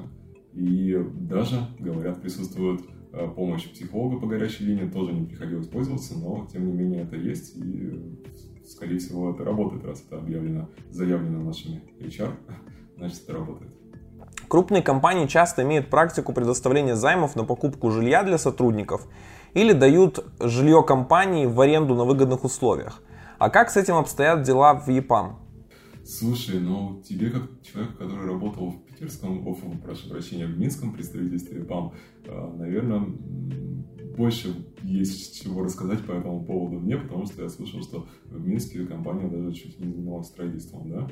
И 0.53 0.97
даже, 1.13 1.59
говорят, 1.80 2.22
присутствует 2.22 2.82
Э, 3.13 3.28
помощь 3.34 3.68
психолога 3.72 4.20
по 4.20 4.28
горячей 4.28 4.65
линии 4.65 4.88
тоже 4.88 5.13
не 5.13 5.26
приходилось 5.26 5.68
пользоваться, 5.68 6.18
но 6.20 6.47
тем 6.51 6.68
не 6.68 6.74
менее 6.74 7.03
это 7.03 7.15
есть, 7.15 7.55
и 7.55 7.93
скорее 8.68 8.99
всего 8.99 9.32
это 9.32 9.43
работает, 9.43 9.86
раз 9.86 10.03
это 10.05 10.18
объявлено, 10.18 10.68
заявлено 10.89 11.43
нашими 11.43 11.82
HR, 11.99 12.34
значит 12.97 13.24
это 13.24 13.34
работает. 13.34 13.72
Крупные 14.47 14.82
компании 14.82 15.28
часто 15.28 15.63
имеют 15.63 15.89
практику 15.89 16.34
предоставления 16.34 16.95
займов 16.95 17.36
на 17.36 17.43
покупку 17.43 17.91
жилья 17.91 18.24
для 18.24 18.38
сотрудников 18.38 19.07
или 19.53 19.74
дают 19.74 20.24
жилье 20.39 20.84
компании 20.84 21.45
в 21.45 21.59
аренду 21.59 21.95
на 21.95 22.05
выгодных 22.05 22.43
условиях. 22.43 23.01
А 23.39 23.49
как 23.49 23.70
с 23.70 23.78
этим 23.78 23.95
обстоят 23.95 24.43
дела 24.43 24.74
в 24.76 24.89
ЕПАМ? 24.89 25.46
Слушай, 26.07 26.61
ну 26.61 27.03
тебе 27.05 27.29
как 27.29 27.49
человек, 27.61 27.97
который 27.97 28.27
работал 28.27 28.71
в 28.71 28.85
питерском, 28.85 29.45
о, 29.45 29.53
прошу 29.83 30.09
прощения, 30.09 30.47
в 30.47 30.57
минском 30.57 30.93
представительстве 30.93 31.65
ПАМ, 31.65 31.91
э, 32.23 32.53
наверное, 32.57 33.01
больше 34.15 34.55
есть 34.83 35.43
чего 35.43 35.63
рассказать 35.63 36.05
по 36.05 36.13
этому 36.13 36.45
поводу 36.45 36.79
мне, 36.79 36.95
потому 36.95 37.25
что 37.25 37.43
я 37.43 37.49
слышал, 37.49 37.81
что 37.81 38.07
в 38.25 38.47
Минске 38.47 38.85
компания 38.85 39.27
даже 39.27 39.51
чуть 39.53 39.77
не 39.81 39.91
занималась 39.91 40.27
строительством, 40.27 40.89
да? 40.89 41.09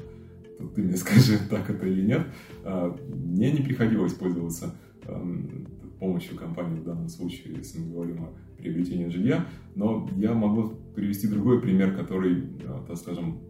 Тут 0.57 0.75
ты 0.75 0.83
мне 0.83 0.95
скажи, 0.97 1.39
так 1.49 1.69
это 1.69 1.85
или 1.85 2.05
нет. 2.05 2.27
А, 2.63 2.97
мне 3.13 3.51
не 3.51 3.63
приходилось 3.63 4.13
пользоваться 4.13 4.75
эм, 5.03 5.67
помощью 5.99 6.37
компании 6.37 6.79
в 6.79 6.85
данном 6.85 7.09
случае, 7.09 7.55
если 7.57 7.79
мы 7.79 7.91
говорим 7.91 8.23
о 8.23 8.33
приобретении 8.57 9.09
жилья, 9.09 9.45
но 9.75 10.09
я 10.15 10.33
могу 10.33 10.69
привести 10.95 11.27
другой 11.27 11.61
пример, 11.61 11.97
который, 11.97 12.43
э, 12.63 12.85
так 12.87 12.95
скажем, 12.95 13.41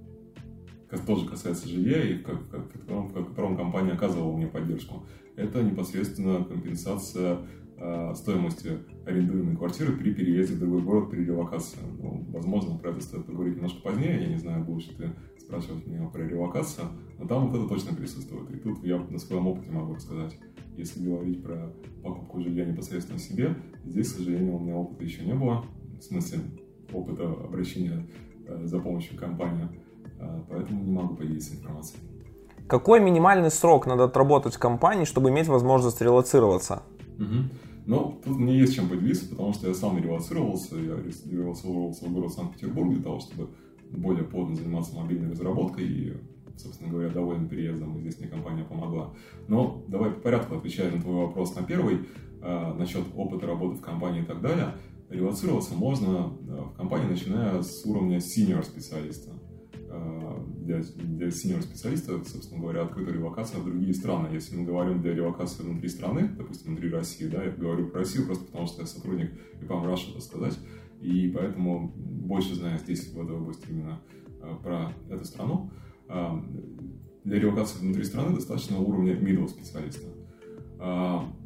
тоже 1.04 1.28
касается 1.28 1.68
жилья 1.68 2.02
и 2.04 2.18
в 2.18 2.24
котором, 2.24 3.08
в 3.08 3.30
котором 3.30 3.58
компания 3.58 3.94
оказывала 3.94 4.36
мне 4.36 4.48
поддержку. 4.48 5.06
Это 5.36 5.64
непосредственно 5.64 6.44
компенсация 6.44 7.40
э, 7.78 8.14
стоимости 8.16 8.80
арендуемой 9.06 9.56
квартиры 9.56 9.94
при 9.98 10.14
переезде 10.14 10.56
в 10.56 10.60
другой 10.60 10.82
город, 10.82 11.10
при 11.10 11.26
релокации. 11.26 11.80
Ну, 12.00 12.26
возможно, 12.30 12.78
про 12.78 12.92
это 12.92 13.02
стоит 13.02 13.26
поговорить 13.26 13.56
немножко 13.56 13.82
позднее. 13.82 14.22
Я 14.22 14.28
не 14.28 14.38
знаю, 14.38 14.64
будешь 14.64 14.86
ты 14.86 15.12
спрашивать 15.40 15.86
меня 15.86 16.08
про 16.08 16.28
релокацию, 16.28 16.88
но 17.20 17.28
там 17.28 17.48
вот 17.48 17.60
это 17.60 17.68
точно 17.68 17.96
присутствует. 17.96 18.50
И 18.52 18.58
тут 18.58 18.84
я 18.84 18.98
на 18.98 19.20
своем 19.20 19.48
опыте 19.48 19.72
могу 19.72 19.96
рассказать. 19.96 20.38
Если 20.78 21.06
говорить 21.06 21.44
про 21.44 21.74
покупку 22.04 22.42
жилья 22.42 22.66
непосредственно 22.66 23.20
себе, 23.20 23.56
здесь, 23.86 24.12
к 24.12 24.18
сожалению, 24.18 24.56
у 24.56 24.60
меня 24.60 24.76
опыта 24.76 25.04
еще 25.04 25.24
не 25.24 25.34
было. 25.34 25.66
В 26.00 26.04
смысле, 26.04 26.40
опыта 26.92 27.30
обращения 27.30 28.08
э, 28.48 28.66
за 28.66 28.80
помощью 28.80 29.18
компании 29.18 29.70
поэтому 30.50 30.84
не 30.84 30.92
могу 30.92 31.16
поделиться 31.16 31.54
информацией. 31.56 32.02
Какой 32.68 33.00
минимальный 33.00 33.52
срок 33.52 33.86
надо 33.86 34.06
отработать 34.06 34.56
в 34.56 34.60
компании, 34.60 35.06
чтобы 35.06 35.30
иметь 35.30 35.48
возможность 35.48 36.02
релацироваться? 36.02 36.84
Угу. 37.20 37.50
Ну, 37.86 38.20
тут 38.24 38.38
мне 38.38 38.58
есть 38.58 38.76
чем 38.76 38.90
поделиться, 38.90 39.30
потому 39.30 39.54
что 39.54 39.68
я 39.68 39.76
сам 39.76 39.98
релацировался, 40.00 40.76
я 40.78 40.96
релацировался 40.96 42.06
в 42.06 42.14
город 42.14 42.34
Санкт-Петербург 42.34 42.92
для 42.94 43.04
того, 43.04 43.20
чтобы 43.20 43.50
более 43.92 44.24
плотно 44.24 44.56
заниматься 44.56 44.96
мобильной 44.96 45.32
разработкой 45.32 45.86
и, 45.86 46.14
собственно 46.58 46.90
говоря, 46.90 47.10
доволен 47.10 47.48
переездом, 47.48 47.98
и 47.98 48.02
здесь 48.02 48.20
мне 48.20 48.28
компания 48.28 48.64
помогла. 48.64 49.14
Но 49.48 49.84
давай 49.88 50.10
по 50.10 50.22
порядку 50.22 50.56
отвечая 50.56 50.92
на 50.92 51.00
твой 51.00 51.28
вопрос 51.28 51.56
на 51.56 51.62
первый, 51.62 52.00
э, 52.42 52.74
насчет 52.74 53.04
опыта 53.16 53.46
работы 53.46 53.78
в 53.78 53.82
компании 53.82 54.24
и 54.24 54.26
так 54.26 54.42
далее. 54.42 54.74
Релацироваться 55.10 55.76
можно 55.76 56.34
э, 56.48 56.62
в 56.62 56.76
компании, 56.76 57.08
начиная 57.08 57.62
с 57.62 57.86
уровня 57.86 58.18
senior 58.18 58.64
специалиста. 58.64 59.32
Э, 60.66 60.82
для, 60.82 60.82
для 61.04 61.28
senior 61.28 61.62
специалиста, 61.62 62.24
собственно 62.26 62.62
говоря, 62.62 62.84
открыта 62.84 63.12
релокация 63.12 63.60
в 63.60 63.66
другие 63.66 63.94
страны. 63.94 64.30
Если 64.34 64.56
мы 64.56 64.66
говорим 64.66 65.02
для 65.02 65.14
релокации 65.14 65.64
внутри 65.64 65.90
страны, 65.90 66.30
допустим, 66.38 66.72
внутри 66.72 66.90
России, 66.90 67.28
да, 67.28 67.44
я 67.44 67.52
говорю 67.52 67.88
про 67.88 68.00
Россию 68.00 68.26
просто 68.26 68.46
потому, 68.46 68.68
что 68.68 68.82
я 68.82 68.88
сотрудник 68.88 69.32
ИПАМ 69.62 69.86
Раша, 69.86 70.14
так 70.14 70.22
сказать, 70.22 70.58
и 71.02 71.32
поэтому 71.34 71.94
больше 71.96 72.56
знаю 72.56 72.80
здесь, 72.80 73.14
в 73.14 73.22
этой 73.22 73.36
области 73.36 73.66
именно 73.70 74.02
э, 74.42 74.56
про 74.64 74.94
эту 75.10 75.26
страну. 75.26 75.72
Э, 76.10 76.32
для 77.24 77.40
релокации 77.40 77.80
внутри 77.80 78.04
страны 78.04 78.36
достаточно 78.36 78.80
уровня 78.80 79.14
middle 79.14 79.48
специалиста. 79.48 80.08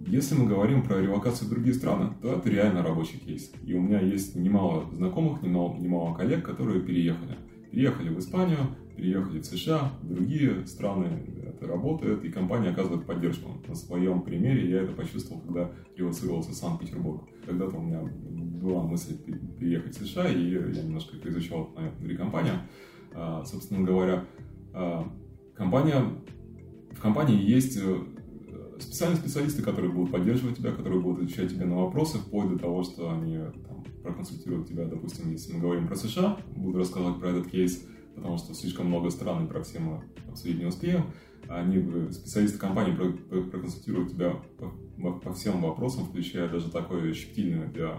Если 0.08 0.36
мы 0.36 0.48
говорим 0.48 0.84
про 0.84 1.00
релокацию 1.00 1.48
в 1.48 1.52
другие 1.52 1.74
страны, 1.74 2.14
то 2.22 2.34
это 2.34 2.50
реально 2.50 2.82
рабочий 2.82 3.18
кейс. 3.20 3.52
И 3.64 3.76
у 3.76 3.80
меня 3.82 4.02
есть 4.02 4.36
немало 4.36 4.90
знакомых, 4.92 5.42
немало, 5.44 5.78
немало 5.78 6.16
коллег, 6.16 6.44
которые 6.44 6.82
переехали. 6.82 7.38
Переехали 7.72 8.10
в 8.10 8.20
Испанию, 8.20 8.76
переехали 8.96 9.40
в 9.40 9.46
США, 9.46 9.92
в 10.02 10.08
другие 10.08 10.66
страны. 10.66 11.44
Это 11.48 11.68
работает, 11.68 12.24
и 12.24 12.30
компания 12.30 12.70
оказывает 12.70 13.06
поддержку. 13.06 13.62
На 13.68 13.76
своем 13.76 14.22
примере 14.22 14.70
я 14.70 14.82
это 14.82 14.94
почувствовал, 14.94 15.42
когда 15.42 15.72
релацировался 15.96 16.52
в 16.52 16.56
Санкт-Петербург. 16.56 17.30
Когда-то 17.46 17.78
у 17.78 17.82
меня 17.82 18.02
была 18.02 18.84
мысль 18.84 19.18
переехать 19.60 19.98
в 19.98 20.06
США, 20.06 20.30
и 20.30 20.52
я 20.52 20.84
немножко 20.84 21.16
изучал 21.30 21.70
внутри 21.98 22.18
компании. 22.18 22.54
А, 23.14 23.44
собственно 23.46 23.86
говоря, 23.86 24.26
а, 24.74 25.12
компания, 25.56 26.04
в 26.92 27.02
компании 27.02 27.42
есть 27.42 27.78
э, 27.82 27.98
специальные 28.80 29.18
специалисты, 29.18 29.62
которые 29.62 29.92
будут 29.92 30.12
поддерживать 30.12 30.58
тебя, 30.58 30.72
которые 30.72 31.02
будут 31.02 31.24
отвечать 31.24 31.50
тебе 31.50 31.66
на 31.66 31.78
вопросы, 31.78 32.18
вплоть 32.18 32.50
до 32.50 32.60
того, 32.60 32.84
что 32.84 33.12
они 33.12 33.38
там, 33.68 33.84
проконсультируют 34.04 34.68
тебя, 34.68 34.86
допустим, 34.86 35.32
если 35.32 35.54
мы 35.54 35.60
говорим 35.60 35.88
про 35.88 35.96
США, 35.96 36.38
буду 36.56 36.80
рассказывать 36.80 37.20
про 37.20 37.30
этот 37.30 37.48
кейс, 37.48 37.86
потому 38.16 38.38
что 38.38 38.54
слишком 38.54 38.88
много 38.88 39.10
стран, 39.10 39.46
и 39.46 39.48
про 39.48 39.64
все 39.64 39.80
мы 39.80 40.04
обсудить 40.28 40.60
не 40.60 40.66
успеем. 40.66 41.06
Они, 41.48 42.12
специалисты 42.12 42.60
компании, 42.60 42.96
проконсультируют 42.96 44.12
тебя 44.12 44.36
по, 44.58 45.12
по 45.14 45.34
всем 45.34 45.62
вопросам, 45.62 46.06
включая 46.06 46.50
даже 46.50 46.70
такой 46.70 47.14
щепетильный 47.14 47.68
для 47.68 47.98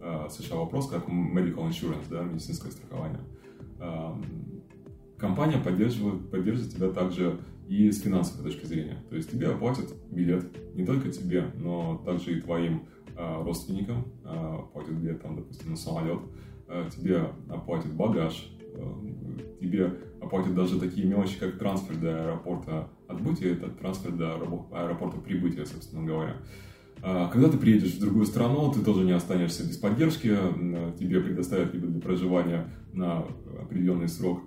э, 0.00 0.28
США 0.30 0.56
вопрос, 0.56 0.88
как 0.88 1.08
medical 1.08 1.68
insurance, 1.68 2.06
да, 2.10 2.22
медицинское 2.22 2.70
страхование. 2.70 3.20
Э, 3.78 4.14
компания 5.16 5.58
поддерживает, 5.58 6.30
поддерживает 6.30 6.74
тебя 6.74 6.88
также 6.90 7.40
и 7.68 7.90
с 7.90 8.02
финансовой 8.02 8.50
точки 8.50 8.66
зрения. 8.66 8.98
То 9.08 9.16
есть 9.16 9.30
тебе 9.30 9.48
оплатят 9.48 9.94
билет, 10.10 10.74
не 10.74 10.84
только 10.84 11.10
тебе, 11.10 11.50
но 11.56 12.02
также 12.04 12.36
и 12.36 12.40
твоим 12.40 12.86
родственникам, 13.16 14.04
э, 14.24 14.56
оплатят 14.58 14.94
билет, 14.94 15.22
там, 15.22 15.36
допустим, 15.36 15.70
на 15.70 15.76
самолет, 15.76 16.20
э, 16.68 16.88
тебе 16.94 17.28
оплатят 17.48 17.92
багаж, 17.92 18.48
тебе 19.60 19.92
оплатят 20.20 20.54
даже 20.54 20.80
такие 20.80 21.06
мелочи, 21.06 21.38
как 21.38 21.58
трансфер 21.58 21.96
до 21.96 22.24
аэропорта 22.24 22.88
отбытия, 23.06 23.52
это 23.52 23.68
трансфер 23.68 24.12
до 24.12 24.34
аэропорта 24.72 25.18
прибытия, 25.18 25.66
собственно 25.66 26.02
говоря. 26.02 26.36
Когда 27.02 27.50
ты 27.50 27.58
приедешь 27.58 27.94
в 27.94 28.00
другую 28.00 28.24
страну, 28.24 28.72
ты 28.72 28.80
тоже 28.80 29.04
не 29.04 29.12
останешься 29.12 29.68
без 29.68 29.76
поддержки, 29.76 30.34
тебе 30.98 31.20
предоставят 31.20 31.74
либо 31.74 31.86
для 31.88 32.00
проживания 32.00 32.70
на 32.94 33.26
определенный 33.60 34.08
срок 34.08 34.40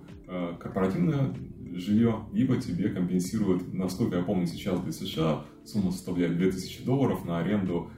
корпоративное 0.58 1.32
жилье, 1.78 2.24
либо 2.32 2.56
тебе 2.56 2.88
компенсируют, 2.88 3.72
насколько 3.72 4.16
я 4.16 4.22
помню 4.22 4.46
сейчас 4.46 4.80
для 4.80 4.92
США, 4.92 5.44
сумма 5.64 5.92
составляет 5.92 6.36
2000 6.36 6.84
долларов 6.84 7.24
на 7.24 7.38
аренду 7.38 7.90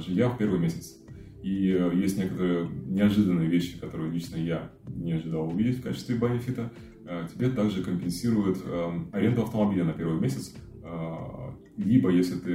жилья 0.00 0.28
в 0.28 0.38
первый 0.38 0.58
месяц. 0.58 0.98
И 1.42 1.70
э, 1.70 1.92
есть 1.94 2.18
некоторые 2.18 2.68
неожиданные 2.86 3.48
вещи, 3.48 3.78
которые 3.78 4.10
лично 4.10 4.36
я 4.36 4.72
не 4.88 5.12
ожидал 5.12 5.48
увидеть 5.48 5.78
в 5.78 5.82
качестве 5.82 6.16
бенефита. 6.16 6.72
Э, 7.06 7.26
тебе 7.32 7.48
также 7.50 7.82
компенсируют 7.82 8.58
э, 8.64 8.90
аренду 9.12 9.42
автомобиля 9.42 9.84
на 9.84 9.92
первый 9.92 10.20
месяц, 10.20 10.54
э, 10.82 11.14
либо 11.76 12.10
если 12.10 12.38
ты 12.38 12.52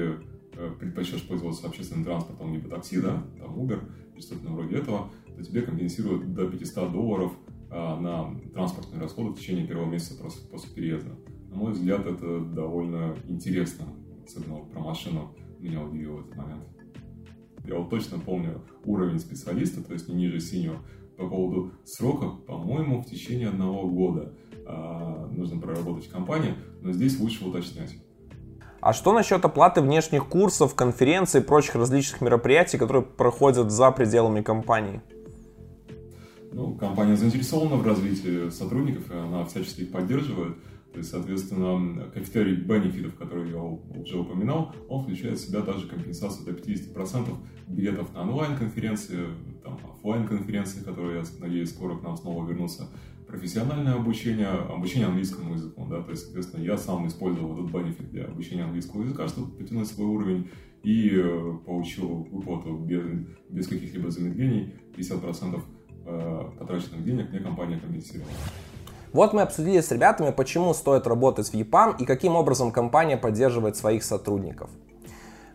э, 0.57 0.72
предпочтешь 0.80 1.26
пользоваться 1.26 1.66
общественным 1.66 2.03
транспортом, 2.03 2.53
либо 2.53 2.70
такси, 2.70 2.99
да, 2.99 3.26
там 3.39 3.57
Uber, 3.57 3.80
что-то 4.20 4.49
вроде 4.49 4.76
этого, 4.76 5.09
то 5.36 5.43
тебе 5.43 5.61
компенсируют 5.61 6.34
до 6.34 6.47
500 6.47 6.91
долларов 6.91 7.32
на 7.72 8.39
транспортные 8.53 9.01
расходы 9.01 9.32
в 9.32 9.39
течение 9.39 9.66
первого 9.66 9.89
месяца 9.89 10.16
просто 10.20 10.47
после 10.47 10.72
переезда. 10.76 11.09
На 11.49 11.55
мой 11.55 11.72
взгляд, 11.72 12.05
это 12.05 12.39
довольно 12.41 13.16
интересно, 13.28 13.86
особенно 14.24 14.57
про 14.66 14.80
машину 14.80 15.36
меня 15.59 15.84
удивил 15.84 16.20
этот 16.20 16.36
момент. 16.36 16.64
Я 17.66 17.76
вот 17.76 17.89
точно 17.89 18.20
помню 18.20 18.61
уровень 18.86 19.20
специалиста, 19.20 19.84
то 19.84 19.93
есть 19.93 20.09
не 20.09 20.16
ниже 20.16 20.39
синего, 20.39 20.80
по 21.18 21.28
поводу 21.28 21.72
срока, 21.86 22.28
по-моему, 22.47 23.01
в 23.01 23.05
течение 23.05 23.49
одного 23.49 23.88
года 23.88 24.34
а, 24.66 25.28
нужно 25.32 25.59
проработать 25.59 26.07
в 26.07 26.11
компании, 26.11 26.55
но 26.82 26.91
здесь 26.91 27.20
лучше 27.20 27.45
уточнять. 27.45 27.95
А 28.82 28.91
что 28.91 29.14
насчет 29.14 29.45
оплаты 29.45 29.82
внешних 29.82 30.28
курсов, 30.28 30.76
конференций 30.76 31.39
и 31.39 31.43
прочих 31.43 31.76
различных 31.76 32.20
мероприятий, 32.20 32.78
которые 32.78 33.03
проходят 33.03 33.72
за 33.72 33.91
пределами 33.91 34.41
компании? 34.41 35.01
Ну, 36.51 36.76
компания 36.76 37.16
заинтересована 37.16 37.78
в 37.78 37.88
развитии 37.88 38.49
сотрудников, 38.49 39.09
и 39.09 39.16
она 39.16 39.45
всячески 39.45 39.82
их 39.82 39.91
поддерживает. 39.91 40.57
Соответственно, 41.01 42.09
критерий 42.13 42.55
бенефитов, 42.55 43.15
который 43.15 43.51
я 43.51 43.61
уже 43.61 44.17
упоминал, 44.17 44.75
он 44.87 45.03
включает 45.03 45.39
в 45.39 45.47
себя 45.47 45.61
также 45.61 45.87
компенсацию 45.87 46.45
до 46.45 46.51
50% 46.51 47.35
билетов 47.67 48.13
на 48.13 48.21
онлайн-конференции, 48.21 49.27
там, 49.63 49.79
офлайн-конференции, 49.95 50.83
которые, 50.83 51.19
я 51.19 51.23
надеюсь, 51.39 51.69
скоро 51.69 51.97
к 51.97 52.03
нам 52.03 52.15
снова 52.17 52.47
вернутся, 52.47 52.89
профессиональное 53.27 53.95
обучение, 53.95 54.47
обучение 54.47 55.07
английскому 55.07 55.53
языку, 55.53 55.87
да, 55.89 56.01
то 56.01 56.11
есть, 56.11 56.23
соответственно, 56.23 56.61
я 56.63 56.77
сам 56.77 57.07
использовал 57.07 57.53
этот 57.53 57.71
бенефит 57.71 58.11
для 58.11 58.25
обучения 58.25 58.65
английского 58.65 59.01
языка, 59.01 59.27
чтобы 59.27 59.51
потянуть 59.57 59.87
свой 59.87 60.07
уровень, 60.07 60.49
и 60.83 61.11
э, 61.13 61.57
получил 61.65 62.27
выплату 62.29 62.77
без, 62.77 63.03
без 63.49 63.67
каких-либо 63.67 64.11
замедлений 64.11 64.73
50% 64.97 65.61
Э, 66.05 66.51
потраченных 66.59 67.05
денег 67.05 67.29
мне 67.29 67.39
компания 67.39 67.79
компенсировала. 67.79 68.33
Вот 69.14 69.32
мы 69.32 69.43
обсудили 69.43 69.80
с 69.80 69.91
ребятами, 69.91 70.32
почему 70.32 70.74
стоит 70.74 71.05
работать 71.05 71.47
в 71.47 71.53
EPAM 71.53 71.97
и 71.99 72.05
каким 72.05 72.36
образом 72.36 72.72
компания 72.72 73.16
поддерживает 73.16 73.78
своих 73.78 74.03
сотрудников. 74.03 74.72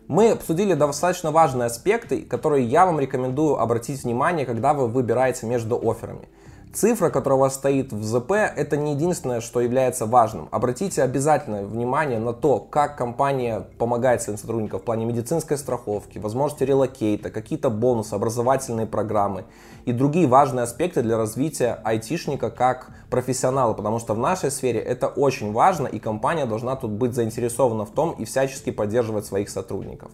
Мы 0.07 0.31
обсудили 0.31 0.75
достаточно 0.75 1.31
важные 1.31 1.67
аспекты, 1.67 2.21
которые 2.21 2.65
я 2.65 2.85
вам 2.85 3.01
рекомендую 3.01 3.59
обратить 3.59 4.03
внимание, 4.05 4.45
когда 4.45 4.73
вы 4.73 4.87
выбираете 4.87 5.45
между 5.45 5.77
офферами. 5.77 6.29
Цифра, 6.71 7.09
которая 7.09 7.37
у 7.37 7.41
вас 7.41 7.55
стоит 7.55 7.91
в 7.91 8.03
ЗП, 8.03 8.31
это 8.31 8.77
не 8.77 8.93
единственное, 8.93 9.41
что 9.41 9.59
является 9.59 10.05
важным. 10.05 10.47
Обратите 10.51 11.01
обязательно 11.01 11.63
внимание 11.63 12.19
на 12.19 12.31
то, 12.31 12.59
как 12.59 12.95
компания 12.95 13.65
помогает 13.79 14.21
своим 14.21 14.37
сотрудникам 14.37 14.79
в 14.79 14.83
плане 14.83 15.05
медицинской 15.05 15.57
страховки, 15.57 16.19
возможности 16.19 16.65
релокейта, 16.65 17.31
какие-то 17.31 17.71
бонусы, 17.71 18.13
образовательные 18.13 18.85
программы 18.85 19.45
и 19.85 19.91
другие 19.91 20.27
важные 20.27 20.61
аспекты 20.61 21.01
для 21.01 21.17
развития 21.17 21.79
айтишника 21.83 22.51
как 22.51 22.91
профессионала, 23.09 23.73
потому 23.73 23.97
что 23.97 24.13
в 24.13 24.19
нашей 24.19 24.51
сфере 24.51 24.79
это 24.79 25.07
очень 25.07 25.51
важно, 25.51 25.87
и 25.87 25.97
компания 25.97 26.45
должна 26.45 26.75
тут 26.75 26.91
быть 26.91 27.15
заинтересована 27.15 27.85
в 27.85 27.89
том 27.89 28.11
и 28.11 28.25
всячески 28.25 28.69
поддерживать 28.69 29.25
своих 29.25 29.49
сотрудников. 29.49 30.11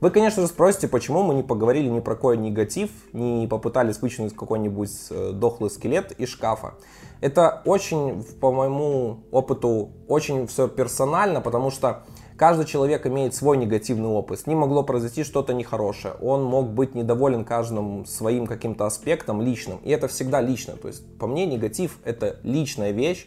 Вы, 0.00 0.10
конечно 0.10 0.42
же, 0.42 0.48
спросите, 0.48 0.86
почему 0.86 1.24
мы 1.24 1.34
не 1.34 1.42
поговорили 1.42 1.88
ни 1.88 1.98
про 1.98 2.14
какой 2.14 2.36
негатив, 2.36 2.90
не 3.12 3.48
попытались 3.48 4.00
вычленить 4.00 4.34
какой-нибудь 4.34 4.90
э, 5.10 5.32
дохлый 5.32 5.70
скелет 5.70 6.12
из 6.12 6.28
шкафа. 6.28 6.74
Это 7.20 7.62
очень, 7.64 8.22
по 8.40 8.52
моему 8.52 9.24
опыту, 9.32 9.90
очень 10.06 10.46
все 10.46 10.68
персонально, 10.68 11.40
потому 11.40 11.72
что 11.72 12.04
каждый 12.36 12.64
человек 12.64 13.08
имеет 13.08 13.34
свой 13.34 13.56
негативный 13.56 14.08
опыт. 14.08 14.38
С 14.38 14.46
ним 14.46 14.58
могло 14.58 14.84
произойти 14.84 15.24
что-то 15.24 15.52
нехорошее. 15.52 16.14
Он 16.22 16.44
мог 16.44 16.68
быть 16.68 16.94
недоволен 16.94 17.44
каждым 17.44 18.06
своим 18.06 18.46
каким-то 18.46 18.86
аспектом 18.86 19.42
личным. 19.42 19.78
И 19.82 19.90
это 19.90 20.06
всегда 20.06 20.40
лично. 20.40 20.74
То 20.74 20.86
есть, 20.86 21.02
по 21.18 21.26
мне, 21.26 21.44
негатив 21.44 21.98
это 22.04 22.36
личная 22.44 22.92
вещь, 22.92 23.26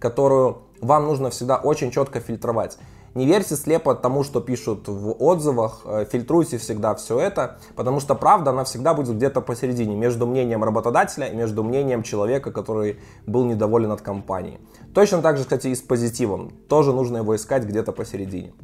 которую 0.00 0.62
вам 0.80 1.06
нужно 1.06 1.30
всегда 1.30 1.58
очень 1.58 1.92
четко 1.92 2.18
фильтровать. 2.18 2.76
Не 3.18 3.26
верьте 3.26 3.56
слепо 3.56 3.96
тому, 3.96 4.22
что 4.22 4.40
пишут 4.40 4.86
в 4.86 5.16
отзывах, 5.18 5.80
э, 5.84 6.06
фильтруйте 6.08 6.56
всегда 6.56 6.94
все 6.94 7.18
это, 7.18 7.58
потому 7.74 7.98
что 7.98 8.14
правда, 8.14 8.50
она 8.50 8.62
всегда 8.62 8.94
будет 8.94 9.16
где-то 9.16 9.40
посередине, 9.40 9.96
между 9.96 10.24
мнением 10.24 10.62
работодателя 10.62 11.26
и 11.26 11.34
между 11.34 11.64
мнением 11.64 12.04
человека, 12.04 12.52
который 12.52 13.00
был 13.26 13.44
недоволен 13.44 13.90
от 13.90 14.02
компании. 14.02 14.60
Точно 14.94 15.20
так 15.20 15.36
же, 15.36 15.42
кстати, 15.42 15.66
и 15.66 15.74
с 15.74 15.80
позитивом. 15.80 16.52
Тоже 16.68 16.92
нужно 16.92 17.16
его 17.16 17.34
искать 17.34 17.64
где-то 17.64 17.90
посередине. 17.90 18.54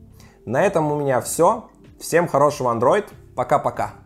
На 0.47 0.63
этом 0.63 0.93
у 0.93 1.01
меня 1.01 1.21
все. 1.21 1.65
Всем 1.99 2.29
хорошего 2.29 2.73
Android. 2.73 3.07
Пока-пока. 3.35 4.04